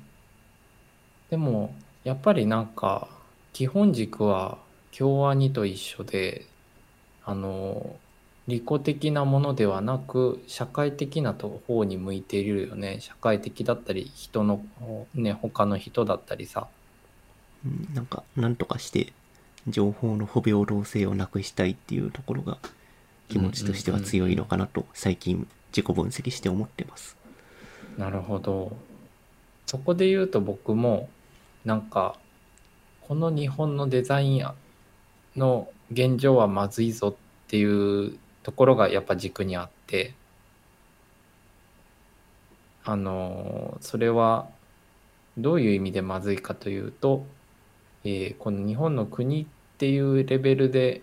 [1.29, 3.07] でも、やっぱりなんか、
[3.53, 4.57] 基本軸は
[4.97, 6.45] 共和2と一緒で、
[7.25, 7.95] あの、
[8.47, 12.99] 利己的なものではなく、社会的なと方に向いているよね。
[12.99, 14.63] 社会的だったり、人の、
[15.13, 16.67] ね、他の人だったりさ。
[17.65, 19.13] うん、なんか、なんとかして
[19.67, 22.57] 情報の不平等性をなくしたいっていうところが
[23.31, 27.15] 気持ちとしては強いのかなと最近自己分析して思ってます。
[27.97, 28.75] なるほど。
[29.65, 31.07] そこで言うと僕も、
[31.63, 32.17] なんか、
[32.99, 34.45] この日本のデザイン
[35.37, 37.63] の現状はまずいぞってい
[38.07, 40.13] うところがやっぱ軸にあって、
[42.83, 44.49] あの、それは
[45.37, 47.25] どういう意味でまずいかというと、
[48.03, 49.45] えーこの日本の国っ
[49.77, 51.01] ていうレベルで、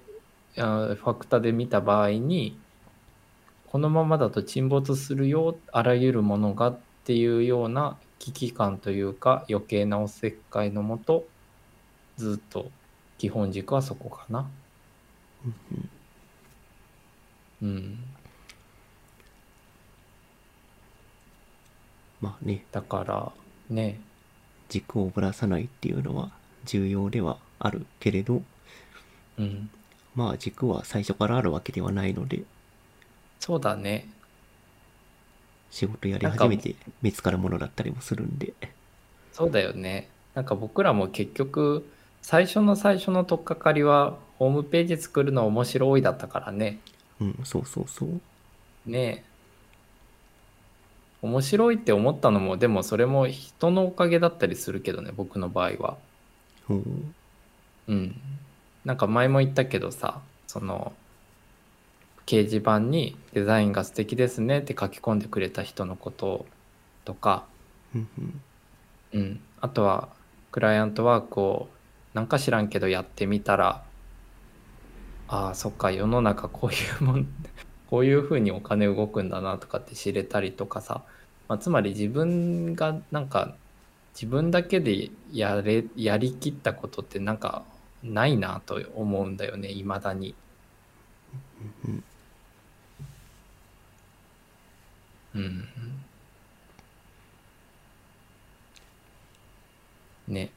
[0.56, 2.58] あファクタで見た場合に、
[3.66, 11.26] このままだと沈没するよ、あらゆるものがっていうような危機感というか余計なおせっかいのもと、
[12.16, 12.70] ずっと
[13.18, 14.48] 基本軸はそこかな。
[17.62, 17.98] うん。
[22.20, 23.32] まあね、だから、
[23.70, 24.00] ね、
[24.68, 26.30] 軸をぶらさないっていうのは
[26.64, 28.42] 重要ではあるけれど、
[29.38, 29.70] うん。
[30.19, 32.43] まあ軸は最初からあるわけではないので、
[33.39, 34.09] そうだね。
[35.70, 38.53] 仕事やり始めて見つかるものだったりもするんで、
[39.32, 40.09] そうだよね。
[40.35, 41.89] なんか僕らも結局、
[42.20, 46.81] 最初の最初の取っかかりは、ホームページ作るの面白いだったからね。
[47.20, 48.20] うん、そうそうそう。
[48.90, 49.24] ねえ。
[51.23, 55.97] 面白いって思ったのも、でもそれも人のおかげだったりするけどね、僕の場合は。
[56.69, 56.74] う
[57.93, 58.20] ん。
[58.89, 60.94] なんか前も言ったけどさ、その、
[62.24, 66.47] 掲示板にデザインが素敵ですねって書き込んでくれた人のこと
[67.05, 67.44] とか、
[69.12, 69.40] うん。
[69.60, 70.09] あとは、
[70.52, 71.69] クライアントワークを
[72.15, 73.85] なんか知らんけどやってみたら、
[75.28, 77.28] ああ、そっか、世の中こういうもん、
[77.90, 81.02] こういうふうにお金動くんだなとかって知れたりとかさ、
[81.47, 83.55] まあ、つまり自分がなんか、
[84.15, 87.66] 自分だけでやれ、やりきったことってなんか
[88.02, 90.34] ないなと思うんだよね、未だに。
[95.34, 95.68] うん。
[100.28, 100.50] ね。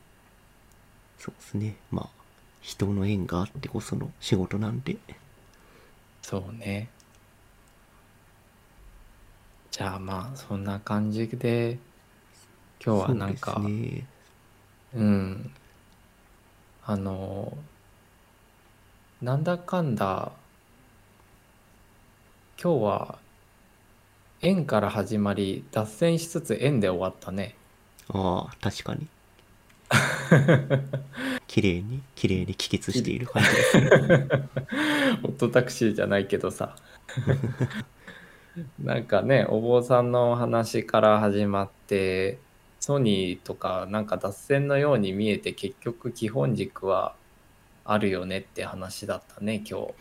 [1.18, 1.76] そうですね。
[1.92, 2.10] まあ、
[2.62, 4.98] 人の縁があってこその仕事なんで、
[6.22, 6.90] そうね。
[9.72, 11.78] じゃあまあそんな感じで
[12.84, 14.06] 今日はなんかそうね。
[14.94, 15.52] うん
[16.84, 17.56] あの
[19.22, 20.32] なんだかんだ
[22.62, 23.20] 今日は
[24.42, 27.56] 円から始まり脱線しつつ円で終わったね。
[28.10, 29.08] ああ、確かに。
[31.48, 33.90] 綺麗に、綺麗に帰結している感じですね。
[35.24, 36.76] オットタクシーじゃないけどさ。
[38.84, 42.40] なんかね、お坊さんの話から始まって、
[42.82, 47.14] ソニーとかなんか脱線のように見えて結局基本軸は
[47.86, 49.94] あるよねって話だったね、今日。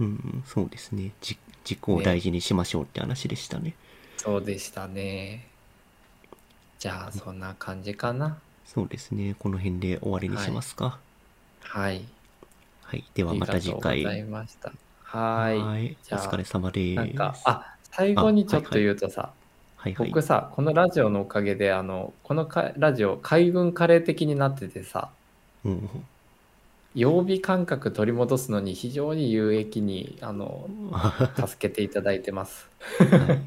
[0.00, 1.12] うん、そうですね。
[1.20, 3.74] じ自己を大事にしましょうって話でしたね。
[4.16, 5.46] そうでしたね。
[6.80, 8.38] じゃあそんな感じかな。
[8.66, 9.36] そうですね。
[9.38, 10.98] この辺で終わりにしますか。
[11.60, 12.04] はい。
[12.82, 13.04] はい。
[13.14, 14.18] ではまた次ありがとうござ回。
[14.18, 14.72] いました。
[15.04, 15.58] はい。
[15.58, 16.96] はいおじゃあ疲れ様です。
[16.96, 19.43] なんか、あ、最後にちょっと言うとさ、はいはい。
[19.98, 25.10] 僕さ、このラジオのおかげで、あの、このかラジオ、海軍カレー的になっててさ、
[25.64, 25.88] うん、
[26.94, 31.12] 曜日感覚取り戻すのに非常に有益に、あの、は
[31.46, 32.68] 助けていただいてます。
[33.00, 33.38] いなん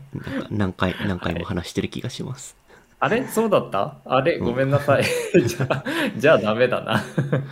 [0.41, 2.55] か何回、何回も話してる気がします。
[2.99, 3.27] あれ？
[3.27, 3.97] そうだった？
[4.05, 4.35] あれ？
[4.37, 5.03] うんごめんなさい。
[5.45, 5.83] じゃあ、
[6.17, 7.03] じゃあダメだな。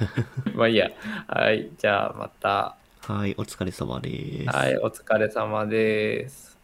[0.56, 0.90] まあいいや。
[1.28, 1.70] はい。
[1.78, 2.76] じゃあまた。
[3.02, 4.50] はい、お疲れ様です。
[4.50, 4.78] はい。
[4.80, 6.55] お疲れ様です。